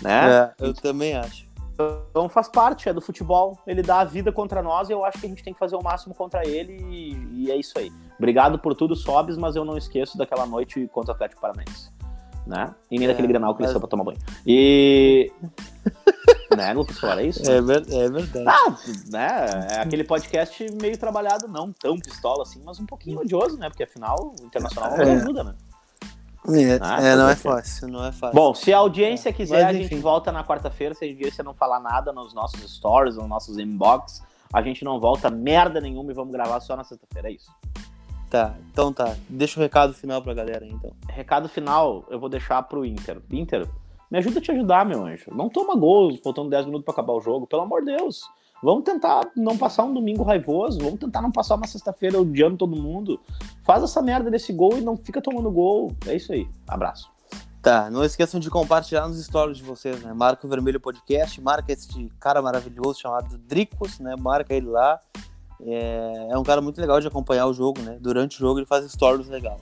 Né? 0.00 0.30
É, 0.30 0.54
eu 0.58 0.74
também 0.74 1.14
acho. 1.14 1.48
Então 2.10 2.28
faz 2.28 2.48
parte, 2.48 2.88
é 2.88 2.92
do 2.92 3.00
futebol. 3.00 3.58
Ele 3.66 3.82
dá 3.82 4.00
a 4.00 4.04
vida 4.04 4.30
contra 4.30 4.62
nós 4.62 4.88
e 4.88 4.92
eu 4.92 5.04
acho 5.04 5.18
que 5.18 5.26
a 5.26 5.28
gente 5.28 5.42
tem 5.42 5.52
que 5.52 5.58
fazer 5.58 5.76
o 5.76 5.82
máximo 5.82 6.14
contra 6.14 6.46
ele 6.46 6.76
e, 6.90 7.44
e 7.44 7.50
é 7.50 7.56
isso 7.56 7.78
aí. 7.78 7.90
Obrigado 8.20 8.58
por 8.58 8.74
tudo, 8.74 8.94
Sobs, 8.94 9.38
mas 9.38 9.56
eu 9.56 9.64
não 9.64 9.78
esqueço 9.78 10.18
daquela 10.18 10.44
noite 10.44 10.86
contra 10.92 11.12
o 11.12 11.14
Atlético 11.14 11.40
Paranaense. 11.40 11.90
Né? 12.46 12.74
E 12.90 12.98
nem 12.98 13.08
é, 13.08 13.10
daquele 13.12 13.28
granal 13.28 13.54
que 13.54 13.62
mas... 13.62 13.70
ele 13.70 13.72
saiu 13.72 13.80
pra 13.80 13.88
tomar 13.88 14.04
banho. 14.04 14.18
E. 14.46 15.32
né, 16.54 16.74
Lucas 16.74 16.98
Flora, 16.98 17.22
é 17.22 17.28
isso? 17.28 17.50
É, 17.50 17.62
ver, 17.62 17.82
é 17.90 18.10
verdade. 18.10 18.46
Ah, 18.46 18.76
né, 19.10 19.68
é 19.72 19.80
aquele 19.80 20.04
podcast 20.04 20.66
meio 20.82 20.98
trabalhado, 20.98 21.48
não 21.48 21.72
tão 21.72 21.98
pistola 21.98 22.42
assim, 22.42 22.60
mas 22.62 22.78
um 22.78 22.84
pouquinho 22.84 23.20
odioso, 23.20 23.56
né? 23.56 23.70
Porque 23.70 23.84
afinal 23.84 24.34
o 24.38 24.44
Internacional 24.44 25.00
é. 25.00 25.12
ajuda, 25.12 25.42
né? 25.42 25.54
É, 26.48 26.78
ah, 26.82 27.02
é 27.02 27.16
não 27.16 27.28
é 27.28 27.36
fácil, 27.36 27.88
não 27.88 28.04
é 28.04 28.12
fácil. 28.12 28.34
Bom, 28.34 28.54
se 28.54 28.70
a 28.70 28.78
audiência 28.78 29.32
quiser, 29.32 29.64
mas, 29.64 29.76
a 29.76 29.78
gente 29.78 29.94
volta 29.94 30.30
na 30.30 30.44
quarta-feira. 30.44 30.94
Se 30.94 31.06
a 31.06 31.08
audiência 31.08 31.42
não 31.42 31.54
falar 31.54 31.80
nada 31.80 32.12
nos 32.12 32.34
nossos 32.34 32.60
stories, 32.70 33.16
nos 33.16 33.28
nossos 33.28 33.56
inbox, 33.56 34.22
a 34.52 34.60
gente 34.60 34.84
não 34.84 35.00
volta 35.00 35.30
merda 35.30 35.80
nenhuma 35.80 36.10
e 36.10 36.14
vamos 36.14 36.32
gravar 36.32 36.60
só 36.60 36.76
na 36.76 36.84
sexta-feira, 36.84 37.30
é 37.30 37.32
isso. 37.32 37.50
Tá, 38.30 38.54
então 38.72 38.92
tá. 38.92 39.16
Deixa 39.28 39.58
o 39.58 39.62
recado 39.62 39.92
final 39.92 40.22
pra 40.22 40.32
galera 40.32 40.64
aí, 40.64 40.70
então. 40.70 40.92
Recado 41.08 41.48
final 41.48 42.04
eu 42.08 42.20
vou 42.20 42.28
deixar 42.28 42.62
pro 42.62 42.86
Inter. 42.86 43.20
Inter, 43.28 43.68
me 44.08 44.18
ajuda 44.18 44.38
a 44.38 44.42
te 44.42 44.52
ajudar, 44.52 44.86
meu 44.86 45.04
anjo. 45.04 45.34
Não 45.34 45.48
toma 45.48 45.74
gols 45.74 46.20
faltando 46.22 46.48
10 46.48 46.66
minutos 46.66 46.84
para 46.84 46.94
acabar 46.94 47.12
o 47.12 47.20
jogo, 47.20 47.46
pelo 47.46 47.62
amor 47.62 47.84
de 47.84 47.96
Deus. 47.96 48.22
Vamos 48.62 48.84
tentar 48.84 49.22
não 49.34 49.58
passar 49.58 49.84
um 49.84 49.92
domingo 49.92 50.22
raivoso, 50.22 50.78
vamos 50.78 51.00
tentar 51.00 51.22
não 51.22 51.32
passar 51.32 51.56
uma 51.56 51.66
sexta-feira 51.66 52.20
odiando 52.20 52.58
todo 52.58 52.80
mundo. 52.80 53.18
Faz 53.64 53.82
essa 53.82 54.00
merda 54.00 54.30
desse 54.30 54.52
gol 54.52 54.78
e 54.78 54.80
não 54.80 54.96
fica 54.96 55.20
tomando 55.20 55.50
gol. 55.50 55.90
É 56.06 56.14
isso 56.14 56.32
aí. 56.32 56.46
Abraço. 56.68 57.10
Tá, 57.62 57.90
não 57.90 58.04
esqueçam 58.04 58.38
de 58.38 58.48
compartilhar 58.48 59.06
nos 59.08 59.22
stories 59.22 59.58
de 59.58 59.64
vocês, 59.64 60.00
né? 60.02 60.12
Marca 60.14 60.46
o 60.46 60.50
Vermelho 60.50 60.80
Podcast, 60.80 61.40
marca 61.40 61.72
esse 61.72 61.88
cara 62.18 62.40
maravilhoso 62.40 63.00
chamado 63.00 63.36
Dricos, 63.38 63.98
né? 63.98 64.14
Marca 64.18 64.54
ele 64.54 64.66
lá. 64.66 64.98
É, 65.66 66.28
é 66.30 66.38
um 66.38 66.42
cara 66.42 66.60
muito 66.60 66.80
legal 66.80 67.00
de 67.00 67.06
acompanhar 67.06 67.46
o 67.46 67.52
jogo, 67.52 67.80
né? 67.82 67.98
Durante 68.00 68.36
o 68.36 68.40
jogo 68.40 68.58
ele 68.58 68.66
faz 68.66 68.90
stories 68.90 69.28
legal. 69.28 69.58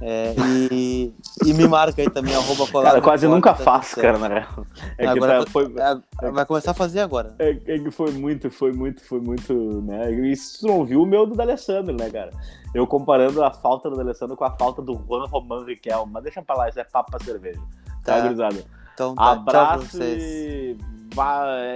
É, 0.00 0.32
e, 0.70 1.12
e, 1.44 1.52
me 1.54 1.66
marca 1.66 2.00
aí 2.00 2.08
também, 2.08 2.32
arroba 2.32 2.68
colar. 2.68 2.90
Cara, 2.90 3.00
quase 3.00 3.26
nunca 3.26 3.52
tá 3.52 3.64
faço, 3.64 3.96
cara, 3.96 4.16
na 4.16 4.28
real. 4.28 4.66
É 4.96 5.06
agora 5.08 5.44
tá, 5.44 5.50
foi, 5.50 5.74
é, 5.76 6.30
vai 6.30 6.46
começar 6.46 6.70
a 6.70 6.74
fazer 6.74 7.00
agora. 7.00 7.34
É, 7.38 7.50
é, 7.50 7.78
que 7.80 7.90
foi 7.90 8.12
muito, 8.12 8.48
foi 8.48 8.72
muito, 8.72 9.04
foi 9.04 9.20
muito, 9.20 9.52
né? 9.82 10.12
E 10.12 10.36
se 10.36 10.60
tu 10.60 10.68
não 10.68 10.84
viu 10.84 11.02
o 11.02 11.06
meu 11.06 11.26
do 11.26 11.34
D'Alessandro, 11.34 11.96
né, 11.96 12.08
cara? 12.10 12.30
Eu 12.72 12.86
comparando 12.86 13.42
a 13.42 13.50
falta 13.50 13.90
do 13.90 13.96
D'Alessandro 13.96 14.36
com 14.36 14.44
a 14.44 14.52
falta 14.52 14.80
do 14.80 14.94
Juan 14.94 15.26
Román 15.26 15.64
Riquelme. 15.64 16.12
Mas 16.12 16.22
deixa 16.22 16.42
pra 16.42 16.54
lá, 16.54 16.68
isso 16.68 16.78
é 16.78 16.84
papo 16.84 17.10
pra 17.10 17.18
cerveja. 17.18 17.60
Tá, 18.04 18.14
tá 18.14 18.20
gurizada? 18.20 18.64
Então 18.94 19.16
tá, 19.16 19.32
Abraço 19.32 19.98
e 20.00 20.76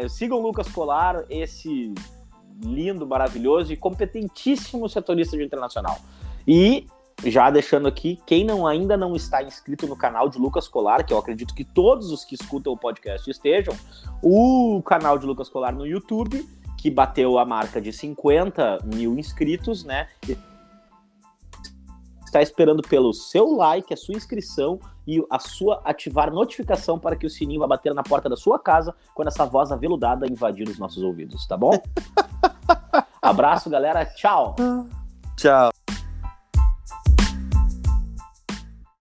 sigam 0.09 0.39
o 0.39 0.43
Lucas 0.43 0.69
Colar, 0.69 1.25
esse 1.29 1.93
lindo, 2.65 3.07
maravilhoso 3.07 3.73
e 3.73 3.77
competentíssimo 3.77 4.89
setorista 4.89 5.37
de 5.37 5.45
internacional. 5.45 5.99
E 6.47 6.87
já 7.25 7.51
deixando 7.51 7.87
aqui, 7.87 8.21
quem 8.27 8.45
não 8.45 8.67
ainda 8.67 8.97
não 8.97 9.15
está 9.15 9.43
inscrito 9.43 9.87
no 9.87 9.97
canal 9.97 10.29
de 10.29 10.39
Lucas 10.39 10.67
Colar, 10.67 11.05
que 11.05 11.13
eu 11.13 11.19
acredito 11.19 11.55
que 11.55 11.65
todos 11.65 12.11
os 12.11 12.25
que 12.25 12.35
escutam 12.35 12.73
o 12.73 12.77
podcast 12.77 13.31
estejam, 13.31 13.75
o 14.23 14.83
canal 14.85 15.19
de 15.19 15.27
Lucas 15.27 15.49
Colar 15.49 15.73
no 15.75 15.87
YouTube, 15.87 16.47
que 16.79 16.91
bateu 16.91 17.39
a 17.39 17.45
marca 17.45 17.81
de 17.81 17.93
50 17.93 18.81
mil 18.85 19.17
inscritos, 19.19 19.85
né? 19.85 20.09
Está 22.25 22.43
esperando 22.43 22.83
pelo 22.83 23.13
seu 23.13 23.55
like, 23.55 23.93
a 23.93 23.97
sua 23.97 24.17
inscrição 24.17 24.81
e 25.07 25.23
a 25.31 25.39
sua 25.39 25.81
ativar 25.85 26.33
notificação 26.33 26.99
para 26.99 27.15
que 27.15 27.27
o 27.27 27.31
sininho 27.31 27.61
vá 27.61 27.67
bater 27.67 27.95
na 27.95 28.03
porta 28.03 28.29
da 28.29 28.37
sua 28.37 28.59
casa 28.59 28.95
quando 29.15 29.29
essa 29.29 29.45
voz 29.45 29.71
aveludada 29.71 30.27
invadir 30.27 30.69
os 30.69 30.79
nossos 30.79 31.03
ouvidos, 31.03 31.47
tá 31.47 31.57
bom? 31.57 31.73
Abraço, 33.23 33.71
galera. 33.71 34.05
Tchau. 34.05 34.57
Tchau. 35.37 35.71